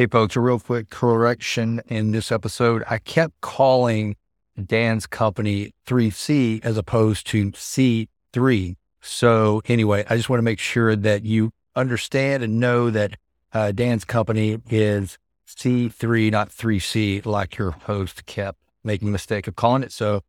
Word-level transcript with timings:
Hey, 0.00 0.06
folks, 0.06 0.34
a 0.34 0.40
real 0.40 0.58
quick 0.58 0.88
correction 0.88 1.82
in 1.86 2.12
this 2.12 2.32
episode. 2.32 2.82
I 2.88 2.96
kept 2.96 3.38
calling 3.42 4.16
Dan's 4.58 5.06
company 5.06 5.74
3C 5.86 6.64
as 6.64 6.78
opposed 6.78 7.26
to 7.26 7.50
C3. 7.50 8.76
So, 9.02 9.60
anyway, 9.66 10.06
I 10.08 10.16
just 10.16 10.30
want 10.30 10.38
to 10.38 10.42
make 10.42 10.58
sure 10.58 10.96
that 10.96 11.26
you 11.26 11.52
understand 11.76 12.42
and 12.42 12.58
know 12.58 12.88
that 12.88 13.18
uh, 13.52 13.72
Dan's 13.72 14.06
company 14.06 14.56
is 14.70 15.18
C3, 15.46 16.30
not 16.30 16.48
3C, 16.48 17.26
like 17.26 17.58
your 17.58 17.72
host 17.72 18.24
kept 18.24 18.58
making 18.82 19.04
the 19.04 19.12
mistake 19.12 19.46
of 19.48 19.54
calling 19.54 19.82
it. 19.82 19.92
So, 19.92 20.22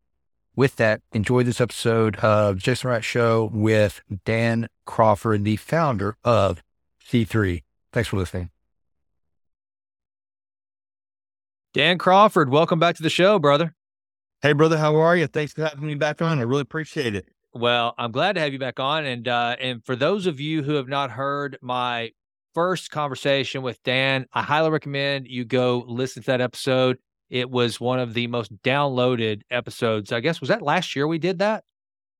with 0.54 0.76
that, 0.76 1.00
enjoy 1.12 1.44
this 1.44 1.62
episode 1.62 2.16
of 2.16 2.58
Jason 2.58 2.90
Wright 2.90 3.02
Show 3.02 3.48
with 3.50 4.02
Dan 4.26 4.68
Crawford, 4.84 5.44
the 5.44 5.56
founder 5.56 6.18
of 6.24 6.62
C3. 7.08 7.62
Thanks 7.90 8.10
for 8.10 8.18
listening. 8.18 8.50
Dan 11.74 11.96
Crawford, 11.96 12.50
welcome 12.50 12.78
back 12.78 12.96
to 12.96 13.02
the 13.02 13.08
show, 13.08 13.38
brother. 13.38 13.74
Hey, 14.42 14.52
brother, 14.52 14.76
how 14.76 14.96
are 14.96 15.16
you? 15.16 15.26
Thanks 15.26 15.54
for 15.54 15.62
having 15.62 15.86
me 15.86 15.94
back 15.94 16.20
on. 16.20 16.38
I 16.38 16.42
really 16.42 16.60
appreciate 16.60 17.14
it. 17.14 17.26
Well, 17.54 17.94
I'm 17.96 18.12
glad 18.12 18.34
to 18.34 18.42
have 18.42 18.52
you 18.52 18.58
back 18.58 18.78
on. 18.78 19.06
And 19.06 19.26
uh, 19.26 19.56
and 19.58 19.82
for 19.82 19.96
those 19.96 20.26
of 20.26 20.38
you 20.38 20.62
who 20.62 20.74
have 20.74 20.88
not 20.88 21.10
heard 21.10 21.56
my 21.62 22.10
first 22.52 22.90
conversation 22.90 23.62
with 23.62 23.82
Dan, 23.84 24.26
I 24.34 24.42
highly 24.42 24.68
recommend 24.68 25.28
you 25.28 25.46
go 25.46 25.82
listen 25.86 26.22
to 26.24 26.26
that 26.32 26.42
episode. 26.42 26.98
It 27.30 27.50
was 27.50 27.80
one 27.80 28.00
of 28.00 28.12
the 28.12 28.26
most 28.26 28.54
downloaded 28.62 29.40
episodes. 29.50 30.12
I 30.12 30.20
guess 30.20 30.40
was 30.40 30.48
that 30.48 30.60
last 30.60 30.94
year 30.94 31.06
we 31.06 31.18
did 31.18 31.38
that? 31.38 31.64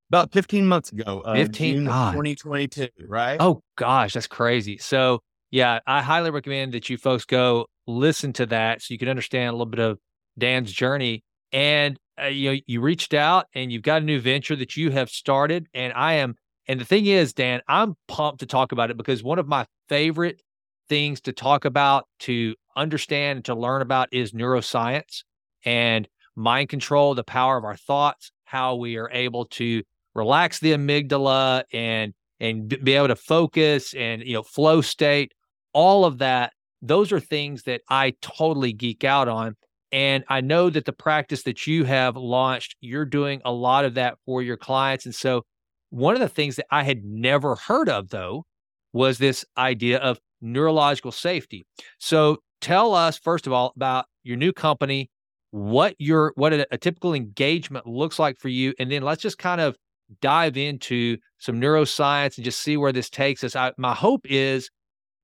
About 0.08 0.32
15 0.32 0.66
months 0.66 0.92
ago. 0.92 1.20
Uh, 1.26 1.34
15 1.34 1.74
June 1.74 1.84
God. 1.84 2.12
2022, 2.12 2.88
right? 3.06 3.36
Oh 3.38 3.62
gosh, 3.76 4.14
that's 4.14 4.26
crazy. 4.26 4.78
So 4.78 5.20
yeah, 5.50 5.80
I 5.86 6.00
highly 6.00 6.30
recommend 6.30 6.72
that 6.72 6.88
you 6.88 6.96
folks 6.96 7.26
go 7.26 7.66
listen 7.86 8.32
to 8.34 8.46
that 8.46 8.82
so 8.82 8.92
you 8.92 8.98
can 8.98 9.08
understand 9.08 9.48
a 9.48 9.52
little 9.52 9.66
bit 9.66 9.80
of 9.80 9.98
Dan's 10.38 10.72
journey. 10.72 11.24
And 11.52 11.98
uh, 12.20 12.26
you 12.26 12.52
know, 12.52 12.58
you 12.66 12.80
reached 12.80 13.14
out 13.14 13.46
and 13.54 13.72
you've 13.72 13.82
got 13.82 14.02
a 14.02 14.04
new 14.04 14.20
venture 14.20 14.56
that 14.56 14.76
you 14.76 14.90
have 14.90 15.10
started, 15.10 15.66
and 15.74 15.92
I 15.94 16.14
am. 16.14 16.34
And 16.68 16.80
the 16.80 16.84
thing 16.84 17.06
is, 17.06 17.32
Dan, 17.32 17.60
I'm 17.66 17.96
pumped 18.06 18.40
to 18.40 18.46
talk 18.46 18.72
about 18.72 18.90
it 18.90 18.96
because 18.96 19.22
one 19.22 19.38
of 19.38 19.48
my 19.48 19.66
favorite 19.88 20.40
things 20.88 21.20
to 21.22 21.32
talk 21.32 21.64
about, 21.64 22.06
to 22.20 22.54
understand, 22.76 23.38
and 23.38 23.44
to 23.46 23.54
learn 23.54 23.82
about 23.82 24.08
is 24.12 24.32
neuroscience 24.32 25.24
and 25.64 26.08
mind 26.36 26.68
control, 26.68 27.14
the 27.14 27.24
power 27.24 27.56
of 27.56 27.64
our 27.64 27.76
thoughts, 27.76 28.30
how 28.44 28.76
we 28.76 28.96
are 28.96 29.10
able 29.10 29.46
to 29.46 29.82
relax 30.14 30.60
the 30.60 30.72
amygdala 30.72 31.64
and 31.72 32.12
and 32.38 32.68
be 32.84 32.94
able 32.94 33.08
to 33.08 33.16
focus 33.16 33.94
and 33.94 34.22
you 34.22 34.34
know 34.34 34.42
flow 34.42 34.80
state 34.80 35.32
all 35.72 36.04
of 36.04 36.18
that 36.18 36.52
those 36.82 37.12
are 37.12 37.20
things 37.20 37.62
that 37.62 37.80
i 37.88 38.12
totally 38.20 38.72
geek 38.72 39.04
out 39.04 39.28
on 39.28 39.54
and 39.90 40.24
i 40.28 40.40
know 40.40 40.68
that 40.68 40.84
the 40.84 40.92
practice 40.92 41.44
that 41.44 41.66
you 41.66 41.84
have 41.84 42.16
launched 42.16 42.76
you're 42.80 43.04
doing 43.04 43.40
a 43.44 43.52
lot 43.52 43.84
of 43.84 43.94
that 43.94 44.16
for 44.26 44.42
your 44.42 44.56
clients 44.56 45.04
and 45.04 45.14
so 45.14 45.42
one 45.90 46.14
of 46.14 46.20
the 46.20 46.28
things 46.28 46.56
that 46.56 46.66
i 46.70 46.82
had 46.82 47.04
never 47.04 47.54
heard 47.54 47.88
of 47.88 48.08
though 48.10 48.44
was 48.92 49.18
this 49.18 49.44
idea 49.56 49.98
of 49.98 50.18
neurological 50.40 51.12
safety 51.12 51.64
so 51.98 52.36
tell 52.60 52.94
us 52.94 53.18
first 53.18 53.46
of 53.46 53.52
all 53.52 53.72
about 53.76 54.04
your 54.22 54.36
new 54.36 54.52
company 54.52 55.08
what 55.50 55.94
your 55.98 56.32
what 56.36 56.52
a, 56.52 56.66
a 56.72 56.78
typical 56.78 57.14
engagement 57.14 57.86
looks 57.86 58.18
like 58.18 58.38
for 58.38 58.48
you 58.48 58.72
and 58.78 58.90
then 58.90 59.02
let's 59.02 59.22
just 59.22 59.38
kind 59.38 59.60
of 59.60 59.76
dive 60.20 60.56
into 60.56 61.16
some 61.38 61.60
neuroscience 61.60 62.36
and 62.36 62.44
just 62.44 62.60
see 62.60 62.76
where 62.76 62.92
this 62.92 63.08
takes 63.10 63.42
us. 63.44 63.56
I, 63.56 63.72
my 63.78 63.94
hope 63.94 64.22
is 64.24 64.70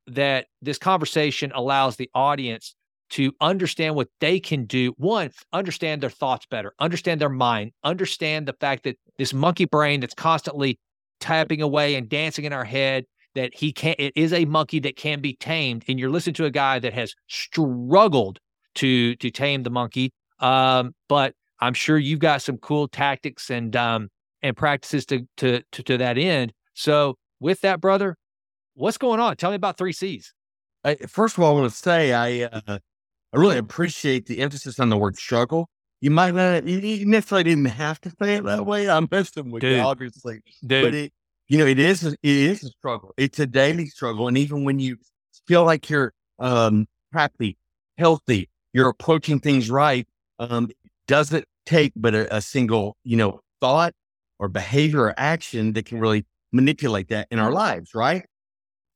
that 0.09 0.47
this 0.63 0.79
conversation 0.79 1.53
allows 1.55 1.97
the 1.97 2.11
audience 2.15 2.75
to 3.11 3.33
understand 3.41 3.95
what 3.95 4.09
they 4.21 4.39
can 4.39 4.67
do. 4.67 4.93
One, 4.99 5.31
understand 5.53 6.03
their 6.03 6.11
thoughts 6.11 6.47
better, 6.47 6.75
understand 6.79 7.21
their 7.21 7.31
mind, 7.31 7.73
understand 7.83 8.47
the 8.47 8.53
fact 8.53 8.85
that 8.85 8.99
this 9.17 9.33
monkey 9.33 9.65
brain 9.65 10.01
that's 10.01 10.15
constantly 10.15 10.79
tapping 11.21 11.63
away 11.63 11.95
and 11.95 12.09
dancing 12.09 12.45
in 12.45 12.53
our 12.53 12.65
head 12.65 13.05
that 13.35 13.55
he 13.55 13.73
can 13.73 13.95
it 13.99 14.13
is 14.17 14.33
a 14.33 14.45
monkey 14.45 14.81
that 14.81 14.97
can 14.97 15.21
be 15.21 15.35
tamed 15.35 15.85
and 15.89 15.99
you're 15.99 16.11
listening 16.11 16.35
to 16.35 16.45
a 16.45 16.51
guy 16.51 16.79
that 16.79 16.93
has 16.93 17.15
struggled 17.29 18.39
to 18.75 19.15
to 19.17 19.31
tame 19.31 19.65
the 19.65 19.71
monkey 19.71 20.13
um, 20.39 20.95
but 21.09 21.35
i'm 21.61 21.75
sure 21.75 21.99
you've 21.99 22.21
got 22.21 22.41
some 22.41 22.57
cool 22.59 22.87
tactics 22.87 23.51
and 23.51 23.75
um, 23.75 24.09
and 24.43 24.57
practices 24.57 25.07
to, 25.07 25.27
to 25.39 25.63
to 25.73 25.83
to 25.83 25.99
that 25.99 26.19
end. 26.19 26.53
So 26.75 27.17
with 27.41 27.61
that, 27.63 27.81
brother, 27.81 28.17
what's 28.79 28.99
going 28.99 29.21
on? 29.21 29.37
Tell 29.37 29.51
me 29.51 29.57
about 29.57 29.77
three 29.77 29.93
C's. 29.93 30.33
I, 30.85 30.95
first 30.95 31.37
of 31.37 31.45
all, 31.45 31.57
I 31.57 31.61
want 31.61 31.73
to 31.73 31.77
say 31.77 32.13
I 32.13 32.45
uh, 32.45 32.79
I 33.33 33.37
really 33.37 33.59
appreciate 33.59 34.27
the 34.27 34.39
emphasis 34.39 34.79
on 34.79 34.89
the 34.89 34.97
word 34.97 35.17
struggle. 35.17 35.69
You 36.01 36.11
might 36.11 36.35
not 36.35 36.67
you 36.67 37.05
necessarily 37.05 37.45
didn't 37.45 37.65
have 37.67 38.01
to 38.03 38.11
say 38.11 38.37
it 38.37 38.45
that 38.45 38.65
way. 38.65 38.89
I'm 38.89 39.09
messing 39.11 39.51
with 39.51 39.63
Dude. 39.63 39.77
you, 39.77 39.83
obviously, 39.83 40.41
Dude. 40.65 40.85
but 40.85 40.95
it 40.95 41.13
you 41.49 41.59
know 41.59 41.67
it 41.67 41.79
is 41.79 42.05
it 42.05 42.19
is 42.23 42.63
a 42.65 42.69
struggle. 42.69 43.13
It's 43.17 43.39
a 43.39 43.47
daily 43.47 43.87
struggle, 43.87 44.29
and 44.29 44.39
even 44.39 44.65
when 44.65 44.79
you 44.79 44.97
feel 45.47 45.65
like 45.65 45.91
you're 45.91 46.13
um, 46.39 46.87
happy, 47.13 47.59
healthy, 47.99 48.49
you're 48.73 48.89
approaching 48.89 49.41
things 49.41 49.71
right, 49.71 50.07
um, 50.39 50.71
doesn't 51.09 51.45
take 51.67 51.93
but 51.97 52.15
a, 52.15 52.37
a 52.37 52.41
single 52.41 52.97
you 53.03 53.17
know 53.17 53.41
thought 53.61 53.93
or 54.39 54.49
behavior 54.49 55.03
or 55.03 55.15
action 55.17 55.73
that 55.73 55.85
can 55.85 55.99
really 55.99 56.25
manipulate 56.53 57.09
that 57.09 57.27
in 57.31 57.41
our 57.41 57.51
lives, 57.51 57.95
right? 57.95 58.25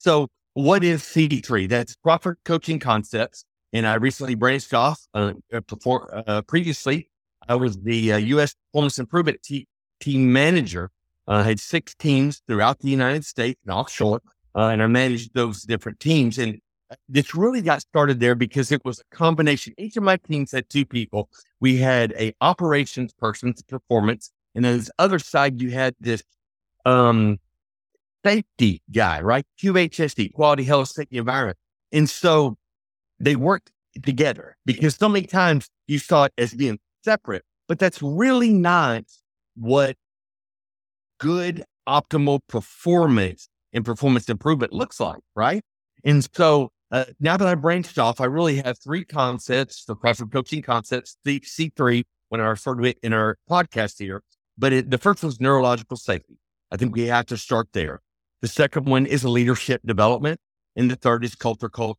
So, 0.02 0.26
what 0.54 0.82
is 0.82 1.02
CD3? 1.02 1.68
That's 1.68 1.94
Crawford 2.02 2.38
Coaching 2.44 2.80
Concepts. 2.80 3.44
And 3.72 3.86
I 3.86 3.94
recently 3.94 4.34
branched 4.34 4.74
off. 4.74 5.00
Uh, 5.14 5.34
before, 5.68 6.24
uh, 6.26 6.42
previously, 6.42 7.08
I 7.48 7.54
was 7.54 7.78
the 7.78 8.14
uh, 8.14 8.16
U.S. 8.16 8.56
Performance 8.72 8.98
Improvement 8.98 9.40
te- 9.44 9.68
Team 10.00 10.32
Manager. 10.32 10.90
I 11.28 11.44
had 11.44 11.60
six 11.60 11.94
teams 11.94 12.42
throughout 12.48 12.80
the 12.80 12.88
United 12.88 13.24
States 13.24 13.60
and 13.64 13.72
offshore, 13.72 14.22
uh, 14.56 14.70
and 14.70 14.82
I 14.82 14.88
managed 14.88 15.34
those 15.34 15.62
different 15.62 16.00
teams. 16.00 16.36
And 16.36 16.58
this 17.08 17.32
really 17.32 17.62
got 17.62 17.80
started 17.82 18.18
there 18.18 18.34
because 18.34 18.72
it 18.72 18.84
was 18.84 18.98
a 18.98 19.16
combination. 19.16 19.72
Each 19.78 19.96
of 19.96 20.02
my 20.02 20.16
teams 20.16 20.50
had 20.50 20.68
two 20.68 20.84
people. 20.84 21.30
We 21.60 21.76
had 21.76 22.12
a 22.18 22.34
operations 22.40 23.12
person, 23.12 23.54
performance, 23.68 24.32
and 24.56 24.64
then 24.64 24.78
this 24.78 24.90
other 24.98 25.20
side, 25.20 25.62
you 25.62 25.70
had 25.70 25.94
this 26.00 26.24
um, 26.84 27.38
safety 28.24 28.82
guy, 28.92 29.20
right? 29.20 29.44
QHSE, 29.62 30.32
quality 30.32 30.64
health, 30.64 30.88
safety 30.88 31.18
environment. 31.18 31.58
And 31.92 32.08
so 32.08 32.56
they 33.20 33.36
worked 33.36 33.70
together 34.02 34.56
because 34.64 34.96
so 34.96 35.08
many 35.08 35.26
times 35.26 35.68
you 35.86 35.98
saw 35.98 36.24
it 36.24 36.32
as 36.38 36.54
being 36.54 36.78
separate, 37.04 37.44
but 37.68 37.78
that's 37.78 38.00
really 38.02 38.52
not 38.52 39.04
what 39.54 39.96
good 41.18 41.64
optimal 41.88 42.40
performance 42.48 43.48
and 43.72 43.84
performance 43.84 44.28
improvement 44.28 44.72
looks 44.72 45.00
like, 45.00 45.20
right? 45.34 45.62
And 46.04 46.26
so 46.34 46.70
uh, 46.90 47.04
now 47.20 47.36
that 47.36 47.48
I 47.48 47.54
branched 47.54 47.98
off, 47.98 48.20
I 48.20 48.26
really 48.26 48.56
have 48.56 48.78
three 48.78 49.04
concepts, 49.04 49.84
the 49.84 49.94
Crawford 49.94 50.32
coaching 50.32 50.62
concepts, 50.62 51.16
C- 51.26 51.40
C3, 51.40 52.02
when 52.28 52.40
I 52.40 52.44
refer 52.44 52.74
to 52.74 52.84
it 52.84 52.98
in 53.02 53.12
our 53.12 53.38
podcast 53.50 53.98
here. 53.98 54.22
But 54.58 54.72
it, 54.72 54.90
the 54.90 54.98
first 54.98 55.22
was 55.22 55.40
neurological 55.40 55.96
safety. 55.96 56.38
I 56.70 56.76
think 56.76 56.94
we 56.94 57.02
have 57.02 57.26
to 57.26 57.36
start 57.36 57.68
there. 57.72 58.00
The 58.42 58.48
second 58.48 58.86
one 58.86 59.06
is 59.06 59.24
leadership 59.24 59.80
development. 59.86 60.38
And 60.76 60.90
the 60.90 60.96
third 60.96 61.24
is 61.24 61.34
culture, 61.34 61.68
cult, 61.68 61.98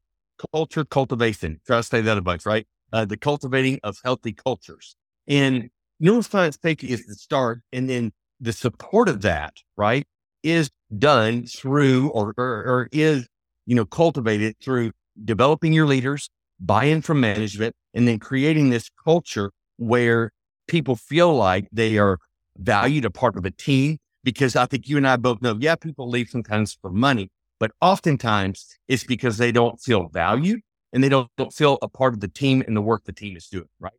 culture 0.52 0.84
cultivation. 0.84 1.62
Try 1.66 1.78
to 1.78 1.84
say 1.84 2.02
that 2.02 2.18
a 2.18 2.22
bunch, 2.22 2.46
right? 2.46 2.68
Uh, 2.92 3.06
the 3.06 3.18
cultivating 3.18 3.80
of 3.84 3.98
healthy 4.04 4.34
cultures. 4.34 4.96
And 5.28 5.70
neuroscience 6.02 6.62
safety 6.62 6.88
is 6.88 7.06
the 7.06 7.16
start. 7.16 7.62
And 7.72 7.90
then 7.90 8.12
the 8.40 8.54
support 8.54 9.10
of 9.10 9.22
that, 9.22 9.54
right, 9.78 10.06
is 10.44 10.70
done 10.98 11.46
through 11.46 12.10
or, 12.10 12.34
or, 12.38 12.46
or 12.46 12.90
is, 12.92 13.28
you 13.66 13.76
know, 13.76 13.86
cultivated 13.86 14.56
through 14.62 14.92
developing 15.24 15.72
your 15.72 15.86
leaders, 15.86 16.30
buy-in 16.60 17.02
from 17.02 17.22
management, 17.22 17.76
and 17.94 18.08
then 18.08 18.20
creating 18.20 18.70
this 18.70 18.90
culture 19.04 19.52
where 19.78 20.32
people 20.68 20.96
feel 20.96 21.34
like 21.36 21.68
they 21.72 21.98
are 21.98 22.18
valued, 22.58 23.06
a 23.06 23.12
part 23.12 23.38
of 23.38 23.46
a 23.46 23.52
team. 23.52 23.98
Because 24.24 24.56
I 24.56 24.66
think 24.66 24.88
you 24.88 24.98
and 24.98 25.08
I 25.08 25.18
both 25.18 25.42
know, 25.42 25.58
yeah, 25.60 25.76
people 25.76 26.10
leave 26.10 26.30
sometimes 26.30 26.78
for 26.82 26.90
money, 26.90 27.30
but 27.60 27.72
oftentimes 27.82 28.78
it's 28.88 29.04
because 29.04 29.38
they 29.38 29.52
don't 29.52 29.80
feel 29.80 30.08
valued 30.08 30.62
and 30.94 31.04
they 31.04 31.10
don't, 31.10 31.30
don't 31.38 31.54
feel 31.54 31.78
a 31.82 31.90
part 31.90 32.14
of 32.14 32.22
the 32.22 32.28
team 32.28 32.64
and 32.66 32.76
the 32.76 32.82
work 32.82 33.04
the 33.04 33.12
team 33.12 33.36
is 33.36 33.48
doing, 33.48 33.68
right? 33.80 33.94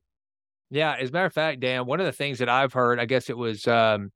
Yeah, 0.71 0.97
as 0.99 1.11
a 1.11 1.13
matter 1.13 1.27
of 1.27 1.33
fact, 1.33 1.61
Dan, 1.61 1.87
one 1.87 2.01
of 2.01 2.07
the 2.07 2.13
things 2.13 2.39
that 2.39 2.49
I've 2.49 2.73
heard, 2.73 2.99
I 2.99 3.05
guess 3.05 3.29
it 3.29 3.37
was 3.37 3.67
um 3.69 4.11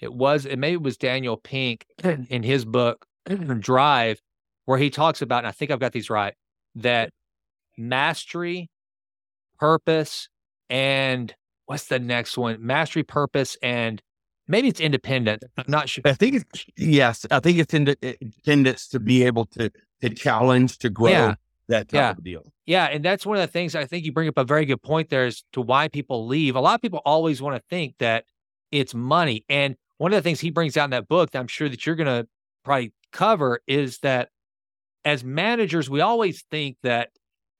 it 0.00 0.12
was 0.12 0.46
it 0.46 0.58
maybe 0.58 0.74
it 0.74 0.82
was 0.82 0.96
Daniel 0.96 1.36
Pink 1.36 1.86
in 2.04 2.42
his 2.42 2.64
book 2.64 3.04
Drive, 3.58 4.20
where 4.64 4.78
he 4.78 4.90
talks 4.90 5.22
about, 5.22 5.38
and 5.38 5.46
I 5.46 5.52
think 5.52 5.70
I've 5.70 5.80
got 5.80 5.92
these 5.92 6.10
right, 6.10 6.34
that 6.76 7.10
mastery, 7.76 8.70
purpose, 9.58 10.28
and 10.70 11.34
what's 11.66 11.86
the 11.86 11.98
next 11.98 12.36
one? 12.36 12.64
Mastery, 12.64 13.02
purpose, 13.02 13.56
and 13.62 14.00
maybe 14.48 14.68
it's 14.68 14.80
independent. 14.80 15.44
I'm 15.56 15.64
not 15.68 15.88
sure. 15.88 16.02
I 16.04 16.12
think 16.14 16.36
it's, 16.36 16.66
yes, 16.76 17.26
I 17.30 17.40
think 17.40 17.58
it's 17.58 17.74
in 17.74 17.88
independence 18.02 18.88
to 18.88 19.00
be 19.00 19.24
able 19.24 19.46
to, 19.46 19.70
to 20.00 20.10
challenge, 20.10 20.78
to 20.78 20.90
grow. 20.90 21.10
Yeah. 21.10 21.34
that 21.68 21.88
type 21.88 21.94
Yeah. 21.98 22.10
of 22.10 22.24
deal. 22.24 22.52
Yeah, 22.66 22.84
and 22.86 23.04
that's 23.04 23.24
one 23.24 23.36
of 23.36 23.40
the 23.40 23.46
things 23.52 23.74
I 23.74 23.86
think 23.86 24.04
you 24.04 24.12
bring 24.12 24.28
up 24.28 24.36
a 24.36 24.44
very 24.44 24.64
good 24.66 24.82
point 24.82 25.10
there 25.10 25.24
as 25.26 25.42
to 25.52 25.60
why 25.60 25.88
people 25.88 26.26
leave. 26.26 26.54
A 26.56 26.60
lot 26.60 26.74
of 26.74 26.82
people 26.82 27.00
always 27.04 27.40
want 27.40 27.56
to 27.56 27.62
think 27.70 27.94
that 27.98 28.24
it's 28.70 28.94
money. 28.94 29.44
And 29.48 29.76
one 29.98 30.12
of 30.12 30.16
the 30.16 30.22
things 30.22 30.40
he 30.40 30.50
brings 30.50 30.76
out 30.76 30.84
in 30.84 30.90
that 30.90 31.08
book 31.08 31.30
that 31.30 31.38
I'm 31.38 31.46
sure 31.46 31.68
that 31.68 31.86
you're 31.86 31.94
going 31.94 32.06
to 32.06 32.28
probably 32.64 32.92
cover 33.12 33.60
is 33.66 33.98
that 33.98 34.30
as 35.04 35.22
managers, 35.24 35.88
we 35.88 36.00
always 36.00 36.42
think 36.50 36.76
that 36.82 37.10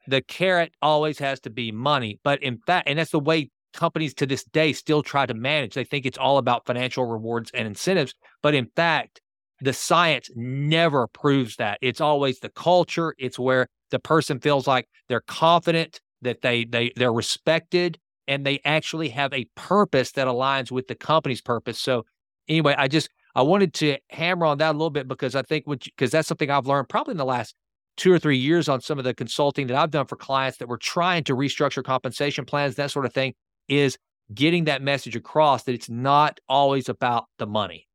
the 0.09 0.21
carrot 0.21 0.75
always 0.83 1.19
has 1.21 1.39
to 1.41 1.51
be 1.51 1.71
money. 1.71 2.19
But 2.25 2.43
in 2.43 2.59
fact, 2.67 2.89
and 2.89 2.99
that's 2.99 3.13
the 3.13 3.21
way 3.21 3.51
companies 3.73 4.15
to 4.15 4.27
this 4.27 4.45
day 4.45 4.73
still 4.73 5.03
try 5.03 5.27
to 5.27 5.35
manage. 5.35 5.75
They 5.75 5.85
think 5.85 6.07
it's 6.07 6.19
all 6.19 6.39
about 6.39 6.67
financial 6.67 7.05
rewards 7.05 7.51
and 7.55 7.67
incentives. 7.67 8.15
But 8.43 8.55
in 8.55 8.69
fact, 8.77 9.21
the 9.61 9.73
science 9.73 10.29
never 10.35 11.07
proves 11.07 11.57
that. 11.57 11.79
It's 11.81 12.01
always 12.01 12.41
the 12.41 12.49
culture. 12.49 13.15
It's 13.19 13.39
where 13.39 13.69
the 13.91 13.99
person 13.99 14.41
feels 14.41 14.67
like 14.67 14.89
they're 15.09 15.21
confident, 15.21 16.01
that 16.23 16.43
they 16.43 16.65
they 16.65 16.93
they're 16.97 17.13
respected, 17.13 17.99
and 18.27 18.45
they 18.45 18.61
actually 18.65 19.11
have 19.11 19.33
a 19.33 19.47
purpose 19.55 20.13
that 20.13 20.27
aligns 20.27 20.71
with 20.71 20.89
the 20.89 20.95
company's 20.95 21.41
purpose. 21.41 21.79
So 21.79 22.05
anyway, 22.49 22.75
I 22.77 22.89
just 22.89 23.09
I 23.35 23.43
wanted 23.43 23.75
to 23.75 23.99
hammer 24.11 24.47
on 24.47 24.59
that 24.59 24.71
a 24.71 24.73
little 24.73 24.91
bit 24.91 25.09
because 25.09 25.35
I 25.35 25.43
think 25.43 25.65
because 25.67 26.11
that's 26.11 26.29
something 26.29 26.51
I've 26.51 26.67
learned 26.67 26.89
probably 26.89 27.13
in 27.13 27.19
the 27.19 27.25
last 27.25 27.55
two 27.97 28.13
or 28.13 28.19
three 28.19 28.39
years 28.39 28.69
on 28.69 28.81
some 28.81 28.99
of 28.99 29.05
the 29.05 29.15
consulting 29.15 29.67
that 29.67 29.77
I've 29.77 29.91
done 29.91 30.07
for 30.07 30.17
clients 30.17 30.59
that 30.59 30.69
were 30.69 30.79
trying 30.79 31.25
to 31.25 31.37
restructure 31.37 31.85
compensation 31.85 32.45
plans, 32.45 32.77
that 32.77 32.91
sort 32.91 33.07
of 33.07 33.13
thing, 33.13 33.35
is 33.69 33.99
getting 34.35 34.65
that 34.65 34.83
message 34.83 35.17
across 35.17 35.65
that 35.65 35.75
it's 35.75 35.89
not 35.89 36.41
always 36.49 36.89
about 36.89 37.27
the 37.39 37.47
money. 37.47 37.89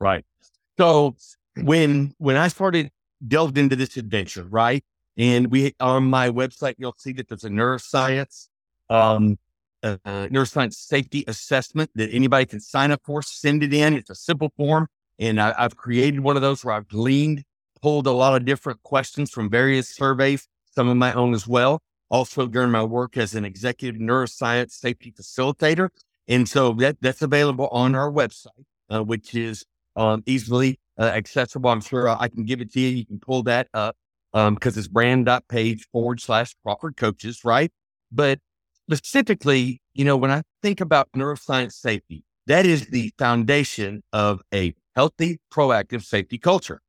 Right. 0.00 0.24
So 0.78 1.16
when 1.62 2.14
when 2.18 2.36
I 2.36 2.48
started 2.48 2.90
delved 3.26 3.58
into 3.58 3.76
this 3.76 3.96
adventure, 3.96 4.44
right, 4.44 4.84
and 5.16 5.50
we 5.50 5.74
on 5.80 6.04
my 6.04 6.30
website 6.30 6.74
you'll 6.78 6.94
see 6.98 7.12
that 7.14 7.28
there's 7.28 7.44
a 7.44 7.48
neuroscience, 7.48 8.48
um, 8.90 9.38
uh, 9.82 9.96
uh, 10.04 10.28
neuroscience 10.28 10.74
safety 10.74 11.24
assessment 11.26 11.90
that 11.94 12.10
anybody 12.10 12.46
can 12.46 12.60
sign 12.60 12.90
up 12.90 13.00
for. 13.04 13.22
Send 13.22 13.62
it 13.62 13.72
in. 13.72 13.94
It's 13.94 14.10
a 14.10 14.14
simple 14.14 14.52
form, 14.56 14.88
and 15.18 15.40
I, 15.40 15.54
I've 15.58 15.76
created 15.76 16.20
one 16.20 16.36
of 16.36 16.42
those 16.42 16.64
where 16.64 16.74
I've 16.74 16.88
gleaned, 16.88 17.42
pulled 17.80 18.06
a 18.06 18.12
lot 18.12 18.36
of 18.36 18.44
different 18.44 18.82
questions 18.82 19.30
from 19.30 19.48
various 19.48 19.88
surveys, 19.88 20.46
some 20.74 20.88
of 20.88 20.96
my 20.96 21.12
own 21.14 21.32
as 21.32 21.46
well. 21.46 21.82
Also 22.08 22.46
during 22.46 22.70
my 22.70 22.84
work 22.84 23.16
as 23.16 23.34
an 23.34 23.44
executive 23.44 24.00
neuroscience 24.00 24.70
safety 24.70 25.12
facilitator, 25.12 25.88
and 26.28 26.48
so 26.48 26.72
that 26.74 26.96
that's 27.00 27.22
available 27.22 27.68
on 27.68 27.94
our 27.94 28.10
website, 28.10 28.64
uh, 28.90 29.02
which 29.02 29.34
is 29.34 29.64
um, 29.96 30.22
easily 30.26 30.78
uh, 30.98 31.04
accessible. 31.04 31.70
I'm 31.70 31.80
sure 31.80 32.08
I 32.08 32.28
can 32.28 32.44
give 32.44 32.60
it 32.60 32.72
to 32.72 32.80
you. 32.80 32.88
You 32.88 33.06
can 33.06 33.18
pull 33.18 33.42
that 33.44 33.68
up 33.74 33.96
because 34.32 34.76
it's 34.76 34.88
brand.page 34.88 35.88
forward 35.92 36.20
slash 36.20 36.54
Crawford 36.62 36.96
coaches, 36.96 37.44
right? 37.44 37.72
But 38.12 38.38
specifically, 38.88 39.80
you 39.94 40.04
know, 40.04 40.16
when 40.16 40.30
I 40.30 40.42
think 40.62 40.80
about 40.80 41.08
neuroscience 41.16 41.72
safety, 41.72 42.22
that 42.46 42.66
is 42.66 42.86
the 42.88 43.12
foundation 43.18 44.02
of 44.12 44.42
a 44.54 44.74
healthy, 44.94 45.40
proactive 45.52 46.04
safety 46.04 46.38
culture. 46.38 46.80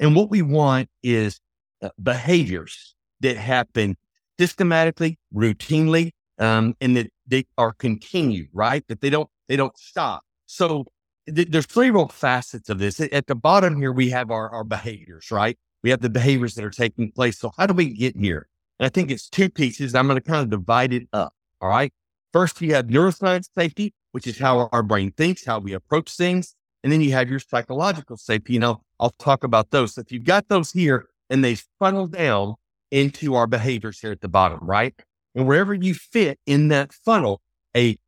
And 0.00 0.16
what 0.16 0.30
we 0.30 0.42
want 0.42 0.88
is 1.02 1.40
uh, 1.82 1.90
behaviors 2.02 2.94
that 3.20 3.36
happen 3.36 3.96
systematically, 4.38 5.18
routinely, 5.34 6.12
um, 6.38 6.74
and 6.80 6.96
that 6.96 7.10
they 7.26 7.44
are 7.58 7.72
continued, 7.72 8.48
right? 8.52 8.84
That 8.88 9.00
they 9.00 9.10
don't 9.10 9.28
they 9.48 9.56
don't 9.56 9.76
stop. 9.78 10.22
So 10.46 10.84
th- 11.32 11.48
there's 11.50 11.66
three 11.66 11.90
real 11.90 12.08
facets 12.08 12.68
of 12.68 12.78
this. 12.78 13.00
At 13.00 13.26
the 13.26 13.34
bottom 13.34 13.76
here, 13.76 13.92
we 13.92 14.10
have 14.10 14.30
our, 14.30 14.50
our 14.50 14.64
behaviors, 14.64 15.30
right? 15.30 15.58
We 15.82 15.90
have 15.90 16.00
the 16.00 16.10
behaviors 16.10 16.54
that 16.54 16.64
are 16.64 16.70
taking 16.70 17.12
place. 17.12 17.38
So 17.38 17.52
how 17.56 17.66
do 17.66 17.74
we 17.74 17.92
get 17.92 18.16
here? 18.16 18.48
And 18.78 18.86
I 18.86 18.88
think 18.88 19.10
it's 19.10 19.28
two 19.28 19.50
pieces. 19.50 19.94
I'm 19.94 20.06
going 20.06 20.20
to 20.20 20.26
kind 20.26 20.42
of 20.42 20.50
divide 20.50 20.92
it 20.92 21.08
up. 21.12 21.34
All 21.60 21.68
right. 21.68 21.92
First, 22.32 22.60
you 22.60 22.74
have 22.74 22.86
neuroscience 22.86 23.48
safety, 23.54 23.94
which 24.12 24.26
is 24.26 24.38
how 24.38 24.68
our 24.72 24.82
brain 24.82 25.12
thinks, 25.12 25.44
how 25.44 25.60
we 25.60 25.72
approach 25.72 26.16
things. 26.16 26.54
And 26.82 26.92
then 26.92 27.00
you 27.00 27.12
have 27.12 27.30
your 27.30 27.38
psychological 27.38 28.16
safety. 28.16 28.54
You 28.54 28.60
know, 28.60 28.82
I'll 28.98 29.14
talk 29.18 29.44
about 29.44 29.70
those. 29.70 29.94
So 29.94 30.00
if 30.00 30.10
you've 30.10 30.24
got 30.24 30.48
those 30.48 30.72
here 30.72 31.06
and 31.30 31.44
they 31.44 31.56
funnel 31.78 32.06
down 32.06 32.56
into 32.94 33.34
our 33.34 33.48
behaviors 33.48 33.98
here 33.98 34.12
at 34.12 34.20
the 34.20 34.28
bottom, 34.28 34.60
right? 34.62 34.94
And 35.34 35.48
wherever 35.48 35.74
you 35.74 35.94
fit 35.94 36.38
in 36.46 36.68
that 36.68 36.92
funnel, 36.92 37.42
a 37.76 37.98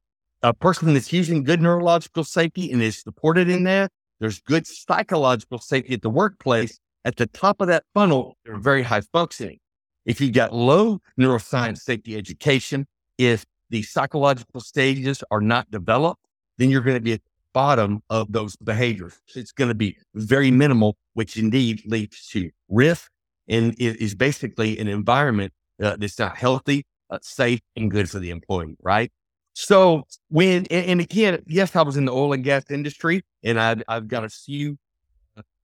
a 0.43 0.55
person 0.55 0.95
that's 0.95 1.13
using 1.13 1.43
good 1.43 1.61
neurological 1.61 2.23
safety 2.23 2.71
and 2.71 2.81
is 2.81 3.03
supported 3.03 3.49
in 3.49 3.65
that, 3.65 3.91
there's 4.21 4.41
good 4.41 4.65
psychological 4.65 5.59
safety 5.59 5.95
at 5.95 6.03
the 6.03 6.11
workplace. 6.11 6.79
At 7.05 7.17
the 7.17 7.27
top 7.27 7.61
of 7.61 7.67
that 7.67 7.83
funnel, 7.95 8.37
they're 8.45 8.59
very 8.59 8.85
high 8.85 9.01
functioning. 9.01 9.59
If 10.05 10.21
you've 10.21 10.35
got 10.35 10.55
low 10.55 11.01
neuroscience 11.19 11.79
safety 11.79 12.17
education, 12.17 12.87
if 13.19 13.45
the 13.71 13.83
psychological 13.83 14.61
stages 14.61 15.25
are 15.33 15.41
not 15.41 15.69
developed, 15.71 16.25
then 16.59 16.71
you're 16.71 16.83
going 16.83 16.97
to 16.97 17.03
be 17.03 17.15
at 17.15 17.25
the 17.25 17.31
bottom 17.53 18.03
of 18.09 18.31
those 18.31 18.55
behaviors. 18.55 19.19
It's 19.35 19.53
going 19.53 19.69
to 19.69 19.75
be 19.75 19.97
very 20.15 20.53
minimal, 20.53 20.97
which 21.15 21.37
indeed 21.37 21.83
leads 21.87 22.29
to 22.29 22.51
risk 22.69 23.11
and 23.49 23.75
it 23.79 24.01
is 24.01 24.15
basically 24.15 24.79
an 24.79 24.89
environment 24.89 25.53
uh, 25.83 25.97
that's 25.97 26.19
not 26.19 26.37
healthy, 26.37 26.85
uh, 27.11 27.19
safe, 27.23 27.61
and 27.77 27.91
good 27.91 28.11
for 28.11 28.19
the 28.19 28.31
employee, 28.31 28.77
right? 28.83 29.11
So 29.55 30.05
when 30.29 30.67
and, 30.71 30.87
and 30.87 31.01
again, 31.01 31.43
yes, 31.47 31.75
I 31.77 31.83
was 31.83 31.97
in 31.97 32.05
the 32.05 32.13
oil 32.13 32.33
and 32.33 32.45
gas 32.45 32.71
industry, 32.71 33.23
and 33.43 33.59
I've 33.59 33.83
I've 33.89 34.09
got 34.09 34.25
a 34.25 34.29
few 34.29 34.79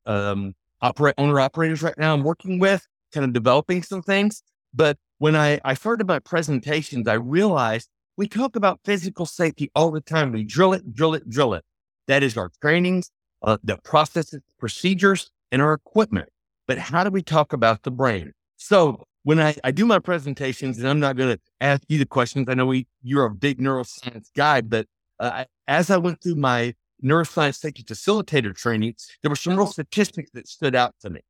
um 0.07 0.55
operate 0.81 1.15
owner 1.19 1.39
operators 1.39 1.83
right 1.83 1.97
now 1.99 2.15
I'm 2.15 2.23
working 2.23 2.59
with, 2.59 2.87
kind 3.13 3.25
of 3.25 3.33
developing 3.33 3.83
some 3.83 4.03
things. 4.03 4.43
But 4.75 4.97
when 5.19 5.37
I 5.37 5.61
I 5.65 5.75
started 5.75 6.07
my 6.07 6.21
presentations, 6.21 7.07
I 7.07 7.15
realized 7.15 7.89
we 8.17 8.29
talk 8.29 8.57
about 8.57 8.81
physical 8.85 9.27
safety 9.27 9.71
all 9.75 9.91
the 9.91 10.01
time. 10.01 10.33
We 10.33 10.45
drill 10.45 10.73
it, 10.73 10.95
drill 10.95 11.15
it, 11.15 11.29
drill 11.29 11.55
it. 11.55 11.65
That 12.09 12.23
is 12.23 12.37
our 12.37 12.51
trainings, 12.61 13.11
uh, 13.43 13.59
the 13.63 13.79
processes, 13.79 14.41
procedures, 14.59 15.31
and 15.51 15.63
our 15.63 15.75
equipment. 15.75 16.29
But 16.73 16.79
how 16.79 17.05
do 17.05 17.11
we 17.11 17.21
talk 17.21 17.53
about 17.53 17.83
the 17.83 17.91
brain? 17.91 18.33
So 18.57 19.05
when 19.25 19.39
I, 19.39 19.55
I 19.63 19.73
do 19.73 19.85
my 19.85 19.99
presentations, 19.99 20.79
and 20.79 20.89
I'm 20.89 21.01
not 21.01 21.19
going 21.19 21.37
to 21.37 21.41
ask 21.61 21.83
you 21.87 21.99
the 21.99 22.07
questions. 22.07 22.49
I 22.49 22.55
know 22.55 22.65
we 22.65 22.87
you're 23.03 23.27
a 23.27 23.31
big 23.31 23.59
neuroscience 23.61 24.29
guy, 24.35 24.63
but 24.63 24.87
uh, 25.21 25.45
as 25.69 25.91
I 25.91 25.99
went 25.99 26.23
through 26.23 26.37
my 26.37 26.73
neuroscience 27.05 27.57
safety 27.57 27.83
facilitator 27.83 28.57
training, 28.57 28.95
there 29.21 29.29
were 29.29 29.37
some 29.37 29.55
real 29.55 29.67
statistics 29.67 30.31
that 30.33 30.49
stood 30.49 30.75
out 30.75 30.95
to 31.03 31.11
me, 31.11 31.21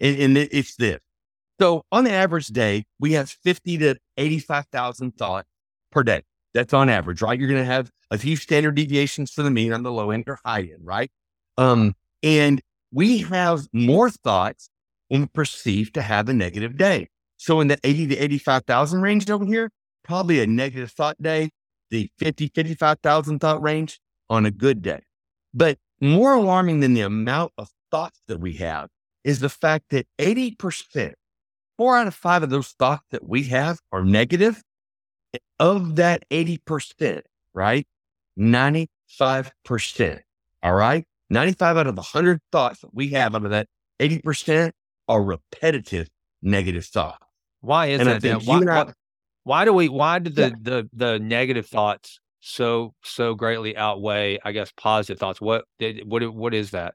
and, 0.00 0.16
and 0.20 0.38
it, 0.38 0.50
it's 0.52 0.76
this. 0.76 1.00
So 1.60 1.84
on 1.90 2.04
the 2.04 2.12
average 2.12 2.46
day, 2.46 2.84
we 3.00 3.14
have 3.14 3.28
50 3.28 3.78
to 3.78 3.96
85,000 4.18 5.18
thoughts 5.18 5.48
per 5.90 6.04
day. 6.04 6.22
That's 6.54 6.72
on 6.72 6.88
average, 6.88 7.22
right? 7.22 7.36
You're 7.36 7.48
going 7.48 7.60
to 7.60 7.66
have 7.66 7.90
a 8.12 8.18
few 8.18 8.36
standard 8.36 8.76
deviations 8.76 9.32
for 9.32 9.42
the 9.42 9.50
mean 9.50 9.72
on 9.72 9.82
the 9.82 9.90
low 9.90 10.12
end 10.12 10.28
or 10.28 10.38
high 10.44 10.60
end, 10.60 10.82
right? 10.84 11.10
Um, 11.58 11.96
and 12.22 12.62
we 12.92 13.18
have 13.18 13.66
more 13.72 14.08
thoughts 14.08 14.68
when 15.12 15.20
we 15.20 15.26
perceive 15.26 15.92
to 15.92 16.00
have 16.00 16.30
a 16.30 16.32
negative 16.32 16.78
day. 16.78 17.06
So 17.36 17.60
in 17.60 17.68
the 17.68 17.78
80 17.84 18.06
to 18.06 18.16
85,000 18.16 19.02
range 19.02 19.28
over 19.28 19.44
here, 19.44 19.70
probably 20.02 20.40
a 20.40 20.46
negative 20.46 20.90
thought 20.90 21.20
day, 21.22 21.50
the 21.90 22.10
50, 22.18 22.50
55,000 22.54 23.38
thought 23.38 23.60
range 23.60 24.00
on 24.30 24.46
a 24.46 24.50
good 24.50 24.80
day. 24.80 25.00
But 25.52 25.76
more 26.00 26.32
alarming 26.32 26.80
than 26.80 26.94
the 26.94 27.02
amount 27.02 27.52
of 27.58 27.68
thoughts 27.90 28.22
that 28.26 28.40
we 28.40 28.54
have 28.54 28.88
is 29.22 29.40
the 29.40 29.50
fact 29.50 29.90
that 29.90 30.06
80%, 30.18 31.12
four 31.76 31.98
out 31.98 32.06
of 32.06 32.14
five 32.14 32.42
of 32.42 32.48
those 32.48 32.68
thoughts 32.68 33.04
that 33.10 33.28
we 33.28 33.42
have 33.44 33.80
are 33.92 34.02
negative. 34.02 34.62
Of 35.58 35.96
that 35.96 36.22
80%, 36.30 37.20
right? 37.52 37.86
95%. 38.38 38.88
All 40.62 40.72
right. 40.72 41.04
95 41.28 41.76
out 41.76 41.86
of 41.86 41.96
the 41.96 42.00
100 42.00 42.40
thoughts 42.50 42.80
that 42.80 42.94
we 42.94 43.08
have 43.08 43.34
out 43.34 43.44
of 43.44 43.50
that 43.50 43.66
80% 44.00 44.72
are 45.12 45.22
repetitive 45.22 46.08
negative 46.42 46.86
thoughts. 46.86 47.18
Why 47.60 47.86
is 47.86 48.00
And 48.00 48.08
that? 48.22 48.42
Why, 48.44 48.56
I- 48.56 48.84
why, 48.84 48.92
why 49.44 49.64
do 49.64 49.72
we? 49.72 49.88
Why 49.88 50.18
do 50.18 50.30
the, 50.30 50.42
Yeah. 50.42 50.54
the 50.60 50.90
the 50.92 51.18
negative 51.18 51.66
thoughts 51.66 52.18
so 52.40 52.94
so 53.04 53.34
greatly 53.34 53.76
outweigh? 53.76 54.38
I 54.44 54.52
guess 54.52 54.72
positive 54.76 55.18
thoughts. 55.18 55.40
What 55.40 55.64
did 55.78 56.02
what 56.10 56.22
what 56.34 56.54
is 56.54 56.70
that? 56.70 56.94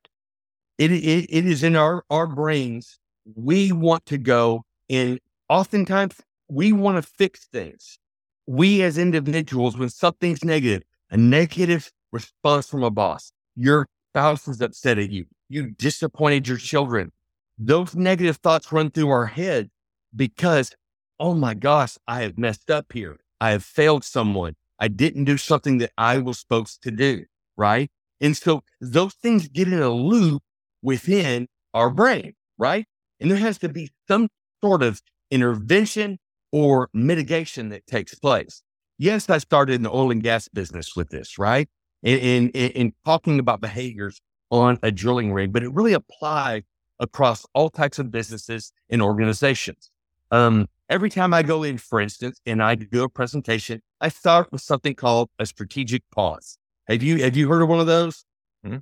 it, 0.77 0.91
it, 0.91 1.25
it 1.29 1.45
is 1.47 1.63
in 1.63 1.75
our, 1.75 2.03
our 2.11 2.27
brains. 2.27 2.99
We 3.35 3.71
want 3.71 4.05
to 4.07 4.17
go 4.19 4.63
and 4.89 5.19
oftentimes 5.49 6.15
we 6.49 6.71
want 6.71 7.03
to 7.03 7.11
fix 7.17 7.47
things. 7.51 7.97
We 8.45 8.83
as 8.83 8.97
individuals, 8.97 9.75
when 9.77 9.89
something's 9.89 10.43
negative, 10.43 10.83
a 11.09 11.17
negative 11.17 11.91
response 12.11 12.69
from 12.69 12.83
a 12.83 12.91
boss, 12.91 13.31
your 13.55 13.87
spouse 14.11 14.47
is 14.47 14.61
upset 14.61 14.97
at 14.99 15.09
you, 15.09 15.25
you 15.49 15.71
disappointed 15.71 16.47
your 16.47 16.57
children. 16.57 17.11
Those 17.57 17.95
negative 17.95 18.37
thoughts 18.37 18.71
run 18.71 18.91
through 18.91 19.09
our 19.09 19.25
head 19.25 19.69
because, 20.15 20.75
oh 21.19 21.33
my 21.33 21.53
gosh, 21.53 21.97
I 22.07 22.21
have 22.21 22.37
messed 22.37 22.69
up 22.69 22.93
here. 22.93 23.17
I 23.41 23.51
have 23.51 23.63
failed 23.63 24.03
someone. 24.03 24.55
I 24.79 24.87
didn't 24.87 25.25
do 25.25 25.37
something 25.37 25.79
that 25.79 25.91
I 25.97 26.19
was 26.19 26.39
supposed 26.39 26.83
to 26.83 26.91
do. 26.91 27.25
Right. 27.55 27.89
And 28.21 28.37
so 28.37 28.61
those 28.79 29.13
things 29.15 29.47
get 29.47 29.67
in 29.67 29.81
a 29.81 29.89
loop 29.89 30.43
within 30.81 31.47
our 31.73 31.89
brain, 31.89 32.33
right? 32.57 32.85
And 33.19 33.31
there 33.31 33.37
has 33.37 33.57
to 33.59 33.69
be 33.69 33.89
some 34.07 34.29
sort 34.63 34.83
of 34.83 35.01
intervention 35.31 36.19
or 36.51 36.89
mitigation 36.93 37.69
that 37.69 37.87
takes 37.87 38.15
place. 38.15 38.61
Yes, 38.97 39.29
I 39.29 39.37
started 39.39 39.73
in 39.73 39.83
the 39.83 39.91
oil 39.91 40.11
and 40.11 40.23
gas 40.23 40.47
business 40.47 40.95
with 40.95 41.09
this, 41.09 41.37
right? 41.37 41.67
In, 42.03 42.49
in, 42.49 42.71
in 42.71 42.93
talking 43.05 43.39
about 43.39 43.61
behaviors 43.61 44.21
on 44.49 44.79
a 44.81 44.91
drilling 44.91 45.33
rig, 45.33 45.51
but 45.51 45.63
it 45.63 45.73
really 45.73 45.93
applies 45.93 46.63
across 46.99 47.45
all 47.53 47.69
types 47.69 47.99
of 47.99 48.11
businesses 48.11 48.71
and 48.89 49.01
organizations. 49.01 49.91
Um, 50.31 50.67
every 50.89 51.09
time 51.09 51.33
I 51.33 51.43
go 51.43 51.63
in, 51.63 51.77
for 51.77 52.01
instance, 52.01 52.39
and 52.45 52.61
I 52.61 52.75
do 52.75 53.03
a 53.03 53.09
presentation, 53.09 53.81
I 54.01 54.09
start 54.09 54.51
with 54.51 54.61
something 54.61 54.95
called 54.95 55.29
a 55.39 55.45
strategic 55.45 56.03
pause. 56.11 56.57
Have 56.87 57.03
you 57.03 57.23
have 57.23 57.35
you 57.35 57.49
heard 57.49 57.61
of 57.61 57.69
one 57.69 57.79
of 57.79 57.87
those? 57.87 58.25
Mm-hmm. 58.65 58.77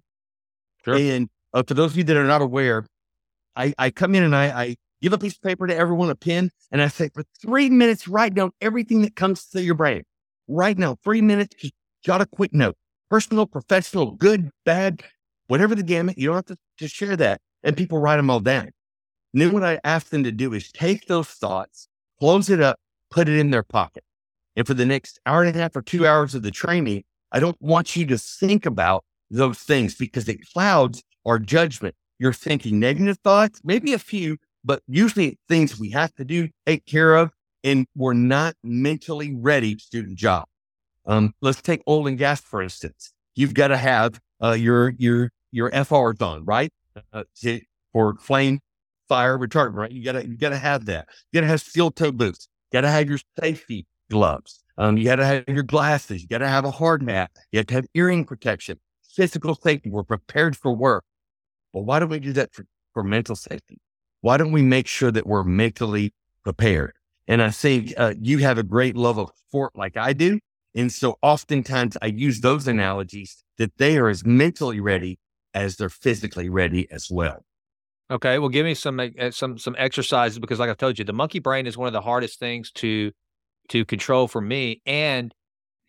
Sure. 0.83 0.95
And 0.95 1.29
uh, 1.53 1.63
for 1.67 1.73
those 1.73 1.91
of 1.91 1.97
you 1.97 2.03
that 2.03 2.17
are 2.17 2.25
not 2.25 2.41
aware, 2.41 2.85
I, 3.55 3.73
I 3.77 3.89
come 3.89 4.13
in 4.15 4.23
and 4.23 4.35
I, 4.35 4.45
I 4.47 4.75
give 5.01 5.13
a 5.13 5.17
piece 5.17 5.35
of 5.35 5.41
paper 5.41 5.67
to 5.67 5.75
everyone, 5.75 6.09
a 6.09 6.15
pen, 6.15 6.51
and 6.71 6.81
I 6.81 6.87
say, 6.87 7.09
for 7.13 7.23
three 7.41 7.69
minutes, 7.69 8.07
write 8.07 8.33
down 8.33 8.51
everything 8.61 9.01
that 9.01 9.15
comes 9.15 9.47
to 9.47 9.61
your 9.63 9.75
brain. 9.75 10.03
Right 10.47 10.77
now, 10.77 10.97
three 11.03 11.21
minutes, 11.21 11.55
just 11.55 11.73
jot 12.03 12.21
a 12.21 12.25
quick 12.25 12.53
note. 12.53 12.75
Personal, 13.09 13.45
professional, 13.45 14.11
good, 14.11 14.51
bad, 14.65 15.03
whatever 15.47 15.73
the 15.75 15.83
gamut. 15.83 16.17
You 16.17 16.27
don't 16.27 16.35
have 16.35 16.45
to, 16.45 16.57
to 16.79 16.87
share 16.87 17.15
that. 17.17 17.41
And 17.65 17.75
people 17.75 17.97
write 17.97 18.17
them 18.17 18.29
all 18.29 18.39
down. 18.39 18.69
And 19.33 19.41
then 19.41 19.51
what 19.51 19.65
I 19.65 19.81
ask 19.83 20.07
them 20.07 20.23
to 20.23 20.31
do 20.31 20.53
is 20.53 20.71
take 20.71 21.07
those 21.07 21.27
thoughts, 21.27 21.89
close 22.19 22.49
it 22.49 22.61
up, 22.61 22.79
put 23.11 23.27
it 23.27 23.37
in 23.37 23.51
their 23.51 23.63
pocket. 23.63 24.05
And 24.55 24.65
for 24.65 24.73
the 24.73 24.85
next 24.85 25.19
hour 25.25 25.43
and 25.43 25.53
a 25.53 25.59
half 25.59 25.75
or 25.75 25.81
two 25.81 26.07
hours 26.07 26.33
of 26.35 26.43
the 26.43 26.51
training, 26.51 27.03
I 27.33 27.41
don't 27.41 27.61
want 27.61 27.97
you 27.97 28.05
to 28.05 28.17
think 28.17 28.65
about 28.65 29.03
those 29.29 29.57
things 29.57 29.95
because 29.95 30.29
it 30.29 30.39
clouds 30.53 31.03
our 31.25 31.37
judgment. 31.37 31.95
You're 32.17 32.31
thinking 32.31 32.79
negative 32.79 33.17
thoughts, 33.25 33.59
maybe 33.65 33.91
a 33.91 33.99
few, 33.99 34.37
but 34.63 34.81
usually 34.87 35.37
things 35.49 35.77
we 35.77 35.89
have 35.89 36.13
to 36.15 36.23
do, 36.23 36.47
take 36.65 36.85
care 36.85 37.15
of, 37.15 37.31
and 37.65 37.85
we're 37.95 38.13
not 38.13 38.55
mentally 38.63 39.35
ready 39.35 39.77
the 39.91 40.03
job. 40.13 40.45
Um, 41.05 41.33
let's 41.41 41.61
take 41.61 41.81
oil 41.87 42.07
and 42.07 42.17
gas, 42.17 42.39
for 42.39 42.61
instance. 42.61 43.11
You've 43.35 43.53
got 43.53 43.67
to 43.67 43.77
have 43.77 44.19
uh, 44.41 44.53
your 44.53 44.93
your 44.97 45.31
your 45.51 45.71
FRs 45.71 46.21
on, 46.21 46.45
right? 46.45 46.71
Uh, 47.13 47.23
for 47.91 48.15
flame 48.17 48.59
fire 49.07 49.37
retardant, 49.37 49.75
right? 49.75 49.91
You 49.91 50.03
gotta 50.03 50.27
you 50.27 50.37
gotta 50.37 50.57
have 50.57 50.85
that. 50.85 51.07
You 51.31 51.39
gotta 51.39 51.47
have 51.47 51.61
steel 51.61 51.91
toe 51.91 52.11
boots. 52.11 52.47
You 52.71 52.77
gotta 52.77 52.89
have 52.89 53.09
your 53.09 53.19
safety 53.39 53.85
gloves. 54.09 54.63
Um, 54.77 54.97
you 54.97 55.05
gotta 55.05 55.25
have 55.25 55.43
your 55.47 55.63
glasses. 55.63 56.21
You 56.21 56.27
gotta 56.27 56.47
have 56.47 56.65
a 56.65 56.71
hard 56.71 57.07
hat. 57.09 57.31
You 57.51 57.59
have 57.59 57.67
to 57.67 57.73
have 57.75 57.85
earring 57.93 58.25
protection, 58.25 58.79
physical 59.15 59.55
safety. 59.55 59.89
We're 59.89 60.03
prepared 60.03 60.57
for 60.57 60.73
work. 60.75 61.03
But 61.73 61.81
why 61.81 61.99
don't 61.99 62.09
we 62.09 62.19
do 62.19 62.33
that 62.33 62.53
for, 62.53 62.65
for 62.93 63.03
mental 63.03 63.35
safety? 63.35 63.79
Why 64.21 64.37
don't 64.37 64.51
we 64.51 64.61
make 64.61 64.87
sure 64.87 65.11
that 65.11 65.27
we're 65.27 65.43
mentally 65.43 66.13
prepared? 66.43 66.93
And 67.27 67.41
I 67.41 67.51
think 67.51 67.93
uh, 67.97 68.13
you 68.19 68.39
have 68.39 68.57
a 68.57 68.63
great 68.63 68.95
love 68.95 69.17
of 69.17 69.29
sport 69.47 69.73
like 69.75 69.97
I 69.97 70.13
do. 70.13 70.39
And 70.75 70.91
so 70.91 71.17
oftentimes 71.21 71.97
I 72.01 72.07
use 72.07 72.41
those 72.41 72.67
analogies 72.67 73.43
that 73.57 73.77
they 73.77 73.97
are 73.97 74.09
as 74.09 74.25
mentally 74.25 74.79
ready 74.79 75.19
as 75.55 75.77
they're 75.77 75.89
physically 75.89 76.49
ready 76.49 76.87
as 76.91 77.09
well. 77.09 77.43
Okay, 78.11 78.37
well, 78.37 78.49
give 78.49 78.65
me 78.65 78.75
some 78.75 78.99
uh, 78.99 79.31
some 79.31 79.57
some 79.57 79.75
exercises 79.79 80.37
because, 80.37 80.59
like 80.59 80.69
I 80.69 80.75
told 80.75 80.99
you, 80.99 81.05
the 81.05 81.13
monkey 81.13 81.39
brain 81.39 81.65
is 81.65 81.75
one 81.75 81.87
of 81.87 81.93
the 81.93 82.01
hardest 82.01 82.37
things 82.37 82.71
to 82.73 83.11
to 83.69 83.83
control 83.83 84.27
for 84.27 84.41
me. 84.41 84.81
And 84.85 85.33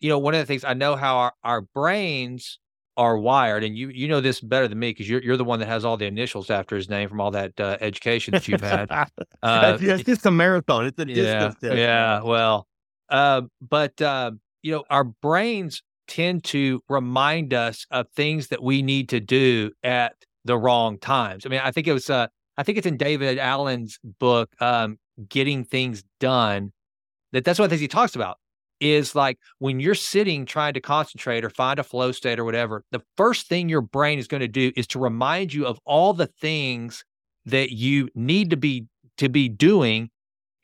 you 0.01 0.09
know, 0.09 0.19
one 0.19 0.33
of 0.35 0.41
the 0.41 0.47
things 0.47 0.65
I 0.65 0.73
know 0.73 0.97
how 0.97 1.17
our, 1.19 1.33
our 1.45 1.61
brains 1.61 2.59
are 2.97 3.19
wired, 3.19 3.65
and 3.65 3.77
you 3.77 3.91
you 3.91 4.09
know 4.09 4.23
this 4.23 4.41
better 4.41 4.67
than 4.67 4.79
me 4.79 4.91
because 4.91 5.07
you're 5.07 5.23
you're 5.23 5.37
the 5.37 5.45
one 5.45 5.59
that 5.61 5.67
has 5.67 5.85
all 5.85 5.99
the 5.99 6.07
initials 6.07 6.49
after 6.49 6.75
his 6.75 6.89
name 6.89 7.11
from 7.11 7.21
all 7.21 7.33
that 7.33 7.59
uh, 7.61 7.77
education 7.83 8.33
that 8.33 8.49
you've 8.49 8.63
had. 8.63 8.91
uh, 9.43 9.77
it's 9.79 10.05
just 10.05 10.25
a 10.25 10.31
marathon. 10.31 10.87
It's 10.87 10.99
a 10.99 11.07
yeah, 11.07 11.49
distance. 11.49 11.75
Yeah, 11.77 12.23
well, 12.23 12.67
uh, 13.11 13.43
but 13.61 14.01
uh, 14.01 14.31
you 14.63 14.73
know, 14.73 14.85
our 14.89 15.05
brains 15.05 15.83
tend 16.07 16.45
to 16.45 16.83
remind 16.89 17.55
us 17.55 17.87
of 17.91 18.09
things 18.11 18.49
that 18.49 18.63
we 18.63 18.83
need 18.83 19.09
to 19.11 19.21
do 19.21 19.73
at 19.83 20.15
the 20.45 20.57
wrong 20.57 20.99
times. 20.99 21.45
I 21.45 21.49
mean, 21.49 21.61
I 21.63 21.71
think 21.71 21.87
it 21.87 21.93
was 21.93 22.09
uh, 22.09 22.29
I 22.57 22.63
think 22.63 22.79
it's 22.79 22.87
in 22.87 22.97
David 22.97 23.39
Allen's 23.39 23.99
book, 24.19 24.51
um, 24.61 24.99
Getting 25.29 25.65
Things 25.65 26.05
Done, 26.21 26.73
that 27.33 27.45
that's 27.45 27.59
one 27.59 27.65
of 27.65 27.71
the 27.71 27.75
things 27.75 27.83
he 27.83 27.89
talks 27.89 28.15
about 28.15 28.39
is 28.81 29.15
like 29.15 29.39
when 29.59 29.81
you're 29.81 29.95
sitting 29.95 30.45
trying 30.45 30.75
to 30.75 30.81
concentrate 30.81 31.45
or 31.45 31.51
find 31.51 31.79
a 31.79 31.83
flow 31.83 32.13
state 32.13 32.39
or 32.39 32.45
whatever, 32.45 32.85
the 32.93 33.01
first 33.17 33.49
thing 33.49 33.69
your 33.69 33.81
brain 33.81 34.19
is 34.19 34.29
going 34.29 34.43
to 34.43 34.49
do 34.49 34.71
is 34.77 34.87
to 34.89 34.99
remind 34.99 35.53
you 35.53 35.67
of 35.67 35.79
all 35.85 36.13
the 36.13 36.27
things 36.27 37.05
that 37.47 37.71
you 37.73 38.09
need 38.15 38.51
to 38.51 38.57
be 38.57 38.87
to 39.19 39.29
be 39.29 39.49
doing 39.49 40.11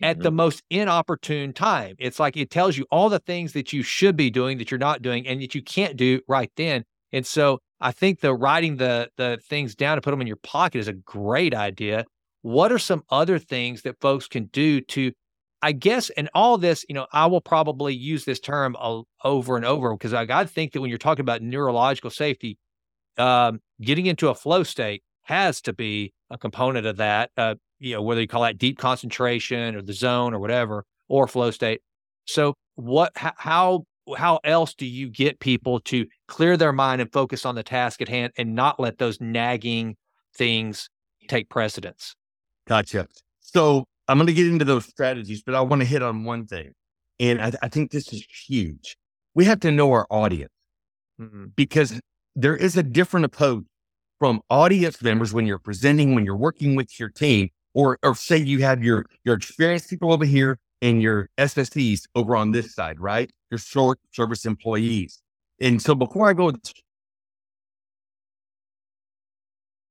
at 0.02 0.18
the 0.20 0.28
mm-hmm. 0.28 0.36
most 0.36 0.62
inopportune 0.70 1.52
time. 1.52 1.94
It's 1.98 2.20
like 2.20 2.36
it 2.36 2.50
tells 2.50 2.76
you 2.76 2.86
all 2.90 3.08
the 3.08 3.18
things 3.18 3.52
that 3.52 3.72
you 3.72 3.82
should 3.82 4.16
be 4.16 4.30
doing 4.30 4.58
that 4.58 4.70
you're 4.70 4.78
not 4.78 5.02
doing 5.02 5.26
and 5.26 5.40
that 5.40 5.54
you 5.54 5.62
can't 5.62 5.96
do 5.96 6.20
right 6.28 6.50
then. 6.56 6.84
And 7.12 7.26
so 7.26 7.60
I 7.80 7.92
think 7.92 8.20
the 8.20 8.34
writing 8.34 8.76
the 8.76 9.10
the 9.16 9.38
things 9.48 9.74
down 9.74 9.96
to 9.96 10.00
put 10.00 10.10
them 10.10 10.20
in 10.20 10.26
your 10.26 10.36
pocket 10.36 10.78
is 10.78 10.88
a 10.88 10.92
great 10.92 11.54
idea. 11.54 12.04
What 12.42 12.72
are 12.72 12.78
some 12.78 13.02
other 13.10 13.38
things 13.38 13.82
that 13.82 14.00
folks 14.00 14.26
can 14.26 14.46
do 14.46 14.80
to 14.80 15.12
I 15.64 15.70
guess, 15.70 16.10
and 16.10 16.28
all 16.34 16.58
this, 16.58 16.84
you 16.88 16.94
know, 16.94 17.06
I 17.12 17.26
will 17.26 17.40
probably 17.40 17.94
use 17.94 18.24
this 18.24 18.40
term 18.40 18.76
over 19.22 19.56
and 19.56 19.64
over 19.64 19.92
because 19.92 20.12
I, 20.12 20.26
I 20.28 20.44
think 20.44 20.72
that 20.72 20.80
when 20.80 20.90
you're 20.90 20.98
talking 20.98 21.20
about 21.20 21.40
neurological 21.40 22.10
safety, 22.10 22.58
um, 23.16 23.60
getting 23.80 24.06
into 24.06 24.28
a 24.28 24.34
flow 24.34 24.64
state 24.64 25.04
has 25.22 25.60
to 25.62 25.72
be 25.72 26.12
a 26.30 26.38
component 26.38 26.84
of 26.86 26.96
that. 26.96 27.30
Uh, 27.36 27.54
you 27.82 27.94
know, 27.94 28.02
whether 28.02 28.20
you 28.20 28.28
call 28.28 28.42
that 28.42 28.58
deep 28.58 28.78
concentration 28.78 29.74
or 29.74 29.82
the 29.82 29.92
zone 29.92 30.32
or 30.32 30.38
whatever, 30.38 30.84
or 31.08 31.26
flow 31.26 31.50
state. 31.50 31.80
So, 32.26 32.54
what, 32.76 33.12
how, 33.16 33.84
how 34.16 34.40
else 34.44 34.74
do 34.74 34.86
you 34.86 35.10
get 35.10 35.40
people 35.40 35.80
to 35.80 36.06
clear 36.28 36.56
their 36.56 36.72
mind 36.72 37.00
and 37.00 37.12
focus 37.12 37.44
on 37.44 37.56
the 37.56 37.62
task 37.62 38.00
at 38.00 38.08
hand 38.08 38.32
and 38.38 38.54
not 38.54 38.78
let 38.78 38.98
those 38.98 39.20
nagging 39.20 39.96
things 40.36 40.88
take 41.28 41.48
precedence? 41.48 42.14
Gotcha. 42.66 43.08
So 43.40 43.84
I'm 44.08 44.16
going 44.16 44.28
to 44.28 44.32
get 44.32 44.46
into 44.46 44.64
those 44.64 44.86
strategies, 44.86 45.42
but 45.42 45.54
I 45.54 45.60
want 45.60 45.82
to 45.82 45.86
hit 45.86 46.02
on 46.02 46.24
one 46.24 46.46
thing. 46.46 46.72
And 47.18 47.42
I, 47.42 47.52
I 47.62 47.68
think 47.68 47.90
this 47.90 48.12
is 48.12 48.24
huge. 48.46 48.96
We 49.34 49.44
have 49.44 49.60
to 49.60 49.72
know 49.72 49.90
our 49.92 50.06
audience 50.08 50.52
mm-hmm. 51.20 51.46
because 51.56 52.00
there 52.36 52.56
is 52.56 52.76
a 52.76 52.82
different 52.82 53.26
approach 53.26 53.64
from 54.18 54.40
audience 54.50 55.02
members 55.02 55.34
when 55.34 55.46
you're 55.46 55.58
presenting, 55.58 56.14
when 56.14 56.24
you're 56.24 56.36
working 56.36 56.76
with 56.76 56.98
your 56.98 57.08
team, 57.08 57.50
or, 57.74 57.98
or 58.02 58.14
say 58.14 58.36
you 58.36 58.60
have 58.60 58.82
your, 58.82 59.06
your 59.24 59.34
experienced 59.34 59.90
people 59.90 60.12
over 60.12 60.24
here 60.24 60.58
and 60.80 61.00
your 61.00 61.30
SSEs 61.38 62.02
over 62.14 62.36
on 62.36 62.50
this 62.52 62.74
side, 62.74 63.00
right? 63.00 63.30
Your 63.50 63.58
short 63.58 63.98
service 64.12 64.44
employees. 64.44 65.20
And 65.60 65.80
so 65.80 65.94
before 65.94 66.28
I 66.28 66.32
go 66.32 66.52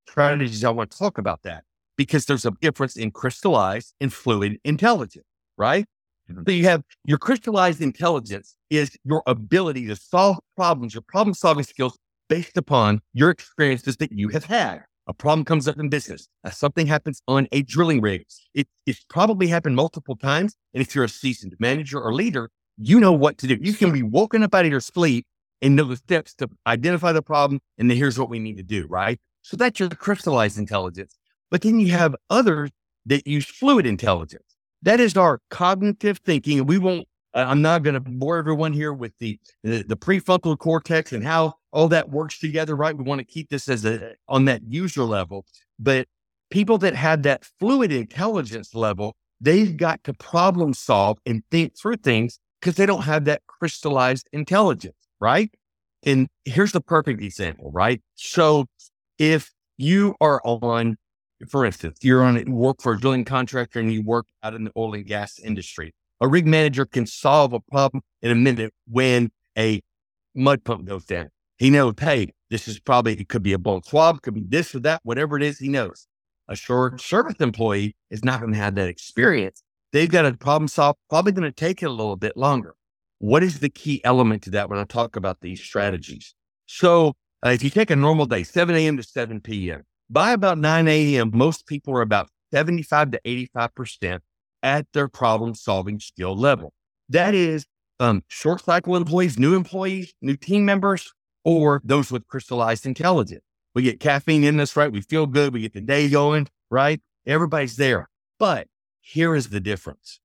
strategies, 0.08 0.64
I 0.64 0.70
want 0.70 0.92
to 0.92 0.98
talk 0.98 1.18
about 1.18 1.42
that 1.44 1.64
because 1.98 2.26
there's 2.26 2.46
a 2.46 2.52
difference 2.62 2.98
in 2.98 3.12
crystallized 3.12 3.94
and 4.02 4.12
fluid 4.12 4.60
intelligence, 4.66 5.26
right? 5.58 5.86
Mm-hmm. 6.30 6.44
So 6.46 6.52
you 6.52 6.64
have 6.66 6.84
your 7.06 7.18
crystallized 7.18 7.82
intelligence 7.82 8.56
is 8.70 8.98
your 9.04 9.24
ability 9.28 9.88
to 9.88 9.96
solve 9.96 10.40
problems, 10.56 10.94
your 10.94 11.04
problem 11.08 11.34
solving 11.34 11.64
skills 11.64 11.98
based 12.28 12.58
upon 12.58 13.02
your 13.14 13.30
experiences 13.30 13.98
that 13.98 14.12
you 14.12 14.30
have 14.30 14.46
had. 14.46 14.84
A 15.12 15.14
problem 15.14 15.44
comes 15.44 15.68
up 15.68 15.78
in 15.78 15.90
business. 15.90 16.30
Uh, 16.46 16.52
something 16.52 16.88
happens 16.88 17.22
on 17.28 17.46
a 17.52 17.64
drilling 17.64 18.00
rig. 18.00 18.24
It, 18.54 18.70
it's 18.86 19.04
probably 19.10 19.48
happened 19.48 19.76
multiple 19.76 20.16
times. 20.16 20.56
And 20.74 20.82
if 20.82 20.96
you're 20.96 21.04
a 21.04 21.10
seasoned 21.10 21.54
manager 21.60 22.00
or 22.00 22.14
leader, 22.14 22.50
you 22.78 22.98
know 22.98 23.12
what 23.12 23.38
to 23.40 23.48
do. 23.48 23.58
You 23.60 23.74
can 23.74 23.92
be 23.92 24.04
woken 24.04 24.42
up 24.42 24.56
out 24.56 24.64
of 24.64 24.72
your 24.72 24.80
sleep 24.80 25.26
and 25.62 25.76
know 25.76 25.84
the 25.84 25.98
steps 25.98 26.34
to 26.36 26.50
identify 26.66 27.12
the 27.12 27.22
problem. 27.22 27.60
And 27.78 27.90
then 27.90 27.98
here's 27.98 28.18
what 28.18 28.30
we 28.30 28.40
need 28.40 28.56
to 28.56 28.64
do, 28.64 28.88
right? 28.88 29.20
So 29.42 29.58
that's 29.58 29.82
your 29.82 29.90
crystallized 29.90 30.58
intelligence. 30.58 31.18
But 31.50 31.62
then 31.62 31.82
you 31.82 31.92
have 31.92 32.16
others 32.30 32.70
that 33.08 33.28
use 33.28 33.46
fluid 33.46 33.86
intelligence. 33.86 34.56
That 34.82 35.02
is 35.02 35.18
our 35.18 35.42
cognitive 35.50 36.20
thinking. 36.20 36.66
We 36.66 36.78
won't, 36.78 37.06
I'm 37.34 37.62
not 37.62 37.84
going 37.84 37.96
to 37.96 38.00
bore 38.00 38.38
everyone 38.38 38.72
here 38.72 38.94
with 38.94 39.12
the, 39.18 39.38
the, 39.62 39.84
the, 39.84 39.98
prefrontal 39.98 40.58
cortex 40.58 41.12
and 41.12 41.22
how 41.22 41.56
all 41.72 41.88
that 41.90 42.10
works 42.10 42.40
together, 42.40 42.76
right? 42.76 42.98
We 42.98 43.04
want 43.04 43.20
to 43.20 43.26
keep 43.26 43.50
this 43.50 43.68
as 43.70 43.86
a, 43.86 43.94
eh, 43.94 44.14
on 44.28 44.46
that 44.46 44.62
user 44.68 45.04
level. 45.04 45.46
But 45.80 46.08
people 46.50 46.78
that 46.80 46.96
have 46.96 47.24
that 47.24 47.46
fluid 47.60 47.92
intelligence 47.92 48.76
level, 48.76 49.16
they've 49.40 49.76
got 49.76 50.04
to 50.04 50.14
problem 50.14 50.74
solve 50.74 51.18
and 51.26 51.44
think 51.50 51.78
through 51.78 51.98
things 51.98 52.40
because 52.60 52.76
they 52.76 52.86
don't 52.86 53.04
have 53.04 53.26
that 53.26 53.42
crystallized 53.48 54.28
intelligence, 54.32 54.96
right? 55.20 55.52
And 56.04 56.28
here's 56.46 56.72
the 56.72 56.82
perfect 56.82 57.22
example, 57.22 57.72
right? 57.72 58.02
So 58.16 58.66
if 59.18 59.52
you 59.78 60.16
are 60.20 60.42
on 60.44 60.98
for 61.50 61.66
instance, 61.66 61.98
you're 62.02 62.24
on 62.24 62.44
work 62.52 62.82
for 62.82 62.94
a 62.94 63.00
drilling 63.00 63.26
contractor 63.26 63.80
and 63.80 63.92
you 63.92 64.04
work 64.04 64.28
out 64.44 64.54
in 64.54 64.64
the 64.66 64.72
oil 64.78 64.94
and 64.94 65.06
gas 65.06 65.40
industry. 65.40 65.94
A 66.20 66.28
rig 66.28 66.46
manager 66.46 66.86
can 66.86 67.06
solve 67.06 67.54
a 67.54 67.60
problem 67.60 68.04
in 68.22 68.32
a 68.32 68.36
minute 68.36 68.74
when 68.88 69.32
a 69.58 69.82
mud 70.36 70.64
pump 70.64 70.86
goes 70.86 71.06
down. 71.06 71.30
He 71.62 71.70
knows, 71.70 71.94
hey, 72.00 72.34
this 72.50 72.68
is 72.68 72.80
probably, 72.80 73.14
it 73.14 73.30
could 73.30 73.44
be 73.44 73.54
a 73.54 73.60
blown 73.60 73.84
swab, 73.84 74.24
could 74.24 74.34
be 74.34 74.42
this 74.42 74.74
or 74.74 74.80
that, 74.80 75.00
whatever 75.04 75.38
it 75.38 75.44
is, 75.44 75.60
he 75.60 75.70
knows. 75.70 76.08
A 76.48 76.56
short 76.56 77.00
service 77.00 77.36
employee 77.40 77.96
is 78.10 78.26
not 78.26 78.40
going 78.40 78.52
to 78.52 78.58
have 78.58 78.74
that 78.74 78.88
experience. 78.88 79.62
they've 79.94 80.10
got 80.10 80.26
a 80.26 80.34
problem 80.34 80.68
solve, 80.68 80.96
probably 81.08 81.34
going 81.34 81.44
to 81.44 81.52
take 81.52 81.84
it 81.84 81.86
a 81.86 81.92
little 81.92 82.16
bit 82.16 82.36
longer. 82.36 82.74
What 83.20 83.44
is 83.44 83.60
the 83.60 83.70
key 83.70 84.02
element 84.04 84.42
to 84.42 84.50
that 84.50 84.72
when 84.72 84.80
I 84.80 84.86
talk 84.86 85.16
about 85.16 85.42
these 85.42 85.62
strategies? 85.62 86.34
So 86.66 87.14
uh, 87.46 87.50
if 87.50 87.64
you 87.64 87.70
take 87.70 87.92
a 87.92 87.96
normal 87.96 88.26
day, 88.26 88.42
7 88.42 88.74
a.m. 88.74 88.98
to 88.98 89.04
7 89.04 89.40
p.m., 89.42 89.84
by 90.10 90.32
about 90.32 90.58
9 90.58 90.88
a.m., 90.88 91.30
most 91.32 91.68
people 91.68 91.94
are 91.94 92.02
about 92.02 92.28
75 92.52 93.12
to 93.12 93.22
85% 93.24 94.22
at 94.64 94.88
their 94.94 95.08
problem 95.08 95.54
solving 95.54 96.00
skill 96.00 96.36
level. 96.36 96.74
That 97.08 97.36
is 97.36 97.68
um, 98.00 98.24
short 98.30 98.66
cycle 98.66 98.96
employees, 98.96 99.38
new 99.38 99.54
employees, 99.54 100.12
new 100.24 100.36
team 100.36 100.66
members, 100.66 101.14
or 101.44 101.82
those 101.84 102.12
with 102.12 102.28
crystallized 102.28 102.86
intelligence. 102.86 103.44
We 103.74 103.84
get 103.84 104.00
caffeine 104.00 104.44
in 104.44 104.60
us, 104.60 104.76
right? 104.76 104.92
We 104.92 105.02
feel 105.02 105.26
good. 105.26 105.54
We 105.54 105.62
get 105.62 105.74
the 105.74 105.82
day 105.82 106.10
going, 106.10 106.48
right? 106.70 107.02
Everybody's 107.26 107.78
there. 107.78 108.10
But 108.38 108.68
here 109.00 109.36
is 109.36 109.50
the 109.50 109.60
difference. 109.60 110.20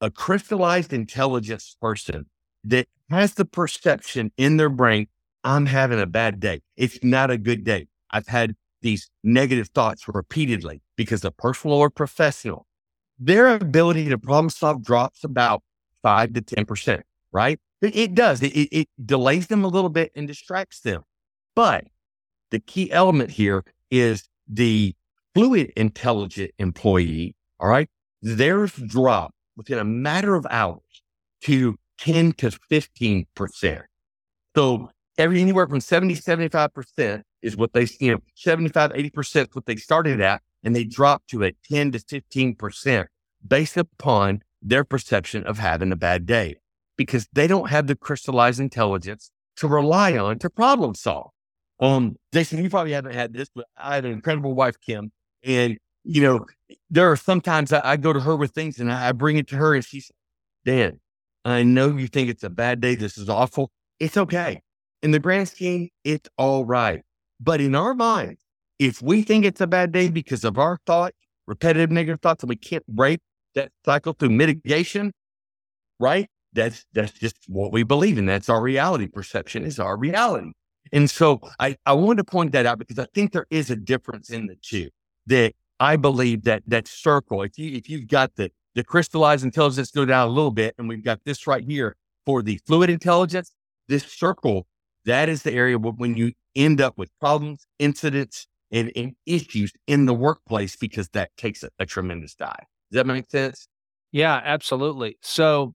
A 0.00 0.10
crystallized 0.10 0.92
intelligence 0.92 1.76
person 1.80 2.26
that 2.64 2.88
has 3.10 3.34
the 3.34 3.44
perception 3.44 4.32
in 4.36 4.56
their 4.56 4.68
brain, 4.70 5.08
I'm 5.44 5.66
having 5.66 6.00
a 6.00 6.06
bad 6.06 6.40
day. 6.40 6.62
It's 6.76 6.98
not 7.02 7.30
a 7.30 7.38
good 7.38 7.64
day. 7.64 7.88
I've 8.10 8.28
had 8.28 8.54
these 8.82 9.10
negative 9.22 9.68
thoughts 9.68 10.06
repeatedly 10.08 10.80
because 10.96 11.24
of 11.24 11.36
personal 11.36 11.76
or 11.76 11.90
professional. 11.90 12.66
Their 13.18 13.54
ability 13.54 14.08
to 14.08 14.18
problem 14.18 14.48
solve 14.48 14.82
drops 14.82 15.22
about 15.24 15.62
five 16.02 16.32
to 16.32 16.40
10%, 16.40 17.02
right? 17.32 17.60
It, 17.82 18.14
does. 18.14 18.42
It, 18.42 18.48
it 18.48 18.88
delays 19.02 19.46
them 19.46 19.64
a 19.64 19.68
little 19.68 19.88
bit 19.88 20.12
and 20.14 20.26
distracts 20.26 20.80
them. 20.80 21.02
But 21.54 21.84
the 22.50 22.60
key 22.60 22.90
element 22.92 23.30
here 23.30 23.64
is 23.90 24.28
the 24.46 24.94
fluid 25.34 25.72
intelligent 25.76 26.50
employee, 26.58 27.36
all 27.58 27.68
right, 27.68 27.88
theirs 28.22 28.72
drop 28.72 29.34
within 29.56 29.78
a 29.78 29.84
matter 29.84 30.34
of 30.34 30.46
hours 30.50 31.02
to 31.42 31.76
10 31.98 32.32
to 32.32 32.50
15%. 32.70 33.82
So 34.56 34.90
every 35.16 35.40
anywhere 35.40 35.68
from 35.68 35.80
70, 35.80 36.16
75% 36.16 37.22
is 37.42 37.56
what 37.56 37.72
they, 37.72 37.86
you 38.00 38.12
know, 38.12 38.20
75, 38.34 38.92
80% 38.92 39.40
is 39.42 39.48
what 39.54 39.66
they 39.66 39.76
started 39.76 40.20
at, 40.20 40.42
and 40.62 40.74
they 40.74 40.84
drop 40.84 41.22
to 41.28 41.44
a 41.44 41.52
10 41.70 41.92
to 41.92 41.98
15% 41.98 43.06
based 43.46 43.76
upon 43.76 44.42
their 44.60 44.84
perception 44.84 45.44
of 45.44 45.58
having 45.58 45.92
a 45.92 45.96
bad 45.96 46.26
day 46.26 46.56
because 47.00 47.26
they 47.32 47.46
don't 47.46 47.70
have 47.70 47.86
the 47.86 47.96
crystallized 47.96 48.60
intelligence 48.60 49.30
to 49.56 49.66
rely 49.66 50.18
on 50.18 50.38
to 50.38 50.50
problem 50.50 50.94
solve. 50.94 51.30
Um, 51.80 52.16
Jason, 52.30 52.62
you 52.62 52.68
probably 52.68 52.92
haven't 52.92 53.14
had 53.14 53.32
this, 53.32 53.48
but 53.54 53.64
I 53.74 53.94
had 53.94 54.04
an 54.04 54.12
incredible 54.12 54.52
wife, 54.52 54.78
Kim, 54.82 55.10
and 55.42 55.78
you 56.04 56.20
know, 56.20 56.44
there 56.90 57.10
are 57.10 57.16
sometimes 57.16 57.72
I, 57.72 57.80
I 57.82 57.96
go 57.96 58.12
to 58.12 58.20
her 58.20 58.36
with 58.36 58.50
things 58.50 58.78
and 58.78 58.92
I, 58.92 59.08
I 59.08 59.12
bring 59.12 59.38
it 59.38 59.48
to 59.48 59.56
her 59.56 59.74
and 59.74 59.82
she 59.82 60.00
says, 60.00 60.14
Dan, 60.66 61.00
I 61.42 61.62
know 61.62 61.96
you 61.96 62.06
think 62.06 62.28
it's 62.28 62.44
a 62.44 62.50
bad 62.50 62.82
day. 62.82 62.96
This 62.96 63.16
is 63.16 63.30
awful. 63.30 63.70
It's 63.98 64.18
okay. 64.18 64.60
In 65.02 65.10
the 65.10 65.18
grand 65.18 65.48
scheme, 65.48 65.88
it's 66.04 66.28
all 66.36 66.66
right. 66.66 67.00
But 67.40 67.62
in 67.62 67.74
our 67.74 67.94
mind, 67.94 68.36
if 68.78 69.00
we 69.00 69.22
think 69.22 69.46
it's 69.46 69.62
a 69.62 69.66
bad 69.66 69.90
day 69.90 70.10
because 70.10 70.44
of 70.44 70.58
our 70.58 70.78
thought, 70.84 71.14
repetitive 71.46 71.90
negative 71.90 72.20
thoughts, 72.20 72.42
and 72.42 72.50
we 72.50 72.56
can't 72.56 72.86
break 72.86 73.20
that 73.54 73.72
cycle 73.86 74.12
through 74.12 74.30
mitigation, 74.30 75.12
right? 75.98 76.28
That's 76.52 76.84
that's 76.92 77.12
just 77.12 77.36
what 77.46 77.72
we 77.72 77.82
believe 77.82 78.18
in. 78.18 78.26
That's 78.26 78.48
our 78.48 78.60
reality. 78.60 79.06
Perception 79.06 79.64
is 79.64 79.78
our 79.78 79.96
reality. 79.96 80.52
And 80.92 81.08
so 81.08 81.40
I, 81.60 81.76
I 81.86 81.92
want 81.92 82.18
to 82.18 82.24
point 82.24 82.52
that 82.52 82.66
out 82.66 82.78
because 82.78 82.98
I 82.98 83.06
think 83.14 83.32
there 83.32 83.46
is 83.50 83.70
a 83.70 83.76
difference 83.76 84.30
in 84.30 84.46
the 84.46 84.56
two. 84.60 84.88
That 85.26 85.54
I 85.78 85.96
believe 85.96 86.44
that 86.44 86.62
that 86.66 86.88
circle, 86.88 87.42
if 87.42 87.58
you 87.58 87.76
if 87.76 87.88
you've 87.88 88.08
got 88.08 88.34
the 88.36 88.50
the 88.74 88.84
crystallized 88.84 89.44
intelligence 89.44 89.90
go 89.90 90.04
down 90.04 90.28
a 90.28 90.30
little 90.30 90.50
bit, 90.50 90.74
and 90.78 90.88
we've 90.88 91.04
got 91.04 91.20
this 91.24 91.46
right 91.46 91.64
here 91.64 91.96
for 92.26 92.42
the 92.42 92.58
fluid 92.66 92.90
intelligence, 92.90 93.52
this 93.88 94.04
circle, 94.04 94.66
that 95.04 95.28
is 95.28 95.42
the 95.42 95.52
area 95.52 95.78
when 95.78 96.16
you 96.16 96.32
end 96.54 96.80
up 96.80 96.98
with 96.98 97.10
problems, 97.20 97.66
incidents, 97.78 98.46
and, 98.70 98.92
and 98.94 99.14
issues 99.26 99.72
in 99.86 100.06
the 100.06 100.14
workplace 100.14 100.76
because 100.76 101.08
that 101.10 101.30
takes 101.36 101.62
a, 101.62 101.70
a 101.78 101.86
tremendous 101.86 102.34
dive. 102.34 102.66
Does 102.90 102.98
that 102.98 103.06
make 103.06 103.30
sense? 103.30 103.68
Yeah, 104.12 104.40
absolutely. 104.44 105.18
So 105.22 105.74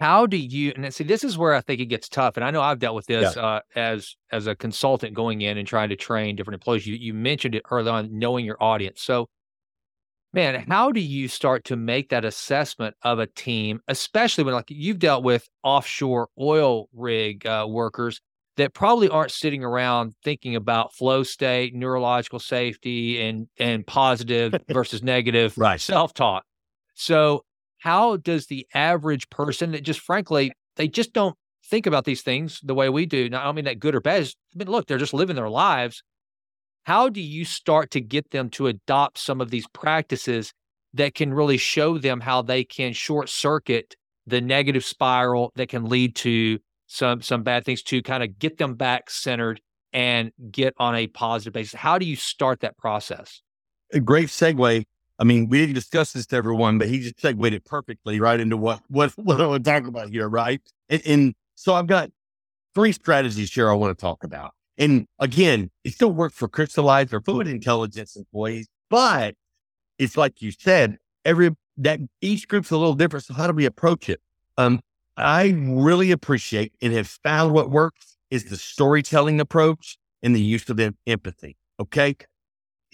how 0.00 0.26
do 0.26 0.36
you 0.36 0.72
and 0.74 0.92
see 0.92 1.04
this 1.04 1.22
is 1.22 1.36
where 1.36 1.54
I 1.54 1.60
think 1.60 1.80
it 1.80 1.86
gets 1.86 2.08
tough. 2.08 2.36
And 2.36 2.44
I 2.44 2.50
know 2.50 2.62
I've 2.62 2.78
dealt 2.78 2.94
with 2.96 3.06
this 3.06 3.36
yeah. 3.36 3.42
uh, 3.42 3.60
as 3.76 4.16
as 4.32 4.46
a 4.46 4.56
consultant 4.56 5.14
going 5.14 5.42
in 5.42 5.58
and 5.58 5.68
trying 5.68 5.90
to 5.90 5.96
train 5.96 6.36
different 6.36 6.54
employees. 6.54 6.86
You 6.86 6.96
you 6.96 7.14
mentioned 7.14 7.54
it 7.54 7.62
early 7.70 7.90
on, 7.90 8.08
knowing 8.18 8.44
your 8.44 8.60
audience. 8.62 9.02
So 9.02 9.28
man, 10.32 10.64
how 10.68 10.90
do 10.92 11.00
you 11.00 11.28
start 11.28 11.64
to 11.64 11.76
make 11.76 12.08
that 12.10 12.24
assessment 12.24 12.96
of 13.02 13.18
a 13.18 13.26
team, 13.26 13.80
especially 13.88 14.44
when 14.44 14.54
like 14.54 14.66
you've 14.68 14.98
dealt 14.98 15.22
with 15.22 15.48
offshore 15.62 16.28
oil 16.38 16.88
rig 16.92 17.46
uh, 17.46 17.66
workers 17.68 18.20
that 18.56 18.74
probably 18.74 19.08
aren't 19.08 19.32
sitting 19.32 19.64
around 19.64 20.14
thinking 20.24 20.56
about 20.56 20.94
flow 20.94 21.22
state, 21.22 21.74
neurological 21.74 22.38
safety, 22.38 23.20
and 23.20 23.48
and 23.58 23.86
positive 23.86 24.54
versus 24.68 25.02
negative 25.02 25.56
right. 25.56 25.80
self 25.80 26.14
talk. 26.14 26.44
So, 26.94 27.44
how 27.80 28.16
does 28.16 28.46
the 28.46 28.66
average 28.74 29.28
person 29.30 29.72
that 29.72 29.82
just 29.82 30.00
frankly 30.00 30.52
they 30.76 30.88
just 30.88 31.12
don't 31.12 31.36
think 31.66 31.86
about 31.86 32.04
these 32.04 32.22
things 32.22 32.60
the 32.62 32.74
way 32.74 32.88
we 32.88 33.06
do? 33.06 33.28
Now, 33.28 33.40
I 33.40 33.44
don't 33.44 33.56
mean 33.56 33.64
that 33.64 33.80
good 33.80 33.94
or 33.94 34.00
bad. 34.00 34.22
I 34.22 34.28
mean, 34.56 34.68
look, 34.68 34.86
they're 34.86 34.98
just 34.98 35.14
living 35.14 35.36
their 35.36 35.48
lives. 35.48 36.02
How 36.84 37.08
do 37.08 37.20
you 37.20 37.44
start 37.44 37.90
to 37.92 38.00
get 38.00 38.30
them 38.30 38.48
to 38.50 38.66
adopt 38.66 39.18
some 39.18 39.40
of 39.40 39.50
these 39.50 39.66
practices 39.68 40.52
that 40.94 41.14
can 41.14 41.32
really 41.32 41.56
show 41.56 41.98
them 41.98 42.20
how 42.20 42.42
they 42.42 42.64
can 42.64 42.92
short 42.92 43.28
circuit 43.28 43.94
the 44.26 44.40
negative 44.40 44.84
spiral 44.84 45.52
that 45.56 45.68
can 45.68 45.84
lead 45.84 46.14
to 46.16 46.58
some 46.86 47.22
some 47.22 47.42
bad 47.42 47.64
things 47.64 47.82
to 47.84 48.02
kind 48.02 48.22
of 48.22 48.38
get 48.38 48.58
them 48.58 48.74
back 48.74 49.08
centered 49.08 49.60
and 49.92 50.32
get 50.50 50.74
on 50.78 50.94
a 50.94 51.06
positive 51.06 51.52
basis. 51.52 51.74
How 51.74 51.98
do 51.98 52.06
you 52.06 52.16
start 52.16 52.60
that 52.60 52.76
process? 52.76 53.42
A 53.92 54.00
great 54.00 54.28
segue. 54.28 54.84
I 55.20 55.24
mean, 55.24 55.48
we 55.50 55.58
didn't 55.58 55.74
discuss 55.74 56.14
this 56.14 56.26
to 56.28 56.36
everyone, 56.36 56.78
but 56.78 56.88
he 56.88 56.98
just 56.98 57.20
segued 57.20 57.52
it 57.52 57.64
perfectly 57.66 58.18
right 58.20 58.40
into 58.40 58.56
what 58.56 58.80
what 58.88 59.10
what 59.16 59.40
I 59.40 59.46
want 59.46 59.64
to 59.64 59.70
talk 59.70 59.86
about 59.86 60.08
here, 60.08 60.28
right? 60.28 60.60
And, 60.88 61.02
and 61.06 61.34
so 61.54 61.74
I've 61.74 61.86
got 61.86 62.10
three 62.74 62.92
strategies 62.92 63.52
here 63.52 63.70
I 63.70 63.74
want 63.74 63.96
to 63.96 64.00
talk 64.00 64.24
about. 64.24 64.52
And 64.78 65.06
again, 65.18 65.70
it 65.84 65.92
still 65.92 66.10
works 66.10 66.34
for 66.36 66.48
crystallized 66.48 67.12
or 67.12 67.20
fluid 67.20 67.46
intelligence 67.46 68.16
employees, 68.16 68.66
but 68.88 69.34
it's 69.98 70.16
like 70.16 70.40
you 70.40 70.52
said, 70.52 70.96
every 71.26 71.50
that 71.76 72.00
each 72.22 72.48
group's 72.48 72.70
a 72.70 72.78
little 72.78 72.94
different. 72.94 73.26
So 73.26 73.34
how 73.34 73.46
do 73.46 73.52
we 73.52 73.66
approach 73.66 74.08
it? 74.08 74.20
Um, 74.56 74.80
I 75.18 75.54
really 75.56 76.10
appreciate 76.12 76.72
and 76.80 76.94
have 76.94 77.06
found 77.06 77.52
what 77.52 77.70
works 77.70 78.16
is 78.30 78.44
the 78.44 78.56
storytelling 78.56 79.38
approach 79.38 79.98
and 80.22 80.34
the 80.34 80.40
use 80.40 80.68
of 80.70 80.80
empathy. 81.06 81.56
Okay. 81.78 82.16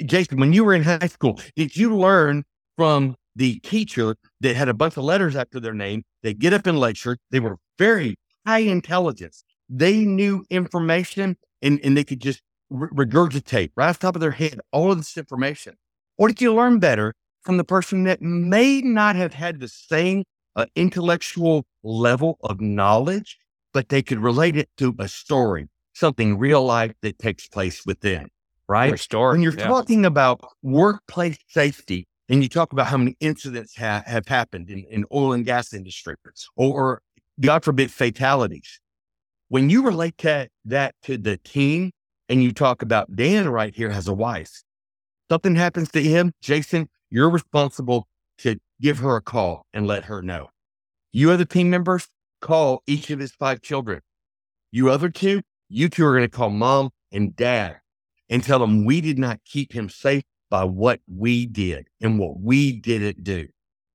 Jason, 0.04 0.38
when 0.38 0.52
you 0.52 0.64
were 0.64 0.74
in 0.74 0.82
high 0.82 1.06
school, 1.06 1.40
did 1.54 1.76
you 1.76 1.96
learn 1.96 2.44
from 2.76 3.16
the 3.34 3.58
teacher 3.60 4.16
that 4.40 4.56
had 4.56 4.68
a 4.68 4.74
bunch 4.74 4.96
of 4.96 5.04
letters 5.04 5.36
after 5.36 5.60
their 5.60 5.74
name? 5.74 6.02
They 6.22 6.34
get 6.34 6.52
up 6.52 6.66
and 6.66 6.78
lecture. 6.78 7.16
They 7.30 7.40
were 7.40 7.56
very 7.78 8.16
high 8.46 8.58
intelligence. 8.58 9.44
They 9.68 10.04
knew 10.04 10.44
information 10.50 11.36
and, 11.62 11.80
and 11.82 11.96
they 11.96 12.04
could 12.04 12.20
just 12.20 12.42
regurgitate 12.70 13.70
right 13.76 13.88
off 13.88 13.98
the 13.98 14.06
top 14.06 14.16
of 14.16 14.20
their 14.20 14.32
head 14.32 14.60
all 14.72 14.92
of 14.92 14.98
this 14.98 15.16
information. 15.16 15.74
Or 16.18 16.28
did 16.28 16.40
you 16.40 16.54
learn 16.54 16.78
better 16.78 17.14
from 17.42 17.56
the 17.56 17.64
person 17.64 18.04
that 18.04 18.20
may 18.20 18.80
not 18.80 19.16
have 19.16 19.34
had 19.34 19.60
the 19.60 19.68
same 19.68 20.24
uh, 20.56 20.66
intellectual 20.74 21.66
level 21.82 22.38
of 22.42 22.60
knowledge, 22.60 23.38
but 23.72 23.88
they 23.88 24.02
could 24.02 24.18
relate 24.18 24.56
it 24.56 24.68
to 24.78 24.94
a 24.98 25.06
story, 25.06 25.68
something 25.94 26.38
real 26.38 26.64
life 26.64 26.94
that 27.02 27.18
takes 27.18 27.46
place 27.46 27.84
within, 27.84 28.28
right? 28.68 28.98
story. 28.98 29.34
When 29.34 29.42
you're 29.42 29.54
yeah. 29.54 29.66
talking 29.66 30.04
about 30.04 30.40
workplace 30.62 31.38
safety 31.48 32.06
and 32.28 32.42
you 32.42 32.48
talk 32.48 32.72
about 32.72 32.86
how 32.86 32.96
many 32.96 33.16
incidents 33.20 33.76
ha- 33.76 34.02
have 34.06 34.26
happened 34.26 34.70
in, 34.70 34.84
in 34.90 35.04
oil 35.12 35.32
and 35.32 35.44
gas 35.44 35.72
industry 35.72 36.14
or, 36.56 36.72
or 36.72 37.02
God 37.40 37.64
forbid 37.64 37.90
fatalities, 37.90 38.80
when 39.48 39.70
you 39.70 39.84
relate 39.84 40.18
that, 40.18 40.50
that 40.64 40.94
to 41.04 41.16
the 41.16 41.36
team 41.38 41.92
and 42.28 42.42
you 42.42 42.52
talk 42.52 42.82
about 42.82 43.14
Dan 43.14 43.48
right 43.48 43.74
here 43.74 43.90
has 43.90 44.08
a 44.08 44.14
wife, 44.14 44.62
something 45.30 45.54
happens 45.54 45.90
to 45.92 46.02
him, 46.02 46.32
Jason, 46.40 46.88
you're 47.10 47.30
responsible 47.30 48.08
to 48.38 48.58
give 48.80 48.98
her 48.98 49.16
a 49.16 49.22
call 49.22 49.64
and 49.72 49.86
let 49.86 50.04
her 50.04 50.22
know. 50.22 50.50
You 51.12 51.30
other 51.30 51.44
team 51.44 51.70
members, 51.70 52.08
call 52.40 52.82
each 52.86 53.10
of 53.10 53.18
his 53.18 53.32
five 53.32 53.62
children. 53.62 54.00
You 54.70 54.90
other 54.90 55.08
two, 55.08 55.42
you 55.68 55.88
two 55.88 56.04
are 56.04 56.16
going 56.16 56.28
to 56.28 56.36
call 56.36 56.50
mom 56.50 56.90
and 57.12 57.34
dad 57.34 57.78
and 58.28 58.42
tell 58.42 58.58
them 58.58 58.84
we 58.84 59.00
did 59.00 59.18
not 59.18 59.40
keep 59.44 59.72
him 59.72 59.88
safe 59.88 60.24
by 60.50 60.64
what 60.64 61.00
we 61.06 61.46
did 61.46 61.88
and 62.00 62.18
what 62.18 62.40
we 62.40 62.72
didn't 62.72 63.24
do. 63.24 63.48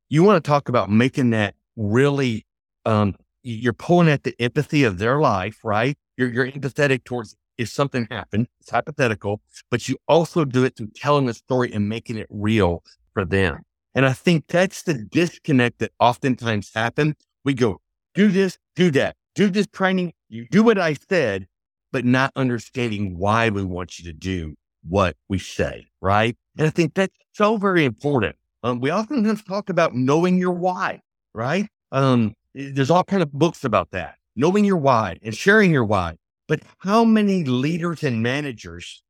You 0.10 0.24
want 0.24 0.44
to 0.44 0.48
talk 0.48 0.70
about 0.70 0.90
making 0.90 1.30
that 1.32 1.56
really, 1.76 2.46
um, 2.86 3.16
you're 3.44 3.74
pulling 3.74 4.10
at 4.10 4.24
the 4.24 4.36
empathy 4.40 4.84
of 4.84 4.98
their 4.98 5.20
life, 5.20 5.60
right? 5.64 5.98
You're, 6.18 6.30
you're 6.30 6.52
empathetic 6.52 7.04
towards 7.04 7.36
if 7.58 7.70
something 7.70 8.08
happened, 8.10 8.48
it's 8.60 8.72
hypothetical, 8.72 9.42
but 9.70 9.88
you 9.88 9.98
also 10.08 10.46
do 10.46 10.64
it 10.64 10.76
through 10.76 10.90
telling 10.96 11.28
the 11.28 11.34
story 11.34 11.72
and 11.72 11.88
making 11.88 12.18
it 12.18 12.28
real 12.30 12.84
for 13.14 13.24
them. 13.24 13.62
And 13.94 14.06
I 14.06 14.14
think 14.14 14.48
that's 14.48 14.84
the 14.84 14.94
disconnect 14.94 15.80
that 15.80 15.92
oftentimes 16.00 16.72
happens. 16.74 17.16
We 17.44 17.54
go, 17.54 17.80
do 18.16 18.30
this, 18.30 18.58
do 18.76 18.90
that, 18.92 19.16
do 19.36 19.50
this 19.50 19.68
training. 19.68 20.14
You 20.30 20.48
do 20.50 20.64
what 20.64 20.80
I 20.80 20.94
said, 20.94 21.48
but 21.92 22.06
not 22.06 22.32
understanding 22.36 23.18
why 23.18 23.50
we 23.50 23.64
want 23.64 24.00
you 24.00 24.06
to 24.06 24.14
do 24.14 24.56
what 24.88 25.16
we 25.30 25.40
say. 25.40 25.88
Right. 26.02 26.36
And 26.58 26.68
I 26.68 26.70
think 26.70 26.94
that's 26.94 27.16
so 27.34 27.58
very 27.58 27.86
important. 27.86 28.36
Um, 28.64 28.80
we 28.80 28.90
often 28.90 29.36
talk 29.38 29.70
about 29.70 29.96
knowing 29.96 30.38
your 30.38 30.52
why, 30.52 31.02
right? 31.34 31.68
Um, 31.92 32.36
there's 32.54 32.92
all 32.92 33.04
kind 33.04 33.24
of 33.24 33.32
books 33.32 33.64
about 33.64 33.92
that, 33.92 34.16
knowing 34.36 34.66
your 34.66 34.78
why 34.78 35.18
and 35.22 35.36
sharing 35.36 35.72
your 35.72 35.86
why. 35.86 36.16
But 36.48 36.62
how 36.80 37.04
many 37.04 37.44
leaders 37.44 38.04
and 38.04 38.22
managers 38.22 39.04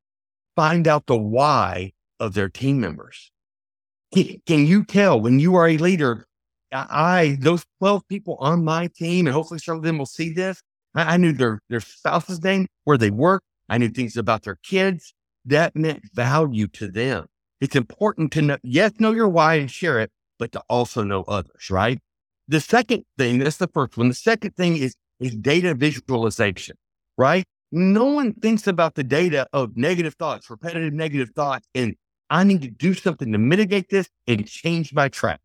find 0.54 0.86
out 0.86 1.06
the 1.06 1.16
why 1.16 1.92
of 2.20 2.34
their 2.34 2.48
team 2.48 2.80
members? 2.80 3.30
Can 4.14 4.66
you 4.66 4.84
tell 4.84 5.20
when 5.20 5.38
you 5.38 5.54
are 5.54 5.68
a 5.68 5.78
leader? 5.78 6.26
I, 6.70 7.36
those 7.40 7.64
12 7.80 8.06
people 8.08 8.36
on 8.40 8.64
my 8.64 8.88
team, 8.88 9.26
and 9.26 9.34
hopefully 9.34 9.58
some 9.58 9.76
of 9.76 9.82
them 9.82 9.98
will 9.98 10.06
see 10.06 10.32
this. 10.32 10.62
I, 10.94 11.14
I 11.14 11.16
knew 11.16 11.32
their, 11.32 11.60
their 11.68 11.80
spouse's 11.80 12.42
name, 12.42 12.66
where 12.84 12.98
they 12.98 13.10
work. 13.10 13.42
I 13.68 13.78
knew 13.78 13.88
things 13.88 14.16
about 14.16 14.42
their 14.42 14.58
kids. 14.62 15.14
That 15.44 15.74
meant 15.74 16.02
value 16.14 16.68
to 16.68 16.88
them. 16.88 17.26
It's 17.60 17.76
important 17.76 18.32
to 18.32 18.42
know, 18.42 18.58
yes, 18.62 18.92
know 18.98 19.12
your 19.12 19.28
why 19.28 19.54
and 19.54 19.70
share 19.70 20.00
it, 20.00 20.10
but 20.38 20.52
to 20.52 20.62
also 20.68 21.04
know 21.04 21.22
others, 21.22 21.70
right? 21.70 21.98
The 22.48 22.60
second 22.60 23.04
thing, 23.16 23.38
that's 23.38 23.58
the 23.58 23.68
first 23.68 23.96
one. 23.96 24.08
The 24.08 24.14
second 24.14 24.56
thing 24.56 24.76
is, 24.76 24.96
is 25.20 25.36
data 25.36 25.74
visualization, 25.74 26.76
right? 27.16 27.44
No 27.70 28.04
one 28.06 28.34
thinks 28.34 28.66
about 28.66 28.96
the 28.96 29.04
data 29.04 29.46
of 29.52 29.76
negative 29.76 30.14
thoughts, 30.14 30.50
repetitive 30.50 30.92
negative 30.92 31.30
thoughts, 31.34 31.66
and 31.74 31.94
I 32.28 32.44
need 32.44 32.62
to 32.62 32.70
do 32.70 32.94
something 32.94 33.30
to 33.32 33.38
mitigate 33.38 33.90
this 33.90 34.08
and 34.26 34.46
change 34.46 34.92
my 34.92 35.08
track. 35.08 35.40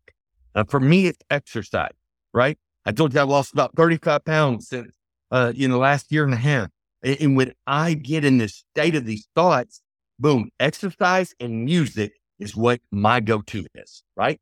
Uh, 0.54 0.64
for 0.64 0.80
me, 0.80 1.06
it's 1.06 1.18
exercise, 1.30 1.94
right? 2.34 2.58
I 2.84 2.92
told 2.92 3.14
you 3.14 3.20
I 3.20 3.24
lost 3.24 3.52
about 3.52 3.76
35 3.76 4.24
pounds 4.24 4.68
since, 4.68 4.92
uh, 5.30 5.52
in 5.56 5.70
the 5.70 5.78
last 5.78 6.10
year 6.10 6.24
and 6.24 6.34
a 6.34 6.38
half. 6.38 6.68
And, 7.02 7.36
when 7.36 7.52
I 7.66 7.94
get 7.94 8.24
in 8.24 8.38
this 8.38 8.64
state 8.72 8.96
of 8.96 9.04
these 9.04 9.28
thoughts, 9.36 9.82
boom, 10.18 10.50
exercise 10.58 11.34
and 11.38 11.64
music 11.64 12.12
is 12.38 12.56
what 12.56 12.80
my 12.90 13.20
go 13.20 13.40
to 13.42 13.66
is, 13.74 14.02
right? 14.16 14.40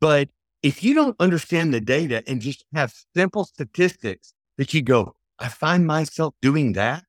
But 0.00 0.28
if 0.62 0.84
you 0.84 0.94
don't 0.94 1.16
understand 1.18 1.72
the 1.72 1.80
data 1.80 2.22
and 2.26 2.40
just 2.40 2.64
have 2.74 2.94
simple 3.16 3.44
statistics 3.44 4.34
that 4.58 4.74
you 4.74 4.82
go, 4.82 5.14
I 5.38 5.48
find 5.48 5.86
myself 5.86 6.34
doing 6.42 6.74
that, 6.74 7.04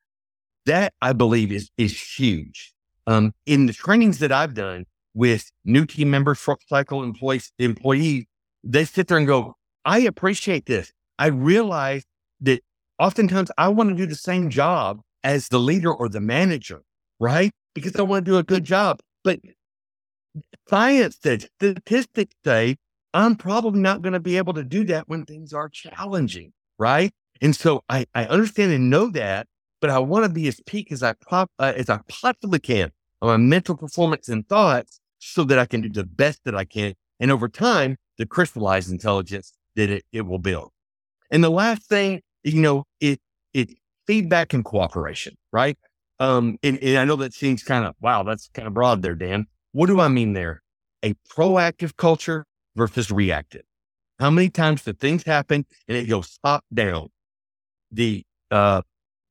that 0.66 0.94
I 1.02 1.14
believe 1.14 1.52
is, 1.52 1.70
is 1.78 2.00
huge. 2.02 2.74
Um, 3.08 3.34
in 3.46 3.66
the 3.66 3.74
trainings 3.74 4.20
that 4.20 4.32
I've 4.32 4.54
done 4.54 4.86
with 5.14 5.52
new 5.64 5.86
team 5.86 6.10
members, 6.10 6.38
short 6.38 6.62
cycle 6.68 7.04
employees, 7.04 7.52
employees, 7.60 8.26
they 8.64 8.84
sit 8.86 9.08
there 9.08 9.18
and 9.18 9.28
go, 9.28 9.56
I 9.86 10.00
appreciate 10.00 10.66
this. 10.66 10.92
I 11.20 11.28
realize 11.28 12.04
that 12.42 12.62
oftentimes 13.00 13.52
I 13.58 13.70
want 13.70 13.90
to 13.90 13.96
do 13.96 14.06
the 14.06 14.16
same 14.16 14.50
job 14.50 15.02
as 15.24 15.48
the 15.50 15.60
leader 15.60 15.94
or 15.94 16.10
the 16.10 16.22
manager, 16.22 16.84
right? 17.20 17.52
Because 17.74 17.96
I 17.96 18.04
want 18.04 18.26
to 18.26 18.32
do 18.32 18.38
a 18.38 18.44
good 18.44 18.64
job. 18.64 19.00
But 19.24 19.40
science 20.70 21.18
says, 21.22 21.48
statistics 21.60 22.36
say, 22.44 22.78
I'm 23.14 23.36
probably 23.36 23.80
not 23.80 24.02
going 24.02 24.14
to 24.14 24.20
be 24.20 24.38
able 24.38 24.54
to 24.54 24.64
do 24.64 24.84
that 24.86 25.08
when 25.08 25.26
things 25.26 25.54
are 25.54 25.70
challenging, 25.70 26.54
right? 26.78 27.12
And 27.42 27.56
so 27.56 27.84
I, 27.90 28.06
I 28.14 28.26
understand 28.26 28.72
and 28.72 28.90
know 28.90 29.10
that, 29.12 29.48
but 29.82 29.90
I 29.90 30.00
want 30.00 30.26
to 30.26 30.30
be 30.30 30.48
as 30.48 30.60
peak 30.66 30.92
as 30.92 31.02
I 31.02 31.14
pop, 31.14 31.50
uh, 31.60 31.74
as 31.76 31.90
I 31.90 32.00
possibly 32.08 32.60
can 32.60 32.92
on 33.22 33.28
my 33.30 33.38
mental 33.38 33.76
performance 33.76 34.30
and 34.30 34.48
thoughts 34.48 35.00
so 35.20 35.44
that 35.46 35.60
I 35.60 35.66
can 35.66 35.82
do 35.82 35.90
the 35.90 36.04
best 36.04 36.42
that 36.46 36.56
I 36.56 36.66
can. 36.66 36.94
And 37.20 37.32
over 37.32 37.48
time, 37.48 37.98
the 38.18 38.26
crystallized 38.26 38.92
intelligence 38.92 39.54
that 39.76 39.90
it, 39.90 40.06
it 40.12 40.22
will 40.22 40.40
build. 40.40 40.72
And 41.32 41.44
the 41.44 41.50
last 41.50 41.84
thing, 41.84 42.22
you 42.54 42.62
know, 42.62 42.84
it, 43.00 43.20
it 43.54 43.72
feedback 44.08 44.54
and 44.54 44.64
cooperation, 44.64 45.36
right? 45.52 45.78
Um, 46.20 46.58
and, 46.64 46.78
and 46.80 46.98
I 46.98 47.06
know 47.06 47.16
that 47.18 47.34
seems 47.34 47.64
kind 47.64 47.86
of, 47.86 47.96
wow, 48.00 48.24
that's 48.24 48.50
kind 48.54 48.68
of 48.68 48.74
broad 48.74 49.02
there, 49.02 49.16
Dan. 49.16 49.48
What 49.72 49.88
do 49.88 50.00
I 50.00 50.08
mean 50.08 50.34
there? 50.34 50.62
A 51.04 51.14
proactive 51.30 51.98
culture 51.98 52.46
versus 52.76 53.12
reactive. 53.12 53.64
How 54.20 54.30
many 54.30 54.50
times 54.50 54.84
do 54.84 54.94
things 54.94 55.24
happen 55.24 55.66
and 55.88 55.98
it 55.98 56.06
goes 56.06 56.38
top 56.44 56.64
down? 56.74 57.10
The 57.92 58.24
uh, 58.52 58.82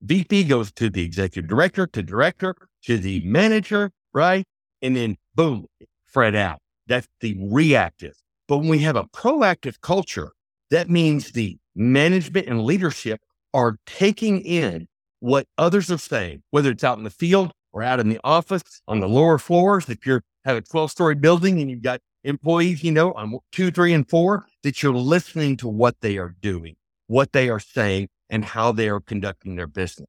VP 0.02 0.44
goes 0.44 0.72
to 0.72 0.90
the 0.90 1.02
executive 1.02 1.48
director, 1.48 1.86
to 1.86 2.02
director, 2.02 2.54
to 2.84 2.98
the 2.98 3.22
manager, 3.24 3.90
right? 4.12 4.44
And 4.82 4.94
then 4.94 5.16
boom, 5.34 5.66
spread 6.08 6.34
out. 6.34 6.58
That's 6.86 7.08
the 7.20 7.36
reactive. 7.40 8.14
But 8.46 8.58
when 8.58 8.68
we 8.68 8.80
have 8.80 8.96
a 8.96 9.04
proactive 9.04 9.80
culture, 9.80 10.32
that 10.70 10.90
means 10.90 11.32
the 11.32 11.56
management 11.74 12.46
and 12.46 12.62
leadership 12.64 13.20
are 13.52 13.76
taking 13.86 14.40
in 14.40 14.86
what 15.20 15.46
others 15.56 15.90
are 15.90 15.98
saying, 15.98 16.42
whether 16.50 16.70
it's 16.70 16.84
out 16.84 16.98
in 16.98 17.04
the 17.04 17.10
field 17.10 17.52
or 17.72 17.82
out 17.82 18.00
in 18.00 18.08
the 18.08 18.20
office 18.24 18.62
on 18.86 19.00
the 19.00 19.08
lower 19.08 19.38
floors. 19.38 19.88
If 19.88 20.06
you 20.06 20.20
have 20.44 20.56
a 20.56 20.60
12 20.60 20.90
story 20.90 21.14
building 21.14 21.60
and 21.60 21.70
you've 21.70 21.82
got 21.82 22.00
employees, 22.24 22.82
you 22.82 22.92
know, 22.92 23.12
on 23.12 23.38
two, 23.52 23.70
three, 23.70 23.92
and 23.92 24.08
four, 24.08 24.46
that 24.62 24.82
you're 24.82 24.94
listening 24.94 25.56
to 25.58 25.68
what 25.68 25.96
they 26.00 26.18
are 26.18 26.34
doing, 26.40 26.76
what 27.06 27.32
they 27.32 27.48
are 27.48 27.60
saying, 27.60 28.08
and 28.30 28.44
how 28.44 28.72
they 28.72 28.88
are 28.88 29.00
conducting 29.00 29.56
their 29.56 29.66
business. 29.66 30.08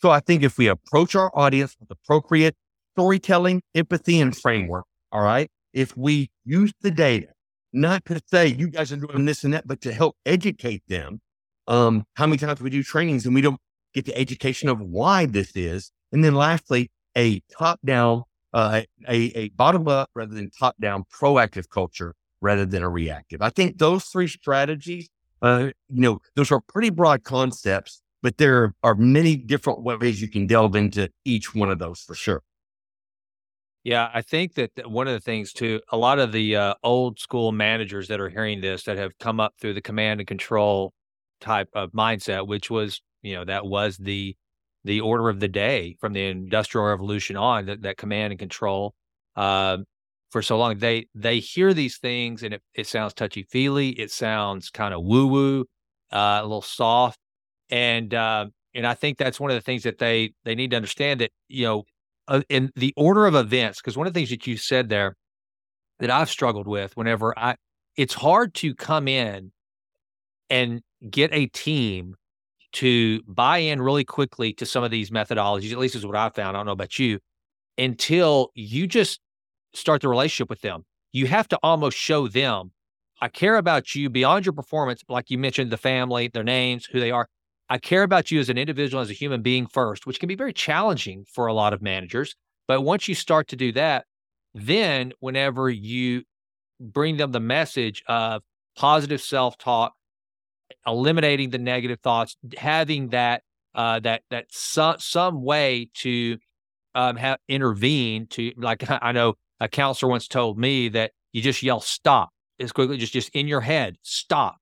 So 0.00 0.10
I 0.10 0.20
think 0.20 0.42
if 0.42 0.58
we 0.58 0.68
approach 0.68 1.14
our 1.14 1.30
audience 1.34 1.76
with 1.80 1.90
appropriate 1.90 2.54
storytelling, 2.94 3.62
empathy, 3.74 4.20
and 4.20 4.36
framework, 4.36 4.84
all 5.10 5.22
right, 5.22 5.50
if 5.72 5.96
we 5.96 6.30
use 6.44 6.72
the 6.80 6.90
data, 6.90 7.28
not 7.72 8.04
to 8.06 8.20
say 8.26 8.46
you 8.46 8.68
guys 8.68 8.92
are 8.92 8.96
doing 8.96 9.24
this 9.24 9.44
and 9.44 9.54
that, 9.54 9.66
but 9.66 9.80
to 9.82 9.92
help 9.92 10.16
educate 10.26 10.82
them. 10.88 11.20
Um, 11.66 12.04
how 12.14 12.26
many 12.26 12.38
times 12.38 12.60
we 12.60 12.70
do 12.70 12.82
trainings 12.82 13.26
and 13.26 13.34
we 13.34 13.42
don't 13.42 13.60
get 13.94 14.06
the 14.06 14.16
education 14.16 14.68
of 14.68 14.80
why 14.80 15.26
this 15.26 15.52
is. 15.54 15.90
And 16.12 16.24
then 16.24 16.34
lastly, 16.34 16.90
a 17.16 17.40
top 17.58 17.80
down, 17.84 18.22
uh, 18.54 18.82
a, 19.08 19.16
a 19.38 19.48
bottom 19.50 19.86
up 19.88 20.10
rather 20.14 20.34
than 20.34 20.50
top 20.50 20.76
down 20.80 21.04
proactive 21.12 21.68
culture 21.68 22.14
rather 22.40 22.64
than 22.64 22.82
a 22.82 22.88
reactive. 22.88 23.42
I 23.42 23.50
think 23.50 23.78
those 23.78 24.04
three 24.04 24.28
strategies 24.28 25.08
uh, 25.42 25.70
you 25.88 26.00
know, 26.00 26.20
those 26.34 26.50
are 26.50 26.60
pretty 26.60 26.90
broad 26.90 27.24
concepts, 27.24 28.02
but 28.22 28.38
there 28.38 28.74
are 28.82 28.94
many 28.94 29.36
different 29.36 29.82
ways 29.82 30.20
you 30.20 30.28
can 30.28 30.46
delve 30.46 30.74
into 30.74 31.08
each 31.24 31.54
one 31.54 31.70
of 31.70 31.78
those 31.78 32.00
for 32.00 32.14
sure. 32.14 32.42
Yeah, 33.84 34.10
I 34.12 34.22
think 34.22 34.54
that 34.54 34.70
one 34.90 35.06
of 35.08 35.14
the 35.14 35.20
things 35.20 35.52
too, 35.52 35.80
a 35.90 35.96
lot 35.96 36.18
of 36.18 36.32
the 36.32 36.56
uh, 36.56 36.74
old 36.82 37.18
school 37.18 37.52
managers 37.52 38.08
that 38.08 38.20
are 38.20 38.28
hearing 38.28 38.60
this 38.60 38.82
that 38.84 38.96
have 38.98 39.16
come 39.18 39.40
up 39.40 39.54
through 39.60 39.74
the 39.74 39.80
command 39.80 40.20
and 40.20 40.26
control 40.26 40.92
type 41.40 41.68
of 41.74 41.92
mindset, 41.92 42.46
which 42.46 42.70
was, 42.70 43.00
you 43.22 43.34
know, 43.34 43.44
that 43.44 43.66
was 43.66 43.96
the 43.96 44.36
the 44.84 45.00
order 45.00 45.28
of 45.28 45.40
the 45.40 45.48
day 45.48 45.96
from 46.00 46.12
the 46.12 46.24
industrial 46.26 46.86
revolution 46.86 47.36
on 47.36 47.66
that, 47.66 47.82
that 47.82 47.96
command 47.96 48.32
and 48.32 48.38
control. 48.38 48.94
Uh, 49.36 49.78
for 50.30 50.42
so 50.42 50.58
long. 50.58 50.76
They 50.78 51.06
they 51.14 51.38
hear 51.40 51.72
these 51.72 51.96
things 51.98 52.42
and 52.42 52.54
it, 52.54 52.62
it 52.74 52.86
sounds 52.86 53.14
touchy 53.14 53.44
feely. 53.44 53.90
It 53.90 54.10
sounds 54.10 54.68
kind 54.70 54.92
of 54.94 55.02
woo 55.04 55.26
woo, 55.26 55.60
uh, 56.12 56.40
a 56.40 56.42
little 56.42 56.60
soft, 56.62 57.18
and 57.70 58.12
uh, 58.14 58.46
and 58.74 58.86
I 58.86 58.94
think 58.94 59.18
that's 59.18 59.40
one 59.40 59.50
of 59.50 59.54
the 59.56 59.60
things 59.62 59.84
that 59.84 59.98
they 59.98 60.32
they 60.44 60.54
need 60.54 60.70
to 60.70 60.76
understand 60.76 61.20
that 61.20 61.30
you 61.48 61.64
know 61.64 61.84
uh, 62.28 62.42
in 62.48 62.70
the 62.76 62.94
order 62.96 63.26
of 63.26 63.34
events. 63.34 63.80
Because 63.80 63.96
one 63.96 64.06
of 64.06 64.12
the 64.12 64.20
things 64.20 64.30
that 64.30 64.46
you 64.46 64.56
said 64.56 64.88
there 64.88 65.16
that 65.98 66.10
I've 66.10 66.30
struggled 66.30 66.68
with 66.68 66.96
whenever 66.96 67.36
I 67.38 67.56
it's 67.96 68.14
hard 68.14 68.54
to 68.54 68.74
come 68.74 69.08
in 69.08 69.50
and 70.48 70.80
get 71.10 71.30
a 71.32 71.46
team 71.46 72.14
to 72.72 73.22
buy 73.26 73.58
in 73.58 73.80
really 73.82 74.04
quickly 74.04 74.52
to 74.54 74.66
some 74.66 74.84
of 74.84 74.90
these 74.90 75.10
methodologies. 75.10 75.72
At 75.72 75.78
least 75.78 75.94
is 75.94 76.06
what 76.06 76.16
I 76.16 76.28
found. 76.28 76.56
I 76.56 76.60
don't 76.60 76.66
know 76.66 76.72
about 76.72 76.98
you 76.98 77.18
until 77.76 78.50
you 78.54 78.86
just 78.86 79.20
start 79.74 80.02
the 80.02 80.08
relationship 80.08 80.50
with 80.50 80.60
them. 80.60 80.84
You 81.12 81.26
have 81.26 81.48
to 81.48 81.58
almost 81.62 81.96
show 81.96 82.28
them, 82.28 82.72
I 83.20 83.28
care 83.28 83.56
about 83.56 83.94
you 83.94 84.10
beyond 84.10 84.46
your 84.46 84.52
performance, 84.52 85.02
like 85.08 85.30
you 85.30 85.38
mentioned, 85.38 85.70
the 85.70 85.76
family, 85.76 86.28
their 86.28 86.44
names, 86.44 86.86
who 86.86 87.00
they 87.00 87.10
are. 87.10 87.28
I 87.70 87.78
care 87.78 88.02
about 88.02 88.30
you 88.30 88.40
as 88.40 88.48
an 88.48 88.58
individual, 88.58 89.02
as 89.02 89.10
a 89.10 89.14
human 89.14 89.42
being 89.42 89.66
first, 89.66 90.06
which 90.06 90.20
can 90.20 90.28
be 90.28 90.34
very 90.34 90.52
challenging 90.52 91.24
for 91.30 91.46
a 91.46 91.52
lot 91.52 91.72
of 91.72 91.82
managers. 91.82 92.34
But 92.66 92.82
once 92.82 93.08
you 93.08 93.14
start 93.14 93.48
to 93.48 93.56
do 93.56 93.72
that, 93.72 94.06
then 94.54 95.12
whenever 95.20 95.68
you 95.68 96.22
bring 96.80 97.16
them 97.16 97.32
the 97.32 97.40
message 97.40 98.02
of 98.08 98.42
positive 98.76 99.20
self 99.20 99.58
talk, 99.58 99.92
eliminating 100.86 101.50
the 101.50 101.58
negative 101.58 102.00
thoughts, 102.00 102.36
having 102.56 103.08
that 103.08 103.42
uh, 103.74 104.00
that 104.00 104.22
that 104.30 104.46
some 104.50 104.96
some 104.98 105.42
way 105.42 105.90
to 105.94 106.38
um, 106.94 107.16
have 107.16 107.38
intervene 107.48 108.26
to 108.28 108.52
like 108.56 108.84
I 109.02 109.12
know 109.12 109.34
a 109.60 109.68
counselor 109.68 110.10
once 110.10 110.28
told 110.28 110.58
me 110.58 110.88
that 110.90 111.12
you 111.32 111.42
just 111.42 111.62
yell 111.62 111.80
stop 111.80 112.30
as 112.60 112.72
quickly, 112.72 112.96
just 112.96 113.12
just 113.12 113.30
in 113.30 113.48
your 113.48 113.60
head, 113.60 113.96
stop. 114.02 114.57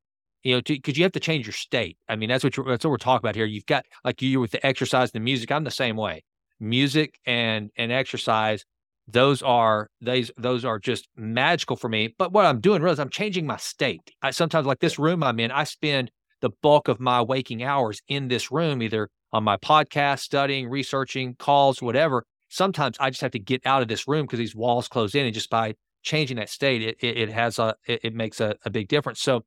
You 0.47 0.57
know, 0.57 0.63
because 0.65 0.97
you 0.97 1.03
have 1.03 1.13
to 1.13 1.21
change 1.21 1.47
your 1.47 1.53
state. 1.53 1.99
I 2.09 2.17
mean, 2.17 2.29
that's 2.29 2.45
what 2.45 2.55
that's 2.55 2.85
what 2.85 2.91
we're 2.91 2.99
talking 2.99 3.25
about 3.25 3.35
here. 3.35 3.47
You've 3.47 3.67
got 3.67 3.85
like 4.05 4.23
you 4.23 4.41
with 4.41 4.53
the 4.53 4.65
exercise, 4.65 5.11
the 5.11 5.21
music. 5.21 5.51
I'm 5.51 5.65
the 5.65 5.71
same 5.71 5.97
way. 5.97 6.25
Music 6.61 7.19
and 7.27 7.71
and 7.77 7.91
exercise 7.91 8.65
those 9.09 9.43
are 9.43 9.89
those 10.01 10.31
those 10.37 10.65
are 10.65 10.79
just 10.79 11.09
magical 11.17 11.77
for 11.77 11.89
me. 11.89 12.15
But 12.19 12.33
what 12.33 12.47
I'm 12.47 12.61
doing 12.61 12.83
really 12.83 12.95
is 12.95 13.01
I'm 13.01 13.11
changing 13.11 13.47
my 13.47 13.57
state. 13.57 14.11
I 14.23 14.31
sometimes 14.31 14.67
like 14.67 14.81
this 14.81 14.99
room 14.99 15.23
I'm 15.23 15.39
in, 15.41 15.51
I 15.51 15.65
spend 15.65 16.11
the 16.41 16.51
bulk 16.63 16.89
of 16.89 17.01
my 17.01 17.23
waking 17.23 17.63
hours 17.63 18.01
in 18.09 18.29
this 18.29 18.51
room, 18.51 18.83
either 18.83 19.09
on 19.33 19.45
my 19.45 19.57
podcast, 19.57 20.21
studying, 20.21 20.69
researching, 20.69 21.35
calls, 21.39 21.81
whatever. 21.81 22.25
Sometimes 22.49 22.97
I 23.01 23.11
just 23.11 23.23
have 23.23 23.33
to 23.33 23.39
get 23.39 23.65
out 23.67 23.83
of 23.83 23.89
this 23.89 24.07
room 24.09 24.27
because 24.27 24.39
these 24.39 24.55
walls 24.55 24.89
close 24.89 25.15
in, 25.15 25.25
and 25.25 25.35
just 25.35 25.51
by 25.51 25.75
changing 26.03 26.37
that 26.37 26.51
state, 26.51 26.83
it 26.83 26.97
it, 27.01 27.17
it 27.17 27.29
has 27.31 27.59
a 27.59 27.75
it, 27.87 28.01
it 28.05 28.15
makes 28.15 28.41
a, 28.41 28.57
a 28.65 28.71
big 28.71 28.89
difference. 28.89 29.21
So, 29.21 29.45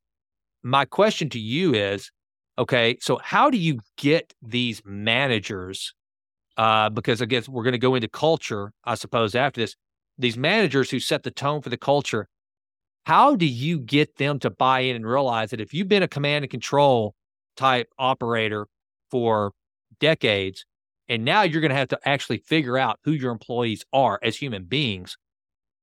my 0.64 0.86
question 0.86 1.30
to 1.30 1.40
you 1.40 1.74
is, 1.74 2.12
okay, 2.58 2.98
so 3.00 3.20
how 3.24 3.50
do 3.50 3.58
you 3.58 3.80
get 3.98 4.34
these 4.42 4.82
managers 4.86 5.94
uh, 6.60 6.90
because 6.90 7.22
I 7.22 7.26
guess 7.26 7.48
we're 7.48 7.64
going 7.64 7.72
to 7.72 7.78
go 7.78 7.96
into 7.96 8.10
culture, 8.10 8.74
I 8.84 8.96
suppose, 8.96 9.34
after 9.34 9.62
this. 9.62 9.78
These 10.18 10.36
managers 10.36 10.92
who 10.92 11.00
set 11.00 11.24
the 11.24 11.32
tone 11.32 11.62
for 11.62 11.70
the 11.70 11.78
culture, 11.78 12.28
how 13.06 13.38
do 13.38 13.46
you 13.46 13.80
get 13.80 14.18
them 14.18 14.40
to 14.40 14.50
buy 14.50 14.82
in 14.82 14.98
and 14.98 15.08
realize 15.08 15.52
that 15.52 15.62
if 15.62 15.74
you've 15.74 15.88
been 15.88 16.04
a 16.04 16.08
command 16.10 16.44
and 16.44 16.52
control 16.52 17.16
type 17.56 17.88
operator 17.98 18.68
for 19.10 19.54
decades, 20.02 20.66
and 21.08 21.24
now 21.24 21.44
you're 21.44 21.62
going 21.62 21.72
to 21.72 21.78
have 21.78 21.88
to 21.88 22.00
actually 22.06 22.40
figure 22.40 22.78
out 22.78 23.00
who 23.06 23.14
your 23.14 23.32
employees 23.32 23.86
are 23.94 24.20
as 24.22 24.36
human 24.36 24.66
beings, 24.66 25.18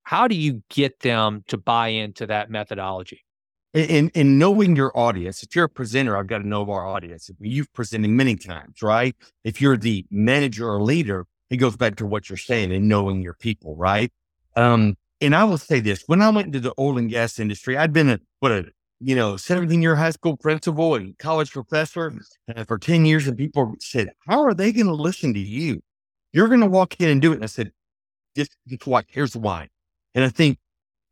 how 0.03 0.29
do 0.29 0.37
you 0.37 0.63
get 0.69 1.01
them 1.01 1.43
to 1.49 1.57
buy 1.57 1.89
into 1.89 2.27
that 2.27 2.51
methodology? 2.51 3.26
In, 3.77 4.09
in 4.11 4.39
knowing 4.39 4.75
your 4.75 4.97
audience, 4.97 5.43
if 5.43 5.55
you're 5.55 5.67
a 5.67 5.69
presenter, 5.69 6.17
I've 6.17 6.27
got 6.27 6.39
to 6.39 6.49
know 6.49 6.69
our 6.71 6.87
audience. 6.87 7.31
You've 7.41 7.73
presented 7.75 8.11
many 8.11 8.37
times, 8.37 8.83
right? 8.83 9.15
If 9.45 9.61
you're 9.61 9.77
the 9.77 10.07
manager 10.11 10.69
or 10.69 10.81
leader, 10.81 11.27
it 11.51 11.59
goes 11.59 11.77
back 11.77 11.97
to 11.97 12.07
what 12.07 12.29
you're 12.29 12.39
saying 12.39 12.73
and 12.73 12.89
knowing 12.89 13.23
your 13.23 13.35
people, 13.35 13.77
right? 13.77 14.11
Um, 14.57 14.97
and 15.21 15.35
I 15.35 15.45
will 15.45 15.59
say 15.59 15.81
this: 15.81 16.05
when 16.07 16.23
I 16.23 16.31
went 16.31 16.47
into 16.47 16.61
the 16.61 16.75
oil 16.79 16.99
and 16.99 17.11
gas 17.11 17.39
industry, 17.39 17.77
I'd 17.77 17.93
been 17.93 18.09
a 18.09 18.19
what 18.41 18.53
a 18.53 18.67
you 19.01 19.15
know 19.15 19.37
17 19.37 19.83
year 19.83 19.97
high 19.97 20.11
school 20.11 20.37
principal 20.37 20.95
and 20.95 21.17
college 21.19 21.53
professor 21.53 22.19
uh, 22.55 22.65
for 22.65 22.79
10 22.79 23.05
years, 23.05 23.27
and 23.27 23.37
people 23.37 23.75
said, 23.81 24.11
"How 24.27 24.43
are 24.43 24.55
they 24.55 24.73
going 24.73 24.87
to 24.87 24.95
listen 24.95 25.35
to 25.35 25.41
you? 25.41 25.83
You're 26.33 26.49
going 26.49 26.61
to 26.61 26.67
walk 26.67 27.01
in 27.01 27.09
and 27.09 27.21
do 27.21 27.33
it." 27.33 27.37
And 27.37 27.45
I 27.45 27.49
said, 27.49 27.73
"Just, 28.37 28.57
just 28.67 28.87
watch. 28.87 29.07
Here's 29.09 29.37
why." 29.37 29.69
And 30.15 30.25
I 30.25 30.29
think 30.29 30.59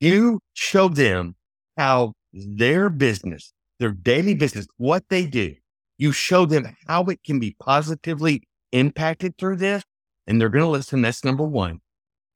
you 0.01 0.41
show 0.55 0.89
them 0.89 1.37
how 1.77 2.15
their 2.35 2.91
business, 2.91 3.53
their 3.79 3.93
daily 3.93 4.35
business, 4.35 4.67
what 4.77 5.05
they 5.09 5.27
do. 5.27 5.55
You 5.97 6.13
show 6.13 6.45
them 6.45 6.77
how 6.87 7.05
it 7.05 7.23
can 7.25 7.39
be 7.39 7.57
positively 7.61 8.43
impacted 8.73 9.39
through 9.39 9.57
this, 9.57 9.85
and 10.27 10.41
they're 10.41 10.49
going 10.49 10.65
to 10.65 10.71
listen. 10.71 11.03
That's 11.03 11.25
number 11.25 11.45
one. 11.45 11.81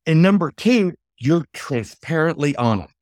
And 0.07 0.23
number 0.23 0.53
two, 0.57 0.93
you're 1.19 1.47
transparently 1.53 2.55
honest. 2.57 2.95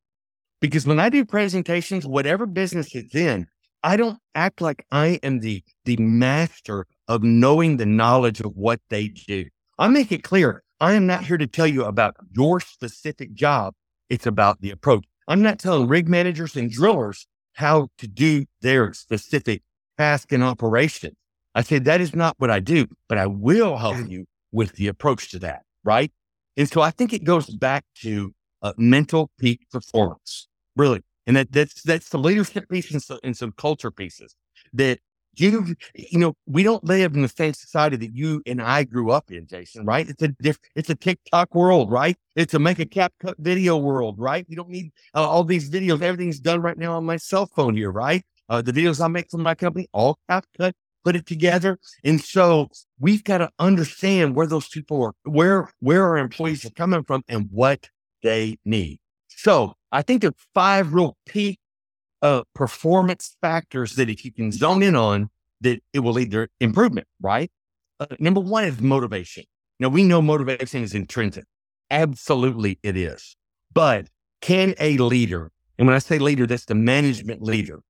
Because 0.59 0.87
when 0.87 0.99
I 0.99 1.09
do 1.09 1.23
presentations, 1.23 2.07
whatever 2.07 2.47
business 2.47 2.95
it's 2.95 3.13
in, 3.13 3.47
I 3.83 3.95
don't 3.95 4.17
act 4.33 4.59
like 4.59 4.85
I 4.91 5.19
am 5.21 5.39
the, 5.39 5.63
the 5.85 5.97
master 5.97 6.87
of 7.07 7.21
knowing 7.21 7.77
the 7.77 7.85
knowledge 7.85 8.39
of 8.41 8.53
what 8.55 8.81
they 8.89 9.09
do. 9.09 9.45
I 9.77 9.87
make 9.87 10.11
it 10.11 10.23
clear 10.23 10.63
I 10.79 10.93
am 10.93 11.05
not 11.05 11.25
here 11.25 11.37
to 11.37 11.47
tell 11.47 11.67
you 11.67 11.85
about 11.85 12.15
your 12.35 12.59
specific 12.59 13.33
job. 13.33 13.73
It's 14.09 14.25
about 14.25 14.61
the 14.61 14.71
approach. 14.71 15.05
I'm 15.27 15.41
not 15.41 15.59
telling 15.59 15.87
rig 15.87 16.07
managers 16.07 16.55
and 16.55 16.71
drillers 16.71 17.27
how 17.53 17.89
to 17.97 18.07
do 18.07 18.45
their 18.61 18.93
specific 18.93 19.63
task 19.97 20.31
and 20.31 20.43
operation. 20.43 21.15
I 21.55 21.63
said, 21.63 21.85
that 21.85 22.01
is 22.01 22.15
not 22.15 22.35
what 22.37 22.51
I 22.51 22.59
do, 22.59 22.85
but 23.09 23.17
I 23.17 23.25
will 23.25 23.77
help 23.77 23.97
you 24.07 24.25
with 24.51 24.73
the 24.73 24.87
approach 24.87 25.31
to 25.31 25.39
that. 25.39 25.63
Right. 25.83 26.11
And 26.55 26.69
so 26.69 26.81
I 26.81 26.91
think 26.91 27.13
it 27.13 27.23
goes 27.23 27.49
back 27.49 27.83
to 28.01 28.33
uh, 28.61 28.73
mental 28.77 29.31
peak 29.39 29.61
performance, 29.71 30.47
really. 30.75 31.01
And 31.25 31.35
that, 31.35 31.51
that's, 31.51 31.81
that's 31.81 32.09
the 32.09 32.19
leadership 32.19 32.69
piece 32.69 32.91
and, 32.91 33.01
so, 33.01 33.19
and 33.23 33.35
some 33.35 33.51
culture 33.51 33.91
pieces 33.91 34.35
that 34.73 34.99
you, 35.39 35.75
you 35.95 36.19
know, 36.19 36.35
we 36.45 36.63
don't 36.63 36.83
live 36.83 37.15
in 37.15 37.21
the 37.21 37.27
same 37.29 37.53
society 37.53 37.97
that 37.97 38.15
you 38.15 38.41
and 38.45 38.61
I 38.61 38.83
grew 38.83 39.11
up 39.11 39.31
in, 39.31 39.47
Jason, 39.47 39.85
right? 39.85 40.07
It's 40.07 40.21
a 40.21 40.29
diff, 40.29 40.57
it's 40.75 40.89
a 40.89 40.95
TikTok 40.95 41.53
world, 41.55 41.91
right? 41.91 42.17
It's 42.35 42.53
a 42.53 42.59
make 42.59 42.79
a 42.79 42.85
CapCut 42.85 43.35
video 43.39 43.77
world, 43.77 44.15
right? 44.17 44.45
We 44.49 44.55
don't 44.55 44.69
need 44.69 44.91
uh, 45.15 45.27
all 45.27 45.43
these 45.43 45.69
videos. 45.69 46.01
Everything's 46.01 46.39
done 46.39 46.61
right 46.61 46.77
now 46.77 46.93
on 46.93 47.05
my 47.05 47.17
cell 47.17 47.47
phone 47.55 47.75
here, 47.75 47.91
right? 47.91 48.23
Uh, 48.49 48.61
the 48.61 48.71
videos 48.71 49.03
I 49.03 49.07
make 49.07 49.29
for 49.29 49.37
my 49.37 49.55
company, 49.55 49.87
all 49.91 50.17
cap 50.29 50.45
cut, 50.57 50.75
put 51.03 51.15
it 51.15 51.25
together. 51.25 51.77
And 52.03 52.21
so 52.21 52.69
we've 52.99 53.23
got 53.23 53.39
to 53.39 53.49
understand 53.59 54.35
where 54.35 54.47
those 54.47 54.67
people 54.67 55.01
are, 55.03 55.13
where, 55.23 55.69
where 55.79 56.03
our 56.05 56.17
employees 56.17 56.65
are 56.65 56.71
coming 56.71 57.03
from 57.03 57.23
and 57.27 57.49
what 57.51 57.89
they 58.23 58.57
need. 58.65 58.99
So 59.27 59.73
I 59.91 60.01
think 60.01 60.21
there's 60.21 60.33
five 60.53 60.93
real 60.93 61.15
peak 61.25 61.59
uh, 62.21 62.43
performance 62.53 63.35
factors 63.41 63.95
that 63.95 64.09
if 64.09 64.25
you 64.25 64.31
can 64.31 64.51
zone 64.51 64.83
in 64.83 64.95
on, 64.95 65.29
that 65.61 65.81
it 65.93 65.99
will 65.99 66.13
lead 66.13 66.31
to 66.31 66.47
improvement, 66.59 67.07
right? 67.21 67.51
Uh, 67.99 68.05
number 68.19 68.39
one 68.39 68.63
is 68.63 68.79
motivation. 68.79 69.43
Now 69.79 69.89
we 69.89 70.03
know 70.03 70.21
motivation 70.21 70.83
is 70.83 70.93
intrinsic. 70.93 71.45
Absolutely 71.89 72.79
it 72.83 72.97
is. 72.97 73.35
But 73.73 74.07
can 74.41 74.75
a 74.79 74.97
leader, 74.97 75.51
and 75.77 75.87
when 75.87 75.95
I 75.95 75.99
say 75.99 76.19
leader, 76.19 76.45
that's 76.45 76.65
the 76.65 76.75
management 76.75 77.41
leader, 77.41 77.81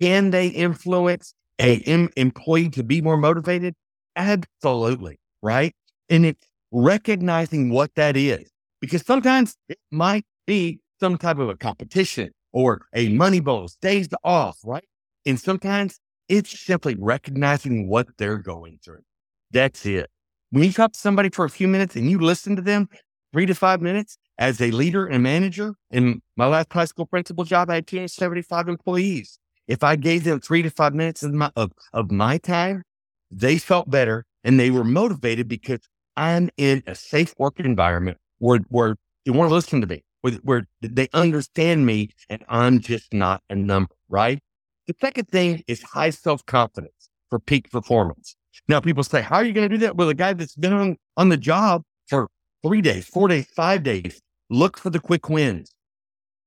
can 0.00 0.30
they 0.30 0.48
influence 0.48 1.34
a 1.58 1.80
em- 1.80 2.10
employee 2.16 2.68
to 2.70 2.82
be 2.82 3.00
more 3.00 3.16
motivated? 3.16 3.74
Absolutely. 4.14 5.18
Right. 5.42 5.74
And 6.08 6.26
it's 6.26 6.46
recognizing 6.70 7.70
what 7.70 7.94
that 7.94 8.16
is 8.16 8.50
because 8.80 9.04
sometimes 9.04 9.56
it 9.68 9.78
might 9.90 10.24
be 10.46 10.80
some 11.00 11.16
type 11.18 11.38
of 11.38 11.48
a 11.48 11.56
competition 11.56 12.30
or 12.56 12.86
a 12.94 13.10
money 13.10 13.38
bonus, 13.38 13.76
days 13.76 14.08
off, 14.24 14.56
right? 14.64 14.86
And 15.26 15.38
sometimes 15.38 16.00
it's 16.26 16.58
simply 16.58 16.96
recognizing 16.98 17.86
what 17.86 18.06
they're 18.16 18.38
going 18.38 18.78
through. 18.82 19.02
That's 19.50 19.84
it. 19.84 20.08
When 20.48 20.64
you 20.64 20.72
talk 20.72 20.94
to 20.94 20.98
somebody 20.98 21.28
for 21.28 21.44
a 21.44 21.50
few 21.50 21.68
minutes 21.68 21.96
and 21.96 22.10
you 22.10 22.18
listen 22.18 22.56
to 22.56 22.62
them 22.62 22.88
three 23.34 23.44
to 23.44 23.54
five 23.54 23.82
minutes 23.82 24.16
as 24.38 24.58
a 24.62 24.70
leader 24.70 25.06
and 25.06 25.22
manager, 25.22 25.74
in 25.90 26.22
my 26.38 26.46
last 26.46 26.70
classical 26.70 27.04
principal 27.04 27.44
job, 27.44 27.68
I 27.68 27.74
had 27.74 27.86
275 27.86 28.68
employees. 28.68 29.38
If 29.68 29.84
I 29.84 29.96
gave 29.96 30.24
them 30.24 30.40
three 30.40 30.62
to 30.62 30.70
five 30.70 30.94
minutes 30.94 31.22
of 31.22 31.34
my, 31.34 31.50
of, 31.56 31.72
of 31.92 32.10
my 32.10 32.38
time, 32.38 32.84
they 33.30 33.58
felt 33.58 33.90
better 33.90 34.24
and 34.44 34.58
they 34.58 34.70
were 34.70 34.84
motivated 34.84 35.46
because 35.46 35.80
I'm 36.16 36.48
in 36.56 36.82
a 36.86 36.94
safe 36.94 37.34
work 37.38 37.60
environment 37.60 38.16
where, 38.38 38.60
where 38.70 38.96
they 39.26 39.32
want 39.32 39.50
to 39.50 39.54
listen 39.54 39.82
to 39.82 39.86
me 39.86 40.04
where, 40.26 40.40
where 40.42 40.66
they 40.80 41.08
understand 41.12 41.86
me 41.86 42.10
and 42.28 42.44
I'm 42.48 42.80
just 42.80 43.12
not 43.12 43.42
a 43.48 43.54
number, 43.54 43.94
right? 44.08 44.38
The 44.86 44.94
second 45.00 45.28
thing 45.28 45.62
is 45.66 45.82
high 45.82 46.10
self 46.10 46.44
confidence 46.46 47.08
for 47.30 47.38
peak 47.38 47.70
performance. 47.70 48.36
Now, 48.68 48.80
people 48.80 49.04
say, 49.04 49.20
how 49.20 49.36
are 49.36 49.44
you 49.44 49.52
going 49.52 49.68
to 49.68 49.74
do 49.76 49.80
that? 49.84 49.96
Well, 49.96 50.08
a 50.08 50.14
guy 50.14 50.32
that's 50.32 50.56
been 50.56 50.72
on, 50.72 50.96
on 51.16 51.28
the 51.28 51.36
job 51.36 51.82
for 52.08 52.28
three 52.64 52.80
days, 52.80 53.06
four 53.06 53.28
days, 53.28 53.46
five 53.54 53.82
days, 53.82 54.20
look 54.50 54.78
for 54.78 54.90
the 54.90 55.00
quick 55.00 55.28
wins. 55.28 55.72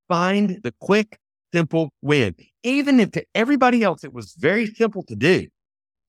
Find 0.07 0.61
the 0.63 0.73
quick, 0.81 1.17
simple 1.53 1.91
win. 2.01 2.35
Even 2.63 2.99
if 2.99 3.11
to 3.11 3.23
everybody 3.35 3.83
else 3.83 4.03
it 4.03 4.13
was 4.13 4.33
very 4.33 4.65
simple 4.65 5.03
to 5.03 5.15
do, 5.15 5.47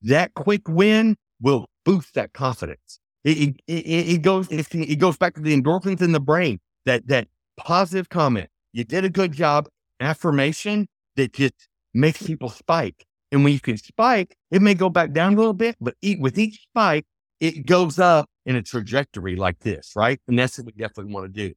that 0.03 0.35
quick 0.35 0.69
win 0.69 1.17
will 1.41 1.67
boost 1.85 2.15
that 2.15 2.33
confidence. 2.33 2.99
It, 3.25 3.39
it, 3.39 3.57
it, 3.67 4.09
it 4.15 4.23
goes 4.23 4.49
it 4.51 4.99
goes 4.99 5.19
back 5.19 5.35
to 5.35 5.43
the 5.43 5.55
endorphins 5.55 6.01
in 6.01 6.13
the 6.13 6.21
brain 6.21 6.59
that 6.87 7.07
that 7.09 7.29
positive 7.65 8.09
comment. 8.09 8.49
You 8.73 8.85
did 8.85 9.05
a 9.05 9.11
good 9.11 9.33
job. 9.33 9.69
Affirmation 10.01 10.89
that 11.17 11.33
just 11.33 11.55
makes 11.93 12.23
people 12.23 12.49
spike. 12.49 13.05
And 13.33 13.45
when 13.45 13.53
you 13.53 13.61
can 13.61 13.77
spike, 13.77 14.37
it 14.51 14.63
may 14.63 14.75
go 14.75 14.89
back 14.89 15.13
down 15.13 15.35
a 15.35 15.37
little 15.37 15.53
bit, 15.53 15.77
but 15.81 15.95
with 16.19 16.39
each 16.39 16.63
spike, 16.63 17.05
it 17.39 17.67
goes 17.67 17.99
up 17.99 18.29
in 18.47 18.57
a 18.57 18.63
trajectory 18.63 19.37
like 19.37 19.61
this, 19.61 19.93
right? 19.95 20.21
And 20.27 20.39
that's 20.39 20.59
what 20.59 20.67
we 20.67 20.73
definitely 20.73 21.13
want 21.13 21.33
to 21.33 21.49
do. 21.49 21.55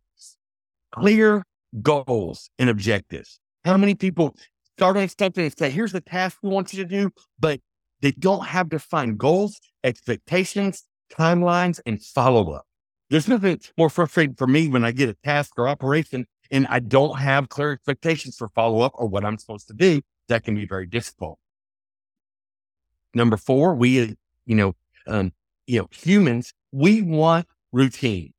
Clear 0.91 1.43
goals 1.81 2.49
and 2.59 2.69
objectives. 2.69 3.39
How 3.65 3.77
many 3.77 3.95
people 3.95 4.35
start 4.77 4.97
on 4.97 5.07
something 5.07 5.45
and 5.45 5.57
say, 5.57 5.69
here's 5.69 5.91
the 5.91 6.01
task 6.01 6.37
we 6.43 6.49
want 6.49 6.73
you 6.73 6.83
to 6.83 6.89
do, 6.89 7.09
but 7.39 7.59
they 8.01 8.11
don't 8.11 8.45
have 8.45 8.69
defined 8.69 9.17
goals, 9.17 9.59
expectations, 9.83 10.83
timelines, 11.11 11.79
and 11.85 12.03
follow 12.03 12.51
up. 12.51 12.65
There's 13.13 13.27
nothing 13.27 13.59
more 13.77 13.91
frustrating 13.91 14.33
for 14.33 14.47
me 14.47 14.69
when 14.69 14.83
I 14.83 14.91
get 14.91 15.07
a 15.07 15.13
task 15.23 15.51
or 15.59 15.69
operation 15.69 16.25
and 16.49 16.65
I 16.67 16.79
don't 16.79 17.19
have 17.19 17.47
clear 17.47 17.71
expectations 17.71 18.37
for 18.37 18.49
follow 18.55 18.81
up 18.81 18.93
or 18.95 19.05
what 19.05 19.23
I'm 19.23 19.37
supposed 19.37 19.67
to 19.67 19.75
do. 19.75 20.01
That 20.29 20.43
can 20.43 20.55
be 20.55 20.65
very 20.65 20.87
difficult. 20.87 21.37
Number 23.13 23.37
four, 23.37 23.75
we, 23.75 24.15
you 24.47 24.55
know, 24.55 24.73
um, 25.05 25.31
you 25.67 25.79
know, 25.79 25.89
humans, 25.91 26.55
we 26.71 27.03
want 27.03 27.45
routine, 27.71 28.33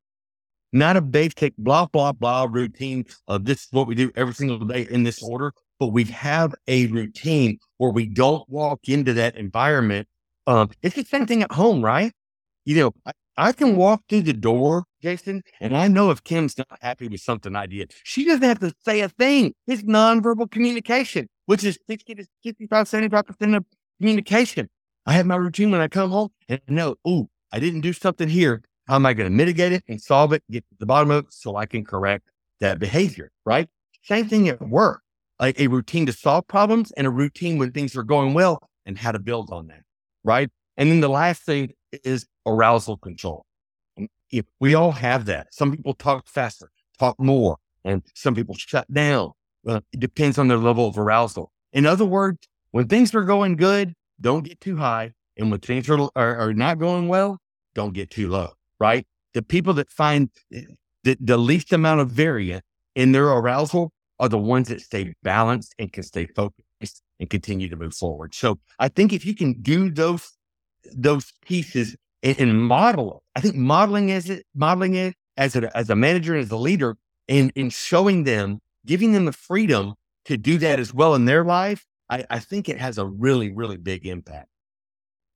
not 0.73 0.97
a 0.97 1.01
basic 1.01 1.57
blah, 1.57 1.87
blah, 1.87 2.11
blah 2.11 2.49
routine 2.51 3.05
of 3.29 3.45
this 3.45 3.67
is 3.67 3.69
what 3.71 3.87
we 3.87 3.95
do 3.95 4.11
every 4.17 4.35
single 4.35 4.59
day 4.59 4.89
in 4.91 5.05
this 5.05 5.23
order, 5.23 5.53
but 5.79 5.93
we 5.93 6.03
have 6.07 6.53
a 6.67 6.89
routine 6.89 7.61
where 7.79 7.93
we 7.93 8.07
don't 8.07 8.43
walk 8.49 8.89
into 8.89 9.13
that 9.13 9.37
environment. 9.37 10.09
Um, 10.49 10.71
it's 10.83 10.97
the 10.97 11.05
same 11.05 11.27
thing 11.27 11.45
at 11.45 11.53
home, 11.53 11.81
right? 11.81 12.13
You 12.65 12.77
know, 12.77 12.95
I, 13.07 13.13
I 13.37 13.53
can 13.53 13.77
walk 13.77 14.03
through 14.09 14.23
the 14.23 14.33
door, 14.33 14.85
Jason, 15.03 15.43
and 15.61 15.77
I 15.77 15.89
know 15.89 16.11
if 16.11 16.23
Kim's 16.23 16.57
not 16.57 16.79
happy 16.81 17.09
with 17.09 17.21
something 17.21 17.57
I 17.57 17.67
did, 17.67 17.93
she 18.05 18.25
doesn't 18.25 18.43
have 18.43 18.61
to 18.61 18.73
say 18.85 19.01
a 19.01 19.09
thing. 19.09 19.55
It's 19.67 19.83
nonverbal 19.83 20.51
communication, 20.51 21.29
which 21.47 21.65
is 21.65 21.79
60 21.89 22.15
to 22.15 22.27
65, 22.45 22.87
75% 22.87 23.57
of 23.57 23.65
communication. 23.99 24.69
I 25.07 25.15
have 25.15 25.27
my 25.27 25.37
routine 25.37 25.71
when 25.71 25.81
I 25.81 25.89
come 25.89 26.11
home 26.11 26.31
and 26.49 26.61
I 26.69 26.73
know, 26.73 26.95
ooh, 27.07 27.29
I 27.53 27.59
didn't 27.59 27.81
do 27.81 27.93
something 27.93 28.29
here. 28.29 28.63
How 28.87 28.97
am 28.97 29.07
I 29.07 29.15
going 29.15 29.31
to 29.31 29.37
mitigate 29.37 29.73
it 29.73 29.83
and 29.89 30.01
solve 30.01 30.33
it, 30.33 30.43
get 30.51 30.65
to 30.69 30.77
the 30.79 30.87
bottom 30.87 31.11
of 31.11 31.25
it 31.25 31.33
so 31.33 31.57
I 31.57 31.67
can 31.67 31.85
correct 31.85 32.29
that 32.61 32.79
behavior, 32.79 33.31
right? 33.45 33.69
Same 34.03 34.29
thing 34.29 34.49
at 34.49 34.61
work, 34.61 35.01
like 35.41 35.59
a 35.59 35.67
routine 35.69 36.07
to 36.07 36.13
solve 36.13 36.47
problems 36.47 36.93
and 36.93 37.07
a 37.07 37.11
routine 37.11 37.59
when 37.59 37.73
things 37.73 37.97
are 37.97 38.03
going 38.03 38.35
well 38.35 38.61
and 38.87 38.99
how 38.99 39.13
to 39.13 39.19
build 39.19 39.51
on 39.51 39.69
that, 39.69 39.83
right? 40.23 40.51
And 40.77 40.91
then 40.91 41.01
the 41.01 41.09
last 41.09 41.43
thing 41.43 41.73
is 42.05 42.27
arousal 42.47 42.97
control. 42.97 43.45
If 44.31 44.47
we 44.61 44.75
all 44.75 44.93
have 44.93 45.27
that. 45.27 45.49
Some 45.53 45.71
people 45.71 45.95
talk 45.95 46.27
faster, 46.27 46.71
talk 46.99 47.19
more, 47.21 47.59
and 47.85 48.03
some 48.15 48.35
people 48.35 48.55
shut 48.55 48.93
down. 48.93 49.33
Uh, 49.67 49.81
it 49.93 50.01
depends 50.01 50.39
on 50.39 50.49
their 50.49 50.59
level 50.59 50.89
of 50.89 50.99
arousal. 50.99 51.53
In 51.73 51.87
other 51.87 52.05
words, 52.05 52.39
when 52.71 52.89
things 52.89 53.15
are 53.15 53.25
going 53.25 53.57
good, 53.57 53.95
don't 54.21 54.45
get 54.45 54.61
too 54.61 54.77
high. 54.77 55.13
And 55.37 55.51
when 55.51 55.61
things 55.61 55.89
are, 55.89 56.01
are, 56.17 56.37
are 56.37 56.53
not 56.53 56.79
going 56.79 57.09
well, 57.09 57.39
don't 57.75 57.93
get 57.93 58.11
too 58.11 58.29
low, 58.29 58.53
right? 58.79 59.07
The 59.33 59.43
people 59.43 59.75
that 59.75 59.91
find 59.91 60.31
eh, 60.53 60.63
the, 61.03 61.17
the 61.21 61.37
least 61.37 61.73
amount 61.73 62.01
of 62.01 62.11
variance 62.11 62.65
in 62.95 63.13
their 63.13 63.29
arousal 63.29 63.93
are 64.21 64.29
the 64.29 64.39
ones 64.39 64.69
that 64.69 64.81
stay 64.81 65.13
balanced 65.23 65.75
and 65.79 65.93
can 65.93 66.03
stay 66.05 66.27
focused 66.27 67.03
and 67.19 67.29
continue 67.29 67.69
to 67.69 67.77
move 67.77 67.95
forward. 67.95 68.35
So 68.35 68.59
I 68.79 68.89
think 68.89 69.13
if 69.13 69.25
you 69.27 69.35
can 69.35 69.61
do 69.61 69.91
those 69.91 70.33
those 70.93 71.33
pieces 71.45 71.97
and, 72.23 72.39
and 72.39 72.63
model, 72.63 73.23
I 73.35 73.41
think 73.41 73.55
modeling 73.55 74.11
as 74.11 74.31
it 74.31 74.47
modeling 74.55 74.95
it 74.95 75.15
as 75.37 75.57
a 75.57 75.77
as 75.77 75.91
a 75.91 75.97
manager 75.97 76.35
and 76.35 76.43
as 76.43 76.51
a 76.51 76.57
leader 76.57 76.97
and 77.29 77.53
in 77.55 77.71
showing 77.71 78.25
them, 78.25 78.61
giving 78.87 79.13
them 79.13 79.25
the 79.25 79.33
freedom 79.33 79.95
to 80.27 80.37
do 80.37 80.59
that 80.59 80.79
as 80.79 80.93
well 80.93 81.15
in 81.15 81.25
their 81.25 81.45
life, 81.45 81.87
I, 82.09 82.25
I 82.31 82.39
think 82.39 82.69
it 82.69 82.79
has 82.79 82.99
a 82.99 83.07
really, 83.07 83.51
really 83.53 83.77
big 83.77 84.07
impact. 84.07 84.49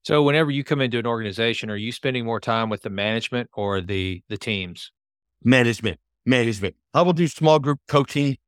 So 0.02 0.22
whenever 0.22 0.50
you 0.50 0.64
come 0.64 0.80
into 0.80 0.98
an 0.98 1.06
organization, 1.06 1.70
are 1.70 1.76
you 1.76 1.92
spending 1.92 2.24
more 2.24 2.40
time 2.40 2.70
with 2.70 2.82
the 2.82 2.90
management 2.90 3.50
or 3.52 3.80
the 3.80 4.22
the 4.28 4.38
teams? 4.38 4.90
Management, 5.44 6.00
management. 6.24 6.76
I 6.94 7.02
will 7.02 7.12
do 7.12 7.28
small 7.28 7.58
group 7.58 7.80
coaching, 7.88 8.38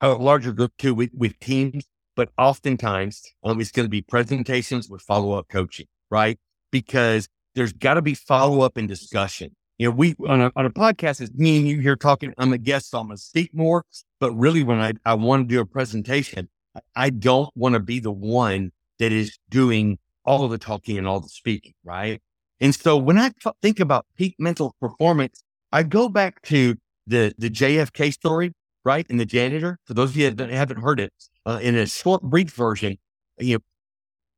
a 0.00 0.10
larger 0.10 0.52
group 0.52 0.72
too 0.78 0.94
with, 0.94 1.10
with 1.14 1.38
teams, 1.38 1.84
but 2.16 2.30
oftentimes 2.38 3.22
um, 3.44 3.60
it's 3.60 3.70
going 3.70 3.84
to 3.84 3.90
be 3.90 4.02
presentations 4.02 4.88
with 4.88 5.02
follow 5.02 5.32
up 5.32 5.48
coaching, 5.48 5.86
right? 6.12 6.38
Because 6.70 7.26
there's 7.54 7.72
got 7.72 7.94
to 7.94 8.02
be 8.02 8.14
follow 8.14 8.60
up 8.60 8.76
and 8.76 8.86
discussion. 8.86 9.56
You 9.78 9.88
know, 9.88 9.96
we 9.96 10.14
on 10.28 10.42
a, 10.42 10.52
on 10.54 10.66
a 10.66 10.70
podcast, 10.70 11.22
it's 11.22 11.32
me 11.32 11.56
and 11.56 11.66
you 11.66 11.80
here 11.80 11.96
talking. 11.96 12.34
I'm 12.38 12.52
a 12.52 12.58
guest, 12.58 12.90
so 12.90 13.00
I'm 13.00 13.06
going 13.06 13.16
to 13.16 13.22
speak 13.22 13.52
more. 13.54 13.84
But 14.20 14.30
really, 14.32 14.62
when 14.62 14.78
I, 14.78 14.92
I 15.04 15.14
want 15.14 15.48
to 15.48 15.54
do 15.54 15.60
a 15.60 15.66
presentation, 15.66 16.48
I 16.94 17.10
don't 17.10 17.50
want 17.56 17.72
to 17.72 17.80
be 17.80 17.98
the 17.98 18.12
one 18.12 18.70
that 18.98 19.10
is 19.10 19.38
doing 19.48 19.98
all 20.24 20.46
the 20.46 20.58
talking 20.58 20.98
and 20.98 21.08
all 21.08 21.18
the 21.18 21.28
speaking, 21.28 21.72
right? 21.82 22.22
And 22.60 22.74
so 22.74 22.96
when 22.96 23.18
I 23.18 23.30
t- 23.30 23.50
think 23.60 23.80
about 23.80 24.06
peak 24.16 24.36
mental 24.38 24.76
performance, 24.80 25.42
I 25.72 25.82
go 25.82 26.08
back 26.08 26.42
to 26.42 26.76
the 27.06 27.34
the 27.38 27.50
JFK 27.50 28.12
story, 28.12 28.52
right? 28.84 29.06
And 29.08 29.18
the 29.18 29.26
janitor. 29.26 29.78
For 29.86 29.94
those 29.94 30.10
of 30.10 30.16
you 30.16 30.30
that 30.30 30.50
haven't 30.50 30.80
heard 30.80 31.00
it, 31.00 31.12
uh, 31.46 31.58
in 31.62 31.74
a 31.74 31.86
short, 31.86 32.22
brief 32.22 32.52
version, 32.52 32.98
you 33.38 33.54
know, 33.56 33.60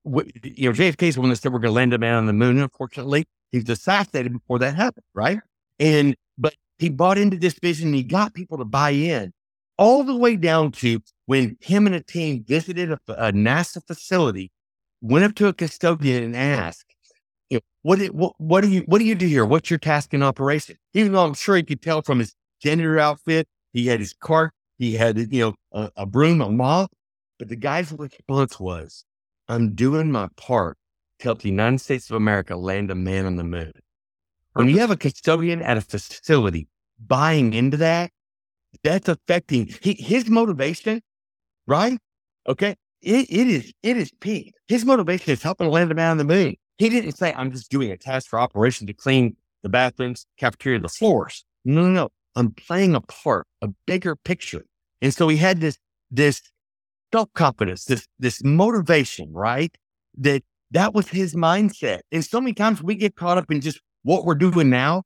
you 0.04 0.68
know, 0.68 0.72
JFK 0.72 1.02
is 1.04 1.14
the 1.14 1.20
one 1.20 1.30
that 1.30 1.36
said 1.36 1.52
we're 1.52 1.58
going 1.58 1.70
to 1.70 1.76
land 1.76 1.94
a 1.94 1.98
man 1.98 2.14
on 2.14 2.26
the 2.26 2.32
moon. 2.32 2.58
Unfortunately, 2.58 3.24
he 3.52 3.58
was 3.58 3.68
assassinated 3.68 4.32
before 4.32 4.58
that 4.58 4.74
happened, 4.74 5.04
right? 5.14 5.38
And 5.78 6.14
but 6.36 6.54
he 6.78 6.88
bought 6.88 7.18
into 7.18 7.36
this 7.36 7.58
vision. 7.58 7.88
And 7.88 7.94
he 7.94 8.02
got 8.02 8.34
people 8.34 8.58
to 8.58 8.64
buy 8.64 8.90
in, 8.90 9.32
all 9.78 10.04
the 10.04 10.16
way 10.16 10.36
down 10.36 10.72
to 10.72 11.00
when 11.26 11.56
him 11.60 11.86
and 11.86 11.94
a 11.94 12.00
team 12.00 12.44
visited 12.46 12.90
a, 12.92 12.98
a 13.08 13.32
NASA 13.32 13.84
facility, 13.86 14.50
went 15.00 15.24
up 15.24 15.34
to 15.36 15.48
a 15.48 15.52
custodian 15.52 16.22
and 16.24 16.36
asked, 16.36 16.94
you 17.50 17.58
know, 17.58 17.60
what, 17.82 18.00
what, 18.14 18.32
what 18.38 18.60
do 18.62 18.68
you, 18.68 18.80
what 18.82 18.98
do 18.98 19.04
you 19.04 19.14
do 19.14 19.26
here? 19.26 19.44
What's 19.44 19.70
your 19.70 19.78
task 19.78 20.12
in 20.14 20.22
operation? 20.22 20.76
Even 20.92 21.12
though 21.12 21.24
I'm 21.24 21.34
sure 21.34 21.56
he 21.56 21.62
could 21.62 21.82
tell 21.82 22.02
from 22.02 22.18
his 22.18 22.34
janitor 22.60 22.98
outfit, 22.98 23.48
he 23.72 23.86
had 23.86 24.00
his 24.00 24.14
cart, 24.14 24.52
he 24.78 24.94
had, 24.94 25.18
you 25.32 25.40
know, 25.40 25.54
a, 25.72 25.90
a 25.96 26.06
broom, 26.06 26.40
a 26.40 26.50
mop, 26.50 26.90
but 27.38 27.48
the 27.48 27.56
guy's 27.56 27.92
response 27.92 28.58
was, 28.58 29.04
I'm 29.48 29.74
doing 29.74 30.10
my 30.10 30.28
part 30.36 30.78
to 31.18 31.24
help 31.24 31.42
the 31.42 31.48
United 31.48 31.80
States 31.80 32.10
of 32.10 32.16
America 32.16 32.56
land 32.56 32.90
a 32.90 32.94
man 32.94 33.26
on 33.26 33.36
the 33.36 33.44
moon. 33.44 33.72
When 34.54 34.68
you 34.68 34.78
have 34.78 34.90
a 34.90 34.96
custodian 34.96 35.62
at 35.62 35.76
a 35.76 35.80
facility 35.80 36.68
buying 37.04 37.54
into 37.54 37.76
that, 37.78 38.10
that's 38.82 39.08
affecting 39.08 39.74
he, 39.82 39.94
his 39.94 40.28
motivation 40.28 41.02
right? 41.66 41.98
Okay. 42.48 42.76
It, 43.02 43.26
it 43.28 43.48
is, 43.48 43.72
it 43.82 43.96
is 43.96 44.12
peak. 44.20 44.54
His 44.66 44.84
motivation 44.84 45.32
is 45.32 45.42
helping 45.42 45.68
land 45.68 45.90
a 45.92 45.94
man 45.94 46.12
on 46.12 46.18
the 46.18 46.24
moon. 46.24 46.56
He 46.78 46.88
didn't 46.88 47.12
say, 47.12 47.32
I'm 47.34 47.52
just 47.52 47.70
doing 47.70 47.90
a 47.90 47.96
task 47.96 48.28
for 48.28 48.38
operation 48.38 48.86
to 48.86 48.92
clean 48.92 49.36
the 49.62 49.68
bathrooms, 49.68 50.26
cafeteria, 50.38 50.80
the 50.80 50.88
floors. 50.88 51.44
No, 51.64 51.82
no, 51.82 51.88
no. 51.88 52.08
I'm 52.34 52.50
playing 52.52 52.94
a 52.94 53.00
part, 53.00 53.46
a 53.62 53.68
bigger 53.86 54.16
picture. 54.16 54.64
And 55.00 55.14
so 55.14 55.28
he 55.28 55.36
had 55.36 55.60
this, 55.60 55.78
this 56.10 56.42
self 57.12 57.32
confidence, 57.34 57.84
this, 57.84 58.06
this 58.18 58.42
motivation, 58.44 59.32
right? 59.32 59.76
That 60.16 60.42
that 60.70 60.94
was 60.94 61.08
his 61.08 61.34
mindset. 61.34 62.00
And 62.10 62.24
so 62.24 62.40
many 62.40 62.52
times 62.52 62.82
we 62.82 62.94
get 62.94 63.14
caught 63.16 63.38
up 63.38 63.50
in 63.50 63.60
just 63.60 63.80
what 64.02 64.24
we're 64.24 64.34
doing 64.34 64.70
now. 64.70 65.04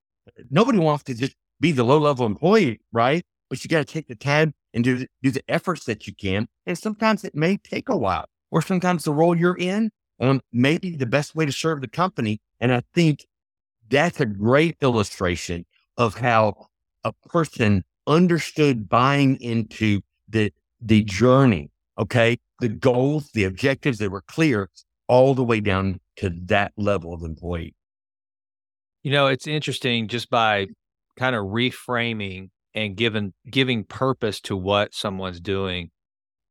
Nobody 0.51 0.79
wants 0.79 1.05
to 1.05 1.15
just 1.15 1.35
be 1.61 1.73
the 1.73 1.85
low 1.85 1.99
level 1.99 2.27
employee, 2.27 2.81
right? 2.93 3.25
But 3.51 3.63
you 3.63 3.69
got 3.69 3.87
to 3.87 3.93
take 3.93 4.09
the 4.09 4.15
time 4.15 4.55
and 4.75 4.85
do, 4.85 5.07
do 5.23 5.31
the 5.31 5.43
efforts 5.49 5.85
that 5.85 6.07
you 6.07 6.15
can. 6.15 6.49
And 6.67 6.79
sometimes 6.79 7.25
it 7.25 7.35
may 7.35 7.57
take 7.57 7.89
a 7.89 7.97
while, 7.97 8.27
or 8.51 8.63
sometimes 8.63 9.05
the 9.05 9.13
role 9.13 9.37
you're 9.37 9.57
in 9.57 9.91
um, 10.21 10.41
may 10.53 10.79
be 10.79 10.97
the 10.97 11.07
best 11.07 11.35
way 11.35 11.47
to 11.47 11.53
serve 11.53 11.81
the 11.81 11.89
company. 11.89 12.41
And 12.61 12.73
I 12.73 12.83
think 12.95 13.27
that's 13.89 14.21
a 14.21 14.27
great 14.27 14.77
illustration 14.83 15.65
of 15.97 16.17
how 16.17 16.69
a 17.05 17.13
person 17.29 17.85
understood 18.07 18.89
buying 18.89 19.37
into 19.41 20.01
the 20.29 20.53
the 20.81 21.03
journey. 21.03 21.71
Okay, 21.99 22.39
the 22.61 22.69
goals, 22.69 23.31
the 23.35 23.45
objectives, 23.45 23.99
they 23.99 24.09
were 24.09 24.23
clear 24.23 24.71
all 25.09 25.35
the 25.35 25.43
way 25.43 25.61
down 25.61 26.01
to 26.17 26.31
that 26.45 26.73
level 26.77 27.13
of 27.13 27.23
employee. 27.23 27.75
You 29.03 29.13
know, 29.13 29.27
it's 29.27 29.47
interesting 29.47 30.07
just 30.09 30.31
by 30.31 30.67
kind 31.19 31.35
of 31.35 31.47
reframing 31.47 32.51
and 32.75 32.97
giving 32.97 33.33
giving 33.51 33.85
purpose 33.85 34.41
to 34.43 34.57
what 34.57 34.95
someone's 34.95 35.41
doing, 35.41 35.91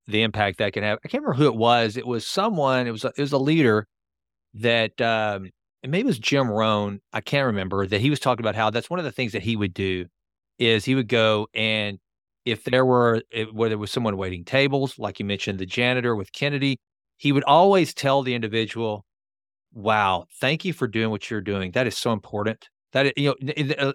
the 0.08 0.24
impact 0.24 0.58
that 0.58 0.74
can 0.74 0.84
have. 0.84 1.00
I 1.06 1.08
can't 1.08 1.24
remember 1.24 1.42
who 1.42 1.48
it 1.48 1.56
was. 1.56 1.96
It 1.96 2.08
was 2.08 2.28
someone. 2.28 2.88
It 2.88 2.92
was 2.92 3.06
a, 3.06 3.14
it 3.16 3.22
was 3.22 3.32
a 3.32 3.38
leader 3.38 3.88
that 4.56 5.00
um, 5.00 5.50
maybe 5.84 6.00
it 6.00 6.06
was 6.06 6.20
Jim 6.20 6.50
Rohn. 6.50 7.00
I 7.14 7.22
can't 7.22 7.46
remember 7.46 7.86
that 7.88 8.02
he 8.02 8.10
was 8.10 8.20
talking 8.20 8.44
about 8.44 8.56
how 8.56 8.70
that's 8.70 8.90
one 8.90 9.00
of 9.00 9.06
the 9.06 9.12
things 9.12 9.32
that 9.34 9.44
he 9.44 9.56
would 9.56 9.74
do 9.74 10.06
is 10.60 10.84
he 10.84 10.96
would 10.96 11.08
go 11.08 11.48
and 11.54 12.00
if 12.48 12.64
there 12.64 12.86
were 12.86 13.22
if, 13.32 13.52
where 13.54 13.70
there 13.70 13.78
was 13.78 13.92
someone 13.92 14.18
waiting 14.18 14.46
tables, 14.46 14.98
like 15.00 15.20
you 15.20 15.26
mentioned, 15.26 15.60
the 15.60 15.66
janitor 15.66 16.16
with 16.16 16.32
Kennedy, 16.32 16.80
he 17.18 17.32
would 17.32 17.44
always 17.44 17.94
tell 17.94 18.24
the 18.24 18.34
individual, 18.36 19.06
"Wow, 19.74 20.28
thank 20.42 20.66
you 20.66 20.74
for 20.74 20.88
doing 20.88 21.12
what 21.12 21.30
you're 21.30 21.42
doing. 21.42 21.72
That 21.72 21.88
is 21.88 21.98
so 21.98 22.14
important. 22.14 22.70
That 22.94 23.18
you 23.18 23.30
know, 23.30 23.36
it, 23.56 23.80
uh, 23.80 23.94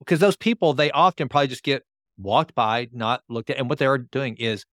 because 0.00 0.20
those 0.20 0.36
people 0.36 0.74
they 0.74 0.90
often 0.92 1.28
probably 1.28 1.48
just 1.48 1.64
get 1.64 1.84
walked 2.18 2.54
by, 2.54 2.88
not 2.92 3.22
looked 3.28 3.50
at, 3.50 3.58
and 3.58 3.68
what 3.70 3.78
they 3.78 3.86
are 3.86 3.98
doing 3.98 4.36
is 4.36 4.64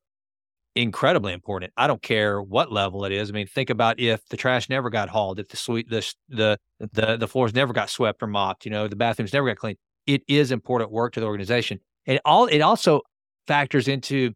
incredibly 0.75 1.33
important. 1.33 1.73
I 1.77 1.87
don't 1.87 2.01
care 2.01 2.41
what 2.41 2.71
level 2.71 3.05
it 3.05 3.11
is. 3.11 3.29
I 3.29 3.33
mean, 3.33 3.47
think 3.47 3.69
about 3.69 3.99
if 3.99 4.25
the 4.29 4.37
trash 4.37 4.69
never 4.69 4.89
got 4.89 5.09
hauled, 5.09 5.39
if 5.39 5.49
the 5.49 5.57
sweet 5.57 5.89
the 5.89 6.05
the 6.29 6.59
the 6.93 7.17
the 7.17 7.27
floors 7.27 7.53
never 7.53 7.73
got 7.73 7.89
swept 7.89 8.21
or 8.23 8.27
mopped, 8.27 8.65
you 8.65 8.71
know, 8.71 8.87
the 8.87 8.95
bathrooms 8.95 9.33
never 9.33 9.47
got 9.47 9.57
cleaned. 9.57 9.77
It 10.05 10.23
is 10.27 10.51
important 10.51 10.91
work 10.91 11.13
to 11.13 11.19
the 11.19 11.25
organization, 11.25 11.79
and 12.07 12.19
all 12.25 12.47
it 12.47 12.61
also 12.61 13.01
factors 13.47 13.87
into. 13.87 14.33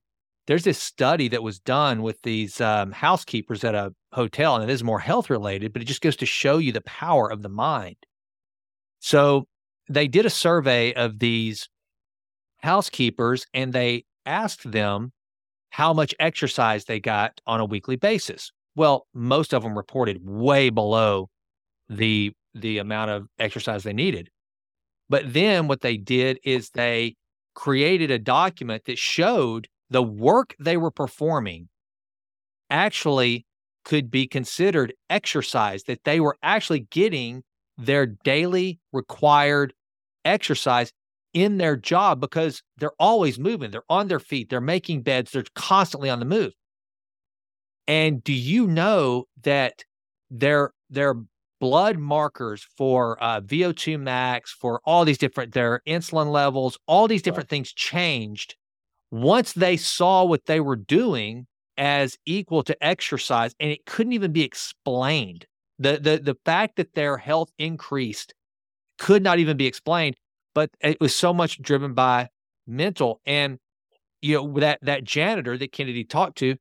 There's 0.47 0.63
this 0.63 0.79
study 0.79 1.27
that 1.29 1.43
was 1.43 1.59
done 1.59 2.01
with 2.01 2.19
these 2.23 2.59
um, 2.59 2.91
housekeepers 2.91 3.63
at 3.63 3.75
a 3.75 3.93
hotel, 4.11 4.55
and 4.55 4.69
it 4.69 4.73
is 4.73 4.83
more 4.83 4.99
health 4.99 5.29
related, 5.29 5.71
but 5.71 5.81
it 5.81 5.85
just 5.85 6.01
goes 6.01 6.15
to 6.17 6.25
show 6.25 6.57
you 6.57 6.71
the 6.71 6.81
power 6.81 7.31
of 7.31 7.41
the 7.41 7.49
mind. 7.49 7.95
So 8.99 9.45
they 9.87 10.07
did 10.07 10.25
a 10.25 10.29
survey 10.29 10.93
of 10.93 11.19
these 11.19 11.69
housekeepers 12.57 13.45
and 13.53 13.73
they 13.73 14.05
asked 14.25 14.71
them 14.71 15.11
how 15.69 15.93
much 15.93 16.13
exercise 16.19 16.85
they 16.85 16.99
got 16.99 17.39
on 17.47 17.59
a 17.59 17.65
weekly 17.65 17.95
basis. 17.95 18.51
Well, 18.75 19.07
most 19.13 19.53
of 19.53 19.63
them 19.63 19.77
reported 19.77 20.19
way 20.21 20.69
below 20.69 21.29
the 21.89 22.33
the 22.53 22.79
amount 22.79 23.11
of 23.11 23.27
exercise 23.39 23.83
they 23.83 23.93
needed. 23.93 24.29
But 25.09 25.33
then 25.33 25.67
what 25.67 25.81
they 25.81 25.97
did 25.97 26.39
is 26.43 26.69
they 26.69 27.15
created 27.53 28.11
a 28.11 28.19
document 28.19 28.85
that 28.85 28.97
showed 28.97 29.67
the 29.89 30.03
work 30.03 30.55
they 30.59 30.77
were 30.77 30.91
performing 30.91 31.67
actually 32.69 33.45
could 33.83 34.09
be 34.09 34.27
considered 34.27 34.93
exercise 35.09 35.83
that 35.83 36.03
they 36.05 36.19
were 36.19 36.37
actually 36.43 36.81
getting 36.91 37.43
their 37.77 38.05
daily 38.05 38.79
required 38.93 39.73
exercise 40.23 40.91
in 41.33 41.57
their 41.57 41.75
job 41.75 42.19
because 42.19 42.61
they're 42.77 42.91
always 42.99 43.39
moving. 43.39 43.71
They're 43.71 43.83
on 43.89 44.07
their 44.07 44.19
feet, 44.19 44.49
they're 44.49 44.61
making 44.61 45.01
beds, 45.01 45.31
they're 45.31 45.43
constantly 45.55 46.09
on 46.09 46.19
the 46.19 46.25
move. 46.25 46.53
And 47.87 48.23
do 48.23 48.33
you 48.33 48.67
know 48.67 49.25
that 49.43 49.83
their 50.29 50.71
their 50.89 51.15
blood 51.61 51.99
markers 51.99 52.67
for 52.77 53.23
uh, 53.23 53.39
VO2 53.41 53.97
max, 53.97 54.51
for 54.51 54.81
all 54.85 55.05
these 55.05 55.19
different 55.19 55.53
their 55.53 55.81
insulin 55.87 56.31
levels, 56.31 56.77
all 56.87 57.07
these 57.07 57.21
different 57.21 57.49
things 57.49 57.71
changed 57.71 58.55
once 59.11 59.53
they 59.53 59.77
saw 59.77 60.25
what 60.25 60.45
they 60.47 60.59
were 60.59 60.75
doing 60.75 61.47
as 61.77 62.17
equal 62.25 62.63
to 62.63 62.85
exercise, 62.85 63.55
and 63.59 63.71
it 63.71 63.85
couldn't 63.85 64.13
even 64.13 64.33
be 64.33 64.43
explained. 64.43 65.45
The 65.79 65.99
the 65.99 66.19
the 66.23 66.37
fact 66.45 66.77
that 66.77 66.95
their 66.95 67.17
health 67.17 67.51
increased 67.59 68.33
could 68.99 69.23
not 69.23 69.39
even 69.39 69.57
be 69.57 69.67
explained, 69.67 70.15
but 70.55 70.69
it 70.81 70.99
was 71.01 71.15
so 71.15 71.33
much 71.33 71.61
driven 71.61 71.93
by 71.93 72.29
mental. 72.67 73.21
And 73.25 73.59
you 74.21 74.35
know 74.37 74.59
that 74.59 74.79
that 74.83 75.03
janitor 75.03 75.57
that 75.57 75.71
Kennedy 75.71 76.03
talked 76.05 76.37
to, 76.39 76.57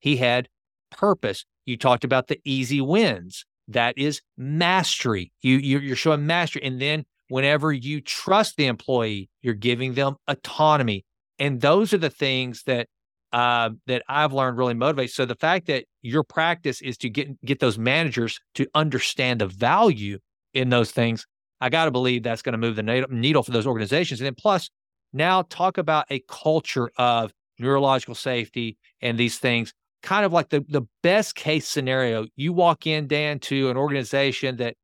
he 0.00 0.16
had 0.18 0.48
purpose. 0.90 1.44
You 1.66 1.76
talked 1.76 2.04
about 2.04 2.28
the 2.28 2.40
easy 2.44 2.80
wins. 2.80 3.44
That 3.70 3.96
is 3.96 4.20
mastery. 4.36 5.32
You 5.42 5.58
you're 5.58 5.96
showing 5.96 6.26
mastery, 6.26 6.62
and 6.62 6.80
then 6.80 7.04
whenever 7.28 7.72
you 7.72 8.00
trust 8.00 8.56
the 8.56 8.66
employee, 8.66 9.30
you're 9.42 9.54
giving 9.54 9.94
them 9.94 10.16
autonomy. 10.28 11.04
And 11.38 11.60
those 11.60 11.92
are 11.94 11.98
the 11.98 12.10
things 12.10 12.64
that 12.64 12.88
uh, 13.32 13.70
that 13.86 14.02
I've 14.08 14.32
learned 14.32 14.58
really 14.58 14.74
motivates. 14.74 15.10
So 15.10 15.24
the 15.24 15.36
fact 15.36 15.66
that 15.68 15.84
your 16.02 16.24
practice 16.24 16.82
is 16.82 16.98
to 16.98 17.08
get 17.08 17.40
get 17.44 17.60
those 17.60 17.78
managers 17.78 18.40
to 18.56 18.66
understand 18.74 19.40
the 19.40 19.46
value 19.46 20.18
in 20.52 20.70
those 20.70 20.90
things, 20.90 21.24
I 21.60 21.68
got 21.68 21.84
to 21.84 21.90
believe 21.90 22.22
that's 22.22 22.42
going 22.42 22.52
to 22.52 22.58
move 22.58 22.76
the 22.76 23.06
needle 23.08 23.42
for 23.42 23.52
those 23.52 23.66
organizations. 23.66 24.20
And 24.20 24.26
then 24.26 24.34
plus, 24.34 24.68
now 25.12 25.42
talk 25.42 25.78
about 25.78 26.06
a 26.10 26.22
culture 26.28 26.90
of 26.96 27.32
neurological 27.58 28.14
safety 28.14 28.78
and 29.00 29.18
these 29.18 29.38
things. 29.38 29.72
Kind 30.02 30.24
of 30.24 30.32
like 30.32 30.48
the 30.48 30.64
the 30.68 30.82
best 31.02 31.34
case 31.34 31.68
scenario, 31.68 32.26
you 32.36 32.52
walk 32.52 32.86
in, 32.86 33.06
Dan, 33.06 33.38
to 33.40 33.70
an 33.70 33.76
organization 33.76 34.56
that 34.56 34.76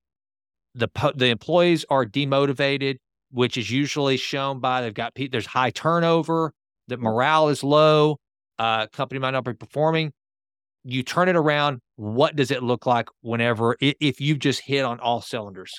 the 0.75 0.89
the 1.15 1.27
employees 1.27 1.85
are 1.89 2.05
demotivated, 2.05 2.97
which 3.31 3.57
is 3.57 3.71
usually 3.71 4.19
shown 4.19 4.61
by 4.61 4.83
they've 4.83 4.93
got 4.93 5.15
there's 5.31 5.47
high 5.47 5.71
turnover, 5.71 6.53
that 6.89 7.01
morale 7.01 7.49
is 7.49 7.65
low, 7.65 8.19
uh, 8.59 8.87
company 8.89 9.19
might 9.19 9.31
not 9.31 9.45
be 9.45 9.55
performing. 9.55 10.13
You 10.85 11.03
turn 11.03 11.29
it 11.29 11.37
around. 11.37 11.81
What 11.97 12.37
does 12.37 12.51
it 12.51 12.63
look 12.63 12.87
like 12.87 13.09
whenever 13.23 13.77
if 13.81 14.21
you've 14.21 14.39
just 14.39 14.61
hit 14.61 14.85
on 14.85 15.01
all 15.01 15.21
cylinders? 15.21 15.73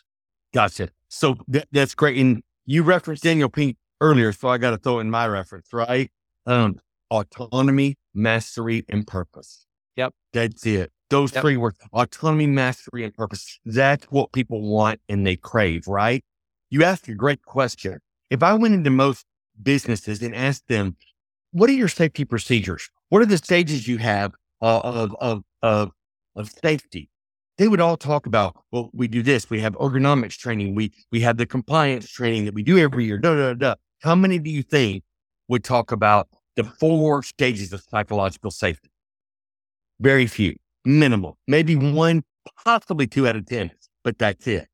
Gotcha. 0.54 0.90
So 1.10 1.36
th- 1.52 1.68
that's 1.72 1.96
great. 1.96 2.18
And 2.18 2.42
you 2.66 2.84
referenced 2.84 3.24
Daniel 3.24 3.50
Pink 3.50 3.78
earlier, 4.02 4.34
so 4.34 4.50
I 4.50 4.58
got 4.58 4.72
to 4.72 4.78
throw 4.78 5.00
in 5.00 5.10
my 5.10 5.28
reference, 5.28 5.72
right? 5.72 6.12
Um, 6.46 6.80
autonomy, 7.10 7.96
mastery, 8.18 8.84
and 8.90 9.06
purpose. 9.08 9.66
Yep. 9.96 10.14
That's 10.34 10.66
it. 10.66 10.92
Those 11.10 11.34
yep. 11.34 11.42
three 11.42 11.58
words 11.58 11.78
autonomy, 11.94 12.48
mastery, 12.48 13.04
and 13.04 13.14
purpose. 13.14 13.60
That's 13.66 14.06
what 14.06 14.34
people 14.34 14.62
want 14.62 15.00
and 15.08 15.26
they 15.26 15.38
crave, 15.38 15.88
right? 15.88 16.24
You 16.70 16.84
ask 16.84 17.08
a 17.08 17.16
great 17.16 17.44
question. 17.44 18.00
If 18.30 18.44
I 18.44 18.54
went 18.54 18.74
into 18.74 18.90
most 18.90 19.26
businesses 19.62 20.22
and 20.22 20.36
asked 20.36 20.68
them, 20.68 20.98
what 21.52 21.70
are 21.70 21.74
your 21.74 21.88
safety 21.88 22.26
procedures? 22.26 22.90
What 23.10 23.22
are 23.22 23.26
the 23.26 23.38
stages 23.38 23.88
you 23.88 23.98
have 24.00 24.34
uh, 24.62 24.80
of, 24.80 25.16
of, 25.22 25.44
of, 25.62 25.92
of 26.36 26.52
safety? 26.52 27.10
They 27.58 27.70
would 27.70 27.80
all 27.80 27.98
talk 27.98 28.28
about, 28.28 28.58
well, 28.72 28.90
we 28.94 29.08
do 29.08 29.24
this. 29.24 29.50
We 29.50 29.62
have 29.62 29.74
ergonomics 29.78 30.38
training. 30.38 30.76
We, 30.76 30.92
we 31.12 31.22
have 31.22 31.38
the 31.38 31.46
compliance 31.46 32.10
training 32.10 32.46
that 32.46 32.54
we 32.54 32.64
do 32.64 32.78
every 32.78 33.06
year. 33.06 33.18
Da, 33.18 33.34
da, 33.34 33.54
da. 33.54 33.76
How 34.04 34.14
many 34.14 34.38
do 34.38 34.50
you 34.50 34.62
think 34.62 35.04
would 35.48 35.64
talk 35.64 35.92
about 35.92 36.28
the 36.58 36.66
four 36.66 37.24
stages 37.24 37.72
of 37.72 37.82
psychological 37.90 38.52
safety? 38.52 38.90
Very 40.02 40.28
few, 40.28 40.58
minimal, 40.84 41.38
maybe 41.48 41.76
one, 41.76 42.24
possibly 42.66 43.08
two 43.08 43.28
out 43.28 43.38
of 43.38 43.46
10, 43.46 43.72
but 44.04 44.18
that's 44.18 44.46
it. 44.48 44.68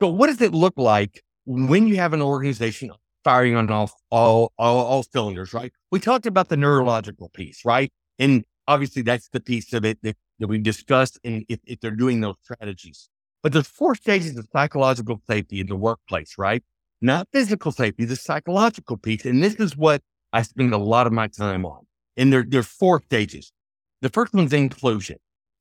So 0.00 0.08
what 0.08 0.28
does 0.28 0.40
it 0.40 0.54
look 0.54 0.74
like 0.76 1.22
when 1.44 1.88
you 1.88 1.96
have 1.96 2.12
an 2.12 2.22
organization 2.22 2.92
firing 3.24 3.56
on 3.56 3.70
all, 3.70 3.90
all, 4.10 4.52
all, 4.58 4.84
all 4.84 5.02
cylinders, 5.02 5.52
right? 5.52 5.72
We 5.90 6.00
talked 6.00 6.26
about 6.26 6.48
the 6.48 6.56
neurological 6.56 7.30
piece, 7.30 7.64
right? 7.64 7.92
And 8.18 8.44
obviously 8.68 9.02
that's 9.02 9.28
the 9.28 9.40
piece 9.40 9.72
of 9.72 9.84
it 9.84 9.98
that, 10.02 10.16
that 10.38 10.48
we 10.48 10.58
discussed 10.58 11.18
and 11.24 11.44
if, 11.48 11.60
if 11.66 11.80
they're 11.80 11.90
doing 11.90 12.20
those 12.20 12.36
strategies. 12.42 13.08
But 13.42 13.52
there's 13.52 13.66
four 13.66 13.94
stages 13.94 14.36
of 14.36 14.48
psychological 14.52 15.20
safety 15.28 15.60
in 15.60 15.66
the 15.66 15.76
workplace, 15.76 16.34
right? 16.38 16.62
Not 17.00 17.28
physical 17.32 17.72
safety, 17.72 18.04
the 18.04 18.16
psychological 18.16 18.96
piece. 18.96 19.24
And 19.24 19.42
this 19.42 19.54
is 19.54 19.76
what 19.76 20.02
I 20.32 20.42
spend 20.42 20.72
a 20.72 20.78
lot 20.78 21.06
of 21.06 21.12
my 21.12 21.28
time 21.28 21.64
on. 21.64 21.86
And 22.16 22.32
there, 22.32 22.44
there 22.46 22.60
are 22.60 22.64
four 22.64 23.02
stages. 23.02 23.52
The 24.00 24.08
first 24.08 24.34
one's 24.34 24.52
inclusion. 24.52 25.16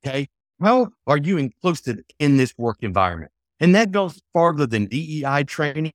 Okay. 0.06 0.28
How 0.62 0.90
are 1.08 1.18
you 1.18 1.38
inclusive 1.38 2.00
in 2.20 2.38
this 2.38 2.54
work 2.58 2.78
environment? 2.82 3.32
And 3.60 3.76
that 3.76 3.92
goes 3.92 4.22
farther 4.34 4.66
than 4.66 4.86
DEI 4.86 5.44
training 5.44 5.92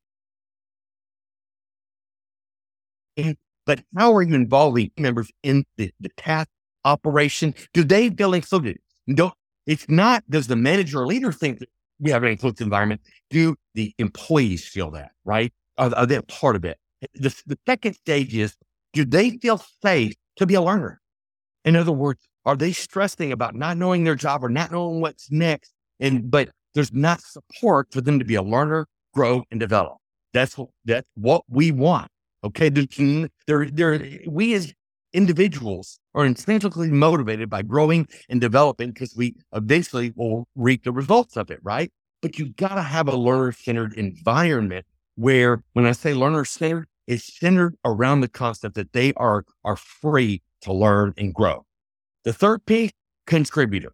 but 3.66 3.82
how 3.96 4.14
are 4.14 4.22
you 4.22 4.34
involving 4.34 4.90
members 4.96 5.30
in 5.42 5.64
the, 5.76 5.90
the 6.00 6.08
task 6.16 6.48
operation? 6.84 7.54
Do 7.74 7.84
they 7.84 8.08
feel 8.10 8.32
included? 8.32 8.78
No, 9.06 9.32
it's 9.66 9.88
not, 9.88 10.24
does 10.30 10.46
the 10.46 10.56
manager 10.56 11.00
or 11.00 11.06
leader 11.06 11.32
think 11.32 11.58
that 11.58 11.68
we 11.98 12.10
have 12.10 12.22
an 12.22 12.30
inclusive 12.30 12.60
environment? 12.60 13.00
Do 13.30 13.56
the 13.74 13.92
employees 13.98 14.66
feel 14.66 14.90
that, 14.92 15.10
right? 15.24 15.52
Are, 15.78 15.94
are 15.94 16.06
they 16.06 16.20
part 16.22 16.56
of 16.56 16.64
it? 16.64 16.78
The, 17.14 17.34
the 17.46 17.58
second 17.66 17.94
stage 17.94 18.34
is, 18.34 18.56
do 18.96 19.04
they 19.04 19.30
feel 19.42 19.62
safe 19.82 20.14
to 20.36 20.46
be 20.46 20.54
a 20.54 20.62
learner? 20.62 21.02
In 21.66 21.76
other 21.76 21.92
words, 21.92 22.26
are 22.46 22.56
they 22.56 22.72
stressing 22.72 23.30
about 23.30 23.54
not 23.54 23.76
knowing 23.76 24.04
their 24.04 24.14
job 24.14 24.42
or 24.42 24.48
not 24.48 24.72
knowing 24.72 25.02
what's 25.02 25.30
next? 25.30 25.74
And, 26.00 26.30
but 26.30 26.48
there's 26.74 26.94
not 26.94 27.20
support 27.20 27.88
for 27.92 28.00
them 28.00 28.18
to 28.18 28.24
be 28.24 28.36
a 28.36 28.42
learner, 28.42 28.86
grow 29.12 29.44
and 29.50 29.60
develop. 29.60 29.98
That's 30.32 30.56
what, 30.56 30.70
that's 30.86 31.06
what 31.14 31.42
we 31.48 31.72
want. 31.72 32.08
Okay. 32.42 32.70
They're, 32.70 33.66
they're, 33.70 34.08
we 34.26 34.54
as 34.54 34.72
individuals 35.12 35.98
are 36.14 36.24
intrinsically 36.24 36.90
motivated 36.90 37.50
by 37.50 37.62
growing 37.62 38.08
and 38.30 38.40
developing 38.40 38.92
because 38.92 39.14
we 39.14 39.34
eventually 39.52 40.12
will 40.16 40.48
reap 40.54 40.84
the 40.84 40.92
results 40.92 41.36
of 41.36 41.50
it, 41.50 41.58
right? 41.62 41.92
But 42.22 42.38
you 42.38 42.54
got 42.54 42.76
to 42.76 42.82
have 42.82 43.08
a 43.08 43.16
learner 43.16 43.52
centered 43.52 43.92
environment 43.92 44.86
where, 45.16 45.62
when 45.74 45.84
I 45.84 45.92
say 45.92 46.14
learner 46.14 46.46
centered, 46.46 46.86
it's 47.06 47.38
centered 47.38 47.76
around 47.84 48.20
the 48.20 48.28
concept 48.28 48.74
that 48.74 48.92
they 48.92 49.12
are, 49.14 49.44
are 49.64 49.76
free 49.76 50.42
to 50.62 50.72
learn 50.72 51.14
and 51.16 51.32
grow. 51.32 51.64
The 52.24 52.32
third 52.32 52.66
piece, 52.66 52.92
contributor. 53.26 53.92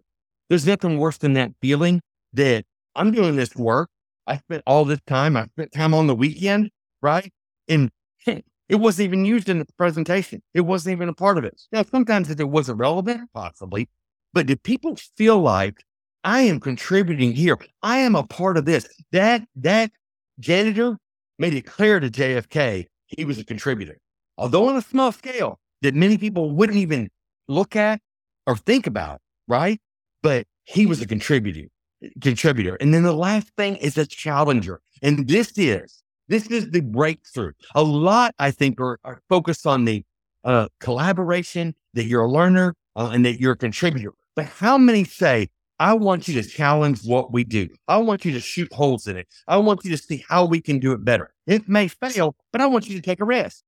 There's 0.49 0.67
nothing 0.67 0.99
worse 0.99 1.19
than 1.19 1.35
that 1.35 1.53
feeling 1.61 2.01
that 2.33 2.65
I'm 2.95 3.11
doing 3.11 3.37
this 3.37 3.55
work. 3.55 3.89
I 4.27 4.39
spent 4.39 4.63
all 4.67 4.85
this 4.85 5.01
time. 5.07 5.37
I 5.37 5.47
spent 5.47 5.73
time 5.73 5.95
on 5.95 6.07
the 6.07 6.15
weekend, 6.15 6.71
right? 7.01 7.33
And 7.69 7.91
it 8.27 8.77
wasn't 8.77 9.07
even 9.07 9.25
used 9.25 9.49
in 9.49 9.59
the 9.59 9.67
presentation. 9.77 10.43
It 10.55 10.63
wasn't 10.63 10.93
even 10.93 11.09
a 11.09 11.15
part 11.15 11.39
of 11.39 11.45
it. 11.45 11.61
Now, 11.73 11.83
sometimes 11.83 12.31
it 12.31 12.49
wasn't 12.49 12.79
relevant, 12.79 13.29
possibly, 13.35 13.89
but 14.33 14.47
did 14.47 14.63
people 14.63 14.97
feel 15.17 15.39
like 15.41 15.85
I 16.25 16.43
am 16.43 16.61
contributing 16.61 17.33
here? 17.33 17.59
I 17.83 17.99
am 17.99 18.15
a 18.15 18.23
part 18.23 18.57
of 18.57 18.65
this. 18.65 18.87
That 19.11 19.43
that 19.57 19.91
janitor 20.41 20.99
made 21.39 21.55
it 21.55 21.67
clear 21.67 22.01
to 22.01 22.09
JFK 22.09 22.87
he 23.17 23.25
was 23.25 23.39
a 23.39 23.45
contributor, 23.45 23.99
although 24.39 24.69
on 24.69 24.77
a 24.77 24.83
small 24.83 25.13
scale 25.13 25.59
that 25.83 25.95
many 25.95 26.19
people 26.19 26.51
wouldn't 26.51 26.79
even 26.79 27.09
look 27.49 27.77
at 27.77 28.01
or 28.47 28.57
think 28.57 28.87
about, 28.87 29.21
right? 29.49 29.81
But 30.23 30.47
he 30.65 30.87
was 30.87 31.01
a 31.01 31.07
contributor, 31.07 31.69
contributor. 32.21 32.77
And 32.77 32.95
then 32.95 33.03
the 33.03 33.13
last 33.13 33.51
thing 33.57 33.77
is 33.77 33.99
a 33.99 34.07
challenger. 34.07 34.81
And 35.03 35.29
this 35.29 35.53
is 35.57 36.03
this 36.29 36.47
is 36.47 36.71
the 36.71 36.81
breakthrough. 36.81 37.53
A 37.75 37.83
lot, 37.83 38.35
I 38.39 38.53
think, 38.53 38.81
are, 38.81 38.99
are 39.05 39.21
focused 39.29 39.67
on 39.67 39.85
the 39.85 40.05
uh, 40.45 40.69
collaboration, 40.81 41.75
that 41.95 42.05
you're 42.05 42.23
a 42.23 42.31
learner 42.31 42.75
uh, 42.97 43.11
and 43.13 43.25
that 43.25 43.39
you're 43.39 43.53
a 43.53 43.57
contributor. 43.57 44.13
But 44.35 44.47
how 44.47 44.79
many 44.79 45.05
say, 45.05 45.49
I 45.83 45.95
want 45.95 46.29
you 46.29 46.41
to 46.41 46.49
challenge 46.49 47.05
what 47.05 47.33
we 47.33 47.43
do. 47.43 47.69
I 47.89 47.97
want 47.97 48.25
you 48.25 48.31
to 48.35 48.39
shoot 48.39 48.73
holes 48.73 49.09
in 49.09 49.17
it. 49.17 49.27
I 49.49 49.57
want 49.57 49.85
you 49.85 49.91
to 49.91 49.97
see 49.97 50.25
how 50.29 50.45
we 50.45 50.61
can 50.61 50.79
do 50.79 50.93
it 50.93 51.05
better. 51.05 51.35
It 51.49 51.69
may 51.69 51.89
fail, 51.89 52.37
but 52.53 52.61
I 52.61 52.67
want 52.67 52.89
you 52.89 52.95
to 52.95 53.03
take 53.03 53.19
a 53.19 53.25
risk. 53.25 53.65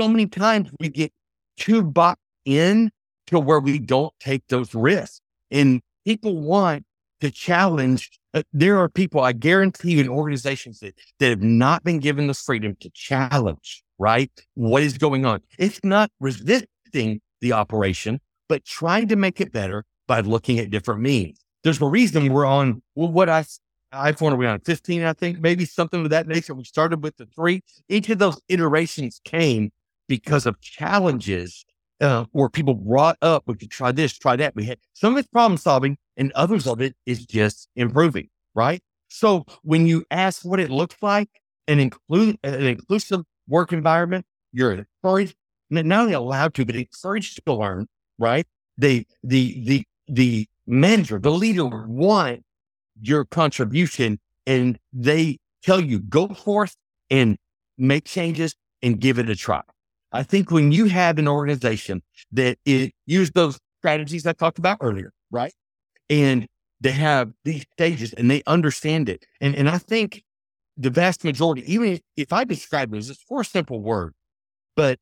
So 0.00 0.08
many 0.08 0.26
times 0.26 0.70
we 0.80 0.88
get 0.88 1.12
too 1.58 1.82
boxed 1.82 2.22
in 2.46 2.90
to 3.26 3.38
where 3.38 3.60
we 3.60 3.78
don't 3.78 4.10
take 4.20 4.42
those 4.48 4.74
risks. 4.74 5.20
And 5.50 5.82
people 6.06 6.40
want 6.40 6.86
to 7.20 7.30
challenge 7.30 8.18
uh, 8.32 8.42
there 8.54 8.78
are 8.78 8.88
people, 8.88 9.20
I 9.20 9.32
guarantee 9.32 9.92
you, 9.92 10.00
in 10.00 10.08
organizations 10.08 10.78
that, 10.78 10.94
that 11.20 11.28
have 11.28 11.42
not 11.42 11.84
been 11.84 11.98
given 11.98 12.26
the 12.26 12.32
freedom 12.32 12.74
to 12.80 12.88
challenge, 12.94 13.84
right? 13.98 14.32
What 14.54 14.82
is 14.82 14.96
going 14.96 15.26
on? 15.26 15.42
It's 15.58 15.80
not 15.84 16.10
resisting 16.20 17.20
the 17.42 17.52
operation, 17.52 18.22
but 18.48 18.64
trying 18.64 19.08
to 19.08 19.16
make 19.16 19.42
it 19.42 19.52
better 19.52 19.84
by 20.06 20.20
looking 20.20 20.58
at 20.58 20.70
different 20.70 21.00
means. 21.00 21.40
There's 21.62 21.80
a 21.80 21.86
reason 21.86 22.32
we're 22.32 22.44
on 22.44 22.82
well, 22.94 23.10
what 23.10 23.28
I, 23.28 23.44
iPhone, 23.92 24.32
are 24.32 24.36
we 24.36 24.46
on 24.46 24.60
15? 24.60 25.02
I 25.02 25.12
think 25.12 25.40
maybe 25.40 25.64
something 25.64 26.04
of 26.04 26.10
that 26.10 26.26
nature. 26.26 26.54
We 26.54 26.64
started 26.64 27.02
with 27.02 27.16
the 27.16 27.26
three. 27.26 27.62
Each 27.88 28.08
of 28.10 28.18
those 28.18 28.40
iterations 28.48 29.20
came 29.24 29.72
because 30.08 30.46
of 30.46 30.60
challenges 30.60 31.64
uh, 32.00 32.24
where 32.32 32.48
people 32.48 32.74
brought 32.74 33.16
up, 33.22 33.44
we 33.46 33.54
could 33.54 33.70
try 33.70 33.92
this, 33.92 34.16
try 34.18 34.36
that. 34.36 34.54
We 34.54 34.64
had 34.64 34.78
some 34.92 35.14
of 35.14 35.18
it's 35.18 35.28
problem 35.28 35.56
solving 35.56 35.96
and 36.16 36.32
others 36.32 36.66
of 36.66 36.80
it 36.80 36.96
is 37.06 37.24
just 37.24 37.68
improving, 37.76 38.28
right? 38.54 38.82
So 39.08 39.44
when 39.62 39.86
you 39.86 40.04
ask 40.10 40.44
what 40.44 40.60
it 40.60 40.70
looks 40.70 40.96
like, 41.00 41.28
an 41.66 41.78
include 41.78 42.38
an 42.42 42.62
inclusive 42.62 43.22
work 43.48 43.72
environment, 43.72 44.26
you're 44.52 44.86
encouraged, 45.02 45.34
not 45.70 46.00
only 46.00 46.12
allowed 46.12 46.54
to, 46.54 46.64
but 46.66 46.76
encouraged 46.76 47.40
to 47.44 47.54
learn, 47.54 47.86
right? 48.18 48.46
The 48.76 49.06
the 49.22 49.64
the 49.64 49.86
the 50.08 50.46
manager, 50.66 51.18
the 51.18 51.30
leader 51.30 51.66
want 51.86 52.42
your 53.00 53.24
contribution 53.24 54.18
and 54.46 54.78
they 54.92 55.38
tell 55.62 55.80
you 55.80 55.98
go 56.00 56.28
forth 56.28 56.76
and 57.10 57.36
make 57.78 58.04
changes 58.04 58.54
and 58.82 59.00
give 59.00 59.18
it 59.18 59.28
a 59.28 59.36
try. 59.36 59.62
I 60.12 60.22
think 60.22 60.50
when 60.50 60.70
you 60.70 60.86
have 60.86 61.18
an 61.18 61.26
organization 61.26 62.02
that 62.32 62.58
it 62.64 62.92
use 63.06 63.30
those 63.32 63.58
strategies 63.80 64.26
I 64.26 64.32
talked 64.32 64.58
about 64.58 64.78
earlier, 64.80 65.12
right? 65.30 65.52
And 66.08 66.46
they 66.80 66.92
have 66.92 67.32
these 67.44 67.64
stages 67.72 68.12
and 68.12 68.30
they 68.30 68.42
understand 68.46 69.08
it. 69.08 69.24
And 69.40 69.54
and 69.56 69.68
I 69.68 69.78
think 69.78 70.22
the 70.76 70.90
vast 70.90 71.24
majority, 71.24 71.70
even 71.72 72.00
if, 72.16 72.32
I 72.32 72.44
describe 72.44 72.92
it 72.94 72.98
as 72.98 73.16
four 73.28 73.44
simple 73.44 73.80
words, 73.80 74.14
but 74.76 74.98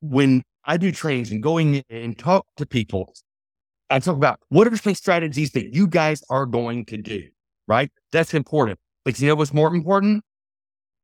when 0.00 0.42
I 0.64 0.76
do 0.76 0.90
trainings 0.90 1.30
and 1.30 1.42
going 1.42 1.82
and 1.90 2.18
talk 2.18 2.46
to 2.56 2.66
people, 2.66 3.14
I 3.92 3.98
talk 3.98 4.16
about 4.16 4.40
what 4.48 4.66
are 4.66 4.76
some 4.76 4.94
strategies 4.94 5.52
that 5.52 5.74
you 5.74 5.86
guys 5.86 6.22
are 6.30 6.46
going 6.46 6.86
to 6.86 6.96
do, 6.96 7.28
right? 7.68 7.90
That's 8.10 8.32
important. 8.32 8.78
But 9.04 9.20
you 9.20 9.28
know 9.28 9.34
what's 9.34 9.52
more 9.52 9.74
important? 9.74 10.24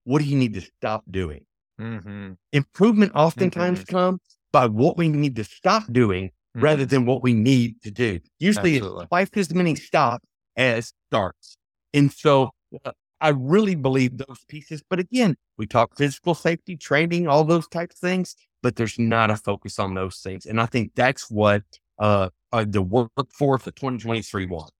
What 0.05 0.21
do 0.21 0.25
you 0.25 0.37
need 0.37 0.55
to 0.55 0.63
stop 0.63 1.05
doing? 1.11 1.45
Mm-hmm. 1.79 2.33
Improvement 2.53 3.13
oftentimes 3.15 3.81
mm-hmm. 3.81 3.97
comes 3.97 4.21
by 4.53 4.67
what 4.67 4.97
we 4.97 5.09
need 5.09 5.37
to 5.37 5.45
stop 5.45 5.85
doing 5.93 6.29
mm-hmm. 6.29 6.61
rather 6.61 6.87
than 6.87 7.05
what 7.05 7.23
we 7.23 7.35
need 7.35 7.81
to 7.83 7.91
do. 7.91 8.21
Usually 8.39 8.77
Absolutely. 8.77 9.07
twice 9.07 9.31
as 9.37 9.55
many 9.55 9.75
stops 9.75 10.25
as 10.57 10.93
starts. 11.09 11.59
And 11.93 12.11
so 12.11 12.51
uh, 12.85 12.93
I 13.21 13.31
really 13.31 13.75
believe 13.75 14.17
those 14.17 14.45
pieces. 14.49 14.83
But 14.89 14.99
again, 14.99 15.37
we 15.59 15.67
talk 15.67 15.97
physical 15.97 16.35
safety, 16.35 16.77
training, 16.77 17.29
all 17.29 17.45
those 17.45 17.69
types 17.69 17.97
of 17.97 18.01
things, 18.01 18.35
but 18.63 18.77
there's 18.77 18.99
not 18.99 19.31
a 19.31 19.37
focus 19.37 19.79
on 19.79 19.95
those 19.95 20.19
things. 20.19 20.47
And 20.47 20.61
I 20.61 20.67
think 20.67 20.93
that's 20.95 21.31
what 21.31 21.63
uh, 21.99 22.29
uh 22.53 22.65
the 22.69 22.83
workforce 22.83 23.67
of 23.67 23.75
2023 23.75 24.47
was. 24.47 24.71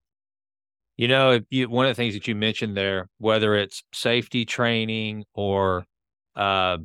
You 0.97 1.07
know, 1.07 1.39
you, 1.49 1.69
one 1.69 1.85
of 1.85 1.91
the 1.91 1.95
things 1.95 2.13
that 2.13 2.27
you 2.27 2.35
mentioned 2.35 2.75
there, 2.75 3.07
whether 3.19 3.55
it's 3.55 3.83
safety 3.93 4.43
training 4.43 5.23
or 5.33 5.85
uh, 6.35 6.77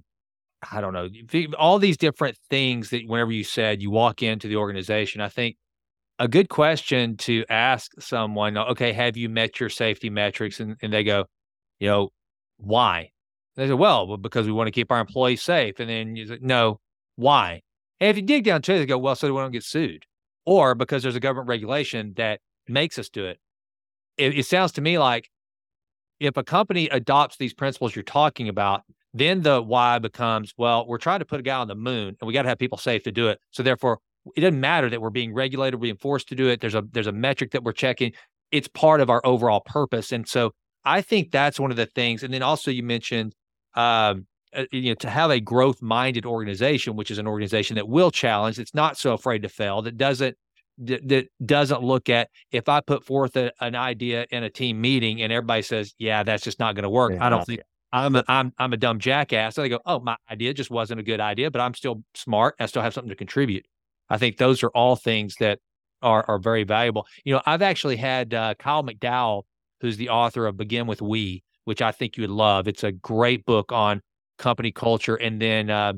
I 0.72 0.80
don't 0.80 0.92
know, 0.92 1.08
all 1.58 1.78
these 1.78 1.96
different 1.96 2.36
things 2.48 2.90
that 2.90 3.02
whenever 3.06 3.32
you 3.32 3.44
said 3.44 3.82
you 3.82 3.90
walk 3.90 4.22
into 4.22 4.48
the 4.48 4.56
organization, 4.56 5.20
I 5.20 5.28
think 5.28 5.56
a 6.18 6.28
good 6.28 6.48
question 6.48 7.16
to 7.18 7.44
ask 7.48 7.90
someone, 8.00 8.56
okay, 8.56 8.92
have 8.92 9.16
you 9.16 9.28
met 9.28 9.58
your 9.60 9.68
safety 9.68 10.10
metrics? 10.10 10.60
And, 10.60 10.76
and 10.80 10.92
they 10.92 11.04
go, 11.04 11.26
you 11.80 11.88
know, 11.88 12.10
why? 12.56 13.10
And 13.56 13.64
they 13.64 13.68
say, 13.68 13.74
well, 13.74 14.16
because 14.16 14.46
we 14.46 14.52
want 14.52 14.68
to 14.68 14.72
keep 14.72 14.92
our 14.92 15.00
employees 15.00 15.42
safe. 15.42 15.80
And 15.80 15.90
then 15.90 16.16
you 16.16 16.26
say, 16.26 16.38
no, 16.40 16.80
why? 17.16 17.62
And 18.00 18.10
if 18.10 18.16
you 18.16 18.22
dig 18.22 18.44
down 18.44 18.62
to 18.62 18.74
it, 18.74 18.78
they 18.78 18.86
go, 18.86 18.98
well, 18.98 19.16
so 19.16 19.32
we 19.32 19.40
don't 19.40 19.52
get 19.52 19.64
sued. 19.64 20.04
Or 20.46 20.74
because 20.74 21.02
there's 21.02 21.16
a 21.16 21.20
government 21.20 21.48
regulation 21.48 22.14
that 22.16 22.40
makes 22.68 22.98
us 22.98 23.08
do 23.08 23.24
it. 23.26 23.38
It, 24.16 24.38
it 24.38 24.46
sounds 24.46 24.72
to 24.72 24.80
me 24.80 24.98
like 24.98 25.30
if 26.20 26.36
a 26.36 26.44
company 26.44 26.88
adopts 26.88 27.36
these 27.36 27.54
principles 27.54 27.94
you're 27.96 28.02
talking 28.02 28.48
about, 28.48 28.82
then 29.12 29.42
the 29.42 29.62
why 29.62 29.98
becomes, 29.98 30.52
well, 30.56 30.86
we're 30.86 30.98
trying 30.98 31.20
to 31.20 31.24
put 31.24 31.40
a 31.40 31.42
guy 31.42 31.56
on 31.56 31.68
the 31.68 31.74
moon 31.74 32.16
and 32.20 32.26
we 32.26 32.32
got 32.32 32.42
to 32.42 32.48
have 32.48 32.58
people 32.58 32.78
safe 32.78 33.02
to 33.04 33.12
do 33.12 33.28
it. 33.28 33.38
So 33.50 33.62
therefore, 33.62 34.00
it 34.36 34.40
doesn't 34.40 34.60
matter 34.60 34.90
that 34.90 35.00
we're 35.00 35.10
being 35.10 35.32
regulated, 35.34 35.78
we're 35.78 35.84
being 35.84 35.96
forced 35.96 36.28
to 36.28 36.34
do 36.34 36.48
it. 36.48 36.60
There's 36.60 36.74
a 36.74 36.82
there's 36.92 37.06
a 37.06 37.12
metric 37.12 37.52
that 37.52 37.62
we're 37.62 37.72
checking. 37.72 38.12
It's 38.50 38.68
part 38.68 39.00
of 39.00 39.10
our 39.10 39.20
overall 39.24 39.60
purpose. 39.60 40.12
And 40.12 40.26
so 40.26 40.52
I 40.84 41.00
think 41.00 41.30
that's 41.30 41.60
one 41.60 41.70
of 41.70 41.76
the 41.76 41.86
things. 41.86 42.22
And 42.22 42.32
then 42.32 42.42
also 42.42 42.70
you 42.70 42.82
mentioned 42.82 43.34
um, 43.74 44.26
uh, 44.54 44.64
you 44.72 44.90
know 44.90 44.94
to 44.96 45.10
have 45.10 45.30
a 45.30 45.40
growth 45.40 45.82
minded 45.82 46.26
organization, 46.26 46.96
which 46.96 47.10
is 47.10 47.18
an 47.18 47.26
organization 47.26 47.76
that 47.76 47.88
will 47.88 48.10
challenge, 48.10 48.58
it's 48.58 48.74
not 48.74 48.96
so 48.96 49.12
afraid 49.12 49.42
to 49.42 49.48
fail, 49.48 49.82
that 49.82 49.96
doesn't 49.96 50.36
that 50.78 51.28
doesn't 51.44 51.82
look 51.82 52.08
at 52.08 52.30
if 52.50 52.68
I 52.68 52.80
put 52.80 53.04
forth 53.04 53.36
a, 53.36 53.52
an 53.60 53.76
idea 53.76 54.26
in 54.30 54.42
a 54.42 54.50
team 54.50 54.80
meeting 54.80 55.22
and 55.22 55.32
everybody 55.32 55.62
says, 55.62 55.94
"Yeah, 55.98 56.22
that's 56.22 56.42
just 56.42 56.58
not 56.58 56.74
going 56.74 56.82
to 56.82 56.90
work." 56.90 57.12
Yeah, 57.12 57.26
I 57.26 57.30
don't 57.30 57.46
think 57.46 57.60
I'm 57.94 58.16
a, 58.16 58.24
I'm 58.26 58.52
I'm 58.58 58.72
a 58.72 58.76
dumb 58.76 58.98
jackass. 58.98 59.56
And 59.56 59.64
they 59.64 59.68
go, 59.68 59.78
oh, 59.86 60.00
my 60.00 60.16
idea 60.28 60.52
just 60.52 60.70
wasn't 60.70 60.98
a 60.98 61.04
good 61.04 61.20
idea, 61.20 61.50
but 61.50 61.60
I'm 61.60 61.74
still 61.74 62.02
smart. 62.14 62.56
I 62.58 62.66
still 62.66 62.82
have 62.82 62.92
something 62.92 63.08
to 63.08 63.14
contribute. 63.14 63.66
I 64.10 64.18
think 64.18 64.36
those 64.36 64.64
are 64.64 64.70
all 64.70 64.96
things 64.96 65.36
that 65.36 65.60
are 66.02 66.24
are 66.26 66.40
very 66.40 66.64
valuable. 66.64 67.06
You 67.24 67.34
know, 67.34 67.42
I've 67.46 67.62
actually 67.62 67.96
had 67.96 68.34
uh, 68.34 68.54
Kyle 68.54 68.82
McDowell, 68.82 69.44
who's 69.80 69.96
the 69.96 70.08
author 70.08 70.46
of 70.46 70.56
Begin 70.56 70.88
with 70.88 71.02
We, 71.02 71.44
which 71.66 71.80
I 71.80 71.92
think 71.92 72.16
you 72.16 72.22
would 72.22 72.30
love. 72.30 72.66
It's 72.66 72.82
a 72.82 72.90
great 72.90 73.44
book 73.44 73.70
on 73.70 74.02
company 74.38 74.72
culture, 74.72 75.16
and 75.16 75.40
then 75.40 75.70
uh, 75.70 75.94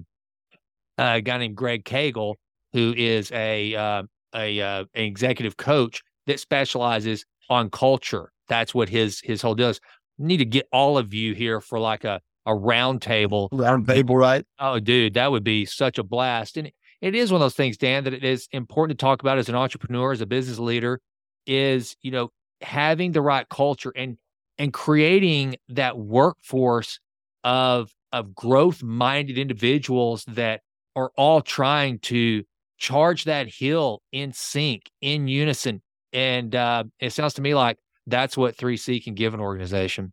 a 0.99 1.21
guy 1.21 1.39
named 1.39 1.57
Greg 1.57 1.85
Cagle, 1.85 2.35
who 2.73 2.95
is 2.97 3.31
a 3.33 3.75
uh, 3.75 4.03
a 4.35 4.61
uh, 4.61 4.85
an 4.95 5.05
executive 5.05 5.57
coach 5.57 6.03
that 6.27 6.41
specializes 6.41 7.25
on 7.49 7.71
culture. 7.71 8.33
That's 8.49 8.75
what 8.75 8.89
his 8.89 9.21
his 9.21 9.43
whole 9.43 9.55
deal 9.55 9.71
is 9.71 9.81
need 10.19 10.39
to 10.39 10.45
get 10.45 10.67
all 10.73 10.97
of 10.99 11.13
you 11.13 11.35
here 11.35 11.61
for 11.61 11.79
like 11.79 12.05
a 12.05 12.21
a 12.47 12.55
round 12.55 13.03
table. 13.03 13.49
Round 13.53 13.87
table, 13.87 14.17
right? 14.17 14.45
Oh, 14.59 14.79
dude, 14.79 15.15
that 15.15 15.31
would 15.31 15.45
be 15.45 15.65
such 15.65 15.99
a 15.99 16.05
blast. 16.05 16.57
And 16.57 16.71
it 17.01 17.15
is 17.15 17.33
one 17.33 17.41
of 17.41 17.45
those 17.45 17.57
things, 17.57 17.77
Dan, 17.77 18.05
that 18.05 18.15
it 18.15 18.25
is 18.25 18.49
important 18.53 18.99
to 18.99 19.05
talk 19.05 19.21
about 19.21 19.39
as 19.39 19.49
an 19.49 19.57
entrepreneur, 19.57 20.13
as 20.13 20.21
a 20.21 20.27
business 20.27 20.59
leader, 20.59 21.01
is 21.47 21.97
you 22.03 22.11
know 22.11 22.31
having 22.63 23.13
the 23.13 23.21
right 23.21 23.49
culture 23.49 23.93
and 23.95 24.17
and 24.59 24.73
creating 24.73 25.57
that 25.69 25.99
workforce 25.99 26.99
of 27.45 27.93
of 28.13 28.35
growth 28.35 28.83
minded 28.83 29.39
individuals 29.39 30.25
that 30.29 30.61
are 30.95 31.11
all 31.17 31.41
trying 31.41 31.99
to 31.99 32.43
charge 32.79 33.25
that 33.25 33.49
hill 33.49 34.03
in 34.13 34.33
sync 34.33 34.91
in 35.01 35.29
unison 35.29 35.81
and 36.17 36.55
uh, 36.55 36.85
it 36.99 37.13
sounds 37.13 37.35
to 37.35 37.43
me 37.43 37.55
like 37.55 37.79
that's 38.07 38.37
what 38.37 38.57
3C 38.57 39.05
can 39.05 39.15
give 39.15 39.35
an 39.35 39.41
organization. 39.41 40.13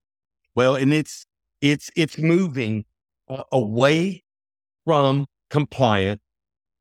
Well, 0.54 0.76
and 0.76 0.94
it's 0.94 1.26
it's 1.62 1.90
it's 1.96 2.18
moving 2.18 2.84
uh, 3.30 3.44
away 3.52 4.24
from 4.86 5.28
compliant 5.50 6.20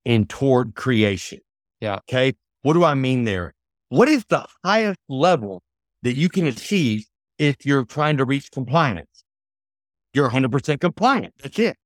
and 0.04 0.28
toward 0.28 0.74
creation. 0.74 1.38
Yeah. 1.80 2.00
Okay. 2.10 2.34
What 2.62 2.74
do 2.74 2.84
I 2.84 2.94
mean 2.94 3.24
there? 3.24 3.54
What 3.90 4.08
is 4.08 4.24
the 4.28 4.44
highest 4.64 4.98
level 5.08 5.62
that 6.02 6.16
you 6.16 6.28
can 6.28 6.46
achieve 6.46 7.06
if 7.38 7.64
you're 7.64 7.84
trying 7.84 8.16
to 8.16 8.24
reach 8.24 8.50
compliance? 8.50 9.06
You're 10.14 10.30
100% 10.30 10.80
compliant. 10.80 11.34
That's 11.42 11.58
it. 11.58 11.76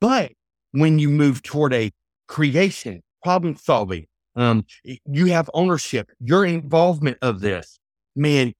But 0.00 0.32
when 0.72 0.98
you 0.98 1.08
move 1.08 1.42
toward 1.42 1.72
a 1.72 1.92
creation, 2.28 3.02
problem 3.22 3.56
solving, 3.56 4.06
um, 4.36 4.64
you 4.84 5.26
have 5.26 5.50
ownership, 5.54 6.10
your 6.20 6.44
involvement 6.44 7.18
of 7.22 7.40
this, 7.40 7.78
man, 8.14 8.52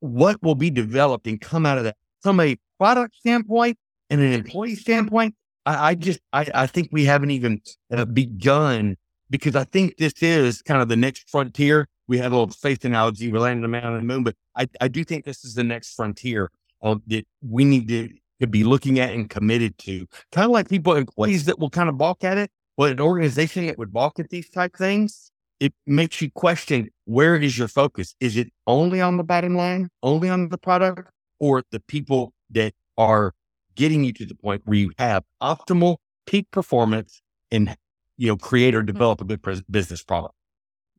what 0.00 0.42
will 0.42 0.54
be 0.54 0.70
developed 0.70 1.26
and 1.26 1.40
come 1.40 1.64
out 1.64 1.78
of 1.78 1.84
that 1.84 1.96
from 2.20 2.38
a 2.40 2.56
product 2.78 3.16
standpoint 3.16 3.78
and 4.10 4.20
an 4.20 4.32
employee 4.32 4.74
standpoint? 4.74 5.34
I, 5.64 5.90
I 5.90 5.94
just, 5.94 6.20
I, 6.32 6.46
I, 6.54 6.66
think 6.66 6.90
we 6.92 7.06
haven't 7.06 7.30
even 7.30 7.62
uh, 7.90 8.04
begun 8.04 8.96
because 9.30 9.56
I 9.56 9.64
think 9.64 9.96
this 9.96 10.12
is 10.20 10.60
kind 10.60 10.82
of 10.82 10.88
the 10.88 10.96
next 10.96 11.30
frontier. 11.30 11.88
We 12.06 12.18
had 12.18 12.26
a 12.26 12.36
little 12.36 12.50
faith 12.50 12.84
analogy. 12.84 13.32
we 13.32 13.38
landed 13.38 13.64
a 13.64 13.68
man 13.68 13.84
on 13.86 13.94
the 13.94 14.02
moon, 14.02 14.24
but 14.24 14.34
I, 14.54 14.68
I 14.80 14.88
do 14.88 15.04
think 15.04 15.24
this 15.24 15.42
is 15.44 15.54
the 15.54 15.64
next 15.64 15.94
frontier 15.94 16.50
uh, 16.82 16.96
that 17.06 17.26
we 17.42 17.64
need 17.64 17.88
to, 17.88 18.10
to 18.44 18.50
be 18.50 18.64
looking 18.64 18.98
at 18.98 19.12
and 19.12 19.28
committed 19.28 19.76
to. 19.78 20.06
Kind 20.32 20.46
of 20.46 20.50
like 20.50 20.68
people, 20.68 20.94
employees 20.94 21.46
that 21.46 21.58
will 21.58 21.70
kind 21.70 21.88
of 21.88 21.98
balk 21.98 22.24
at 22.24 22.38
it. 22.38 22.50
Well, 22.76 22.90
an 22.90 23.00
organization 23.00 23.66
that 23.66 23.78
would 23.78 23.92
balk 23.92 24.18
at 24.18 24.30
these 24.30 24.48
type 24.50 24.76
things, 24.76 25.30
it 25.60 25.72
makes 25.86 26.20
you 26.20 26.30
question 26.30 26.90
where 27.04 27.36
is 27.36 27.56
your 27.56 27.68
focus? 27.68 28.14
Is 28.20 28.36
it 28.36 28.52
only 28.66 29.00
on 29.00 29.16
the 29.16 29.24
bottom 29.24 29.56
line, 29.56 29.88
only 30.02 30.28
on 30.28 30.48
the 30.48 30.58
product, 30.58 31.10
or 31.38 31.62
the 31.70 31.80
people 31.80 32.32
that 32.50 32.74
are 32.98 33.32
getting 33.74 34.04
you 34.04 34.12
to 34.12 34.26
the 34.26 34.34
point 34.34 34.62
where 34.64 34.78
you 34.78 34.92
have 34.98 35.24
optimal 35.42 35.96
peak 36.26 36.50
performance 36.50 37.22
and 37.50 37.76
you 38.16 38.28
know 38.28 38.36
create 38.36 38.74
or 38.74 38.80
hmm. 38.80 38.86
develop 38.86 39.20
a 39.20 39.24
good 39.24 39.40
business 39.70 40.02
product? 40.02 40.34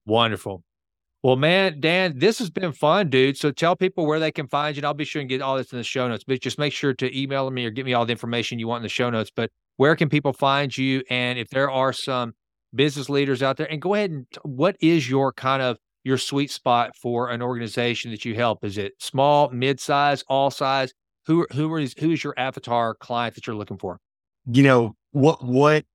Wonderful. 0.06 0.64
Well, 1.26 1.38
man, 1.38 1.80
Dan, 1.80 2.20
this 2.20 2.38
has 2.38 2.52
been 2.52 2.72
fun, 2.72 3.10
dude. 3.10 3.36
So 3.36 3.50
tell 3.50 3.76
people 3.76 4.06
where 4.06 4.20
they 4.20 4.32
can 4.32 4.48
find 4.48 4.76
you. 4.76 4.82
And 4.82 4.86
I'll 4.86 4.94
be 4.94 5.06
sure 5.06 5.22
and 5.22 5.28
get 5.28 5.42
all 5.42 5.58
this 5.58 5.72
in 5.72 5.80
the 5.80 5.84
show 5.84 6.08
notes, 6.08 6.24
but 6.24 6.40
just 6.40 6.60
make 6.60 6.72
sure 6.72 6.94
to 6.94 7.20
email 7.20 7.50
me 7.50 7.66
or 7.66 7.72
get 7.72 7.84
me 7.84 7.96
all 7.96 8.06
the 8.06 8.12
information 8.12 8.60
you 8.60 8.68
want 8.68 8.82
in 8.82 8.84
the 8.84 8.90
show 8.90 9.10
notes. 9.10 9.32
But 9.36 9.50
where 9.78 9.96
can 9.96 10.08
people 10.08 10.34
find 10.34 10.78
you? 10.78 11.02
And 11.10 11.40
if 11.40 11.50
there 11.50 11.72
are 11.72 11.94
some 11.94 12.34
business 12.76 13.10
leaders 13.10 13.42
out 13.42 13.58
there 13.58 13.66
and 13.72 13.82
go 13.82 13.96
ahead 13.96 14.12
and 14.12 14.28
what 14.44 14.76
is 14.82 15.10
your 15.10 15.34
kind 15.34 15.64
of 15.64 15.78
your 16.04 16.20
sweet 16.20 16.52
spot 16.52 16.96
for 16.96 17.32
an 17.32 17.42
organization 17.42 18.12
that 18.12 18.24
you 18.24 18.36
help? 18.36 18.64
Is 18.64 18.78
it 18.78 18.94
small, 19.00 19.50
mid-size, 19.50 20.24
all 20.28 20.52
size? 20.52 20.94
Who 21.26 21.48
who 21.54 21.76
is 21.78 21.96
who 21.98 22.12
is 22.12 22.24
your 22.24 22.36
avatar 22.38 22.94
client 22.94 23.34
that 23.34 23.48
you're 23.48 23.56
looking 23.56 23.80
for? 23.80 23.98
You 24.46 24.62
know 24.62 24.96
what 25.10 25.44
what 25.44 25.86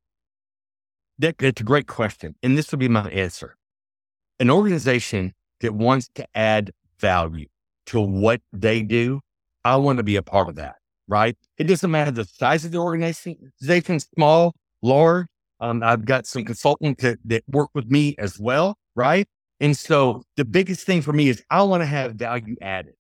that, 1.21 1.39
that's 1.39 1.61
a 1.61 1.65
great 1.65 1.87
question, 1.87 2.35
and 2.43 2.59
this 2.59 2.73
will 2.73 2.81
be 2.81 2.89
my 2.89 3.09
answer. 3.11 3.57
An 4.41 4.51
organization 4.51 5.35
that 5.61 5.75
wants 5.75 6.09
to 6.15 6.27
add 6.35 6.73
value 6.99 7.47
to 7.87 8.01
what 8.01 8.41
they 8.53 8.83
do, 8.83 9.21
I 9.65 9.77
want 9.77 9.99
to 9.99 10.03
be 10.03 10.17
a 10.17 10.23
part 10.23 10.49
of 10.49 10.57
that. 10.57 10.77
Right? 11.07 11.37
It 11.59 11.65
doesn't 11.65 11.91
matter 11.91 12.11
the 12.11 12.25
size 12.25 12.65
of 12.65 12.73
the 12.73 12.79
organization, 12.79 13.53
small, 14.17 14.55
large. 14.83 15.27
Um, 15.61 15.83
I've 15.83 16.07
got 16.07 16.27
some 16.27 16.45
consultants 16.45 17.03
that, 17.03 17.19
that 17.27 17.45
work 17.49 17.69
with 17.75 17.91
me 17.91 18.15
as 18.19 18.39
well. 18.41 18.77
Right? 18.97 19.29
And 19.61 19.77
so 19.77 20.23
the 20.37 20.45
biggest 20.45 20.87
thing 20.87 21.03
for 21.03 21.13
me 21.13 21.29
is 21.29 21.45
I 21.51 21.63
want 21.63 21.83
to 21.83 21.87
have 21.87 22.15
value 22.15 22.57
added, 22.63 22.95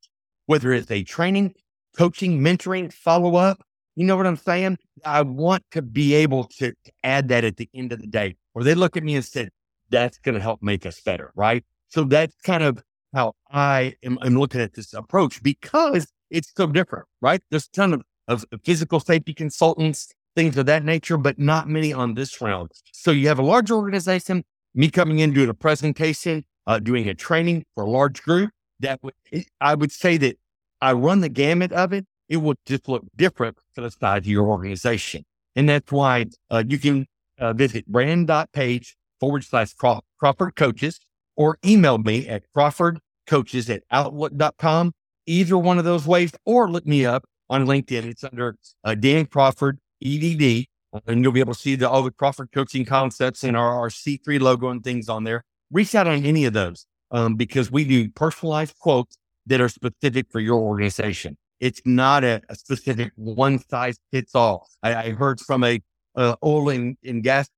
whether 0.46 0.72
it's 0.72 0.90
a 0.90 1.02
training, 1.02 1.54
coaching, 1.96 2.40
mentoring, 2.40 2.92
follow 2.92 3.36
up. 3.36 3.62
You 3.96 4.04
know 4.04 4.16
what 4.16 4.26
I'm 4.26 4.36
saying? 4.36 4.78
I 5.04 5.22
want 5.22 5.64
to 5.72 5.82
be 5.82 6.14
able 6.14 6.44
to, 6.58 6.74
add 7.02 7.28
that 7.28 7.44
at 7.44 7.56
the 7.56 7.68
end 7.74 7.92
of 7.92 8.00
the 8.00 8.06
day, 8.06 8.36
where 8.52 8.64
they 8.64 8.74
look 8.74 8.96
at 8.96 9.02
me 9.02 9.14
and 9.14 9.24
said, 9.24 9.48
that's 9.90 10.18
going 10.18 10.34
to 10.34 10.40
help 10.40 10.62
make 10.62 10.86
us 10.86 11.00
better. 11.00 11.32
Right. 11.34 11.64
So 11.88 12.04
that's 12.04 12.34
kind 12.42 12.62
of 12.62 12.82
how 13.12 13.34
I 13.50 13.94
am 14.02 14.18
I'm 14.22 14.36
looking 14.36 14.60
at 14.60 14.74
this 14.74 14.94
approach 14.94 15.42
because 15.42 16.06
it's 16.30 16.52
so 16.56 16.66
different, 16.66 17.06
right? 17.20 17.42
There's 17.50 17.66
a 17.66 17.72
ton 17.72 17.92
of, 17.92 18.02
of 18.28 18.44
physical 18.64 19.00
safety 19.00 19.34
consultants, 19.34 20.12
things 20.36 20.56
of 20.56 20.66
that 20.66 20.84
nature, 20.84 21.16
but 21.16 21.38
not 21.38 21.68
many 21.68 21.92
on 21.92 22.14
this 22.14 22.40
round. 22.40 22.70
So 22.92 23.10
you 23.10 23.28
have 23.28 23.38
a 23.38 23.44
large 23.44 23.70
organization, 23.70 24.44
me 24.74 24.90
coming 24.90 25.18
in 25.18 25.32
doing 25.32 25.48
a 25.48 25.54
presentation, 25.54 26.44
uh, 26.66 26.78
doing 26.78 27.08
a 27.08 27.14
training 27.14 27.64
for 27.74 27.84
a 27.84 27.90
large 27.90 28.22
group, 28.22 28.50
that 28.78 29.02
would, 29.02 29.14
I 29.60 29.74
would 29.74 29.92
say 29.92 30.16
that 30.18 30.38
I 30.80 30.92
run 30.92 31.20
the 31.20 31.28
gamut 31.28 31.72
of 31.72 31.92
it. 31.92 32.06
It 32.28 32.38
will 32.38 32.54
just 32.64 32.88
look 32.88 33.04
different 33.16 33.58
for 33.74 33.80
the 33.80 33.90
size 33.90 34.18
of 34.18 34.26
your 34.26 34.46
organization. 34.46 35.24
And 35.56 35.68
that's 35.68 35.90
why 35.90 36.26
uh, 36.48 36.62
you 36.66 36.78
can 36.78 37.06
uh, 37.38 37.52
visit 37.52 37.86
brand.page 37.86 38.96
forward 39.20 39.44
slash 39.44 39.74
Crawford 39.74 40.56
coaches 40.56 40.98
or 41.36 41.58
email 41.64 41.98
me 41.98 42.26
at 42.28 42.44
crawfordcoaches 42.56 43.70
at 43.72 43.82
outlook.com. 43.90 44.92
Either 45.26 45.56
one 45.56 45.78
of 45.78 45.84
those 45.84 46.06
ways, 46.06 46.32
or 46.44 46.68
look 46.68 46.86
me 46.86 47.06
up 47.06 47.24
on 47.48 47.66
LinkedIn. 47.66 48.04
It's 48.04 48.24
under 48.24 48.56
uh, 48.82 48.94
Dan 48.94 49.26
Crawford, 49.26 49.78
EDD, 50.02 50.66
and 51.06 51.22
you'll 51.22 51.32
be 51.32 51.40
able 51.40 51.54
to 51.54 51.60
see 51.60 51.76
the, 51.76 51.88
all 51.88 52.02
the 52.02 52.10
Crawford 52.10 52.50
coaching 52.52 52.84
concepts 52.84 53.44
and 53.44 53.56
our, 53.56 53.78
our 53.78 53.88
C3 53.90 54.40
logo 54.40 54.70
and 54.70 54.82
things 54.82 55.08
on 55.08 55.24
there 55.24 55.44
reach 55.70 55.94
out 55.94 56.06
on 56.06 56.24
any 56.24 56.44
of 56.44 56.52
those 56.52 56.86
um, 57.10 57.36
because 57.36 57.70
we 57.70 57.84
do 57.84 58.08
personalized 58.10 58.78
quotes 58.78 59.16
that 59.46 59.60
are 59.60 59.68
specific 59.68 60.26
for 60.30 60.40
your 60.40 60.60
organization. 60.60 61.36
It's 61.60 61.80
not 61.84 62.24
a, 62.24 62.40
a 62.48 62.54
specific 62.54 63.12
one 63.16 63.58
size 63.58 63.98
fits 64.10 64.34
all. 64.34 64.68
I, 64.82 64.94
I, 64.94 65.10
heard 65.10 65.40
from 65.40 65.62
a 65.64 65.80
uh, 66.16 66.36
oil 66.42 66.70
and, 66.70 66.96
and, 67.04 67.22
gas 67.22 67.48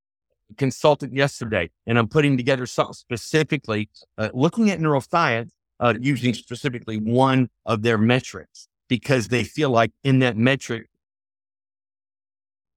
consultant 0.56 1.14
yesterday, 1.14 1.70
and 1.86 1.98
I'm 1.98 2.08
putting 2.08 2.36
together 2.36 2.66
something 2.66 2.94
specifically 2.94 3.90
uh, 4.18 4.30
looking 4.32 4.70
at 4.70 4.78
neuroscience 4.78 5.50
uh, 5.80 5.94
using 6.00 6.32
specifically 6.32 6.98
one 6.98 7.48
of 7.66 7.82
their 7.82 7.98
metrics 7.98 8.68
because 8.88 9.28
they 9.28 9.42
feel 9.42 9.70
like 9.70 9.90
in 10.04 10.20
that 10.20 10.36
metric 10.36 10.88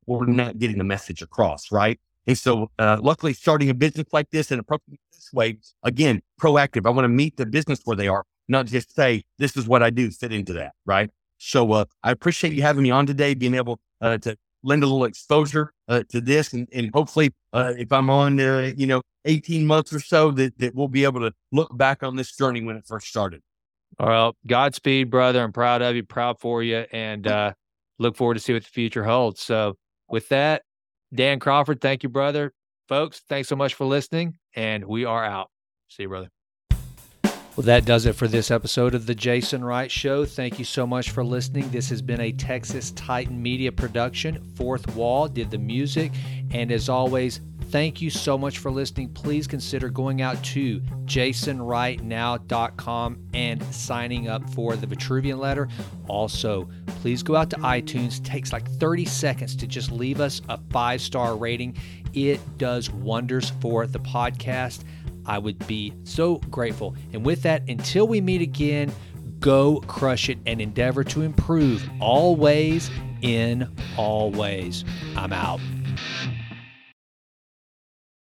we're 0.07 0.25
not 0.25 0.57
getting 0.59 0.77
the 0.77 0.83
message 0.83 1.21
across, 1.21 1.71
right? 1.71 1.99
And 2.27 2.37
so, 2.37 2.71
uh, 2.79 2.97
luckily, 3.01 3.33
starting 3.33 3.69
a 3.69 3.73
business 3.73 4.07
like 4.11 4.29
this 4.31 4.51
and 4.51 4.59
approaching 4.59 4.97
this 5.11 5.31
way, 5.31 5.57
again, 5.83 6.21
proactive. 6.41 6.87
I 6.87 6.89
want 6.89 7.05
to 7.05 7.09
meet 7.09 7.37
the 7.37 7.45
business 7.45 7.81
where 7.85 7.95
they 7.95 8.07
are, 8.07 8.23
not 8.47 8.65
just 8.65 8.95
say, 8.95 9.23
this 9.37 9.55
is 9.55 9.67
what 9.67 9.83
I 9.83 9.89
do, 9.89 10.09
fit 10.09 10.31
into 10.31 10.53
that. 10.53 10.73
Right. 10.85 11.09
So, 11.37 11.71
uh, 11.73 11.85
I 12.03 12.11
appreciate 12.11 12.53
you 12.53 12.61
having 12.61 12.83
me 12.83 12.91
on 12.91 13.05
today, 13.05 13.33
being 13.35 13.55
able 13.55 13.79
uh, 14.01 14.17
to 14.19 14.37
lend 14.65 14.83
a 14.83 14.87
little 14.87 15.05
exposure 15.05 15.73
uh, 15.87 16.03
to 16.09 16.19
this. 16.19 16.53
And, 16.53 16.67
and 16.73 16.91
hopefully, 16.93 17.33
uh, 17.53 17.73
if 17.77 17.91
I'm 17.91 18.09
on, 18.09 18.39
uh, 18.39 18.73
you 18.75 18.87
know, 18.87 19.01
18 19.25 19.65
months 19.65 19.93
or 19.93 19.99
so, 19.99 20.31
that, 20.31 20.57
that 20.59 20.75
we'll 20.75 20.87
be 20.87 21.03
able 21.03 21.21
to 21.21 21.31
look 21.51 21.75
back 21.77 22.03
on 22.03 22.15
this 22.15 22.35
journey 22.35 22.63
when 22.63 22.75
it 22.75 22.85
first 22.85 23.07
started. 23.07 23.41
All 23.99 24.09
right. 24.09 24.33
Godspeed, 24.45 25.09
brother. 25.09 25.41
I'm 25.41 25.53
proud 25.53 25.81
of 25.81 25.95
you, 25.95 26.03
proud 26.03 26.39
for 26.39 26.61
you, 26.61 26.85
and 26.91 27.53
look 27.97 28.17
forward 28.17 28.33
to 28.33 28.39
see 28.41 28.53
what 28.53 28.63
the 28.63 28.69
future 28.69 29.03
holds. 29.03 29.41
So, 29.41 29.77
with 30.09 30.27
that, 30.29 30.63
Dan 31.13 31.39
Crawford, 31.39 31.81
thank 31.81 32.03
you, 32.03 32.09
brother. 32.09 32.51
Folks, 32.87 33.21
thanks 33.29 33.47
so 33.47 33.55
much 33.55 33.73
for 33.73 33.85
listening, 33.85 34.37
and 34.55 34.85
we 34.85 35.05
are 35.05 35.23
out. 35.23 35.49
See 35.87 36.03
you, 36.03 36.09
brother. 36.09 36.34
Well, 37.55 37.65
that 37.67 37.85
does 37.85 38.05
it 38.05 38.17
for 38.17 38.27
this 38.27 38.51
episode 38.51 38.93
of 38.95 39.05
The 39.05 39.15
Jason 39.15 39.63
Wright 39.63 39.89
Show. 39.89 40.25
Thank 40.25 40.59
you 40.59 40.65
so 40.65 40.85
much 40.85 41.11
for 41.11 41.23
listening. 41.23 41.71
This 41.71 41.87
has 41.87 42.01
been 42.01 42.19
a 42.19 42.33
Texas 42.33 42.91
Titan 42.91 43.41
Media 43.41 43.71
production. 43.71 44.43
Fourth 44.55 44.93
Wall 44.93 45.29
did 45.29 45.51
the 45.51 45.57
music. 45.57 46.11
And 46.51 46.69
as 46.69 46.89
always, 46.89 47.39
thank 47.71 48.01
you 48.01 48.09
so 48.09 48.37
much 48.37 48.57
for 48.57 48.71
listening. 48.71 49.07
Please 49.13 49.47
consider 49.47 49.87
going 49.87 50.21
out 50.21 50.43
to 50.43 50.81
jasonwrightnow.com 51.05 53.19
and 53.33 53.63
signing 53.73 54.27
up 54.27 54.49
for 54.49 54.75
the 54.75 54.87
Vitruvian 54.87 55.39
letter. 55.39 55.69
Also, 56.09 56.69
please 56.87 57.23
go 57.23 57.37
out 57.37 57.49
to 57.51 57.57
iTunes. 57.57 58.19
It 58.19 58.25
takes 58.25 58.51
like 58.51 58.69
30 58.69 59.05
seconds 59.05 59.55
to 59.55 59.65
just 59.65 59.93
leave 59.93 60.19
us 60.19 60.41
a 60.49 60.59
five 60.71 60.99
star 60.99 61.37
rating. 61.37 61.77
It 62.13 62.41
does 62.57 62.91
wonders 62.91 63.51
for 63.61 63.87
the 63.87 63.99
podcast. 63.99 64.83
I 65.25 65.37
would 65.37 65.65
be 65.67 65.93
so 66.03 66.37
grateful. 66.49 66.95
And 67.13 67.25
with 67.25 67.43
that, 67.43 67.67
until 67.69 68.07
we 68.07 68.21
meet 68.21 68.41
again, 68.41 68.91
go 69.39 69.81
crush 69.87 70.29
it 70.29 70.37
and 70.45 70.61
endeavor 70.61 71.03
to 71.03 71.21
improve 71.21 71.87
always 71.99 72.89
in 73.21 73.67
all 73.97 74.31
ways. 74.31 74.85
I'm 75.15 75.33
out. 75.33 75.59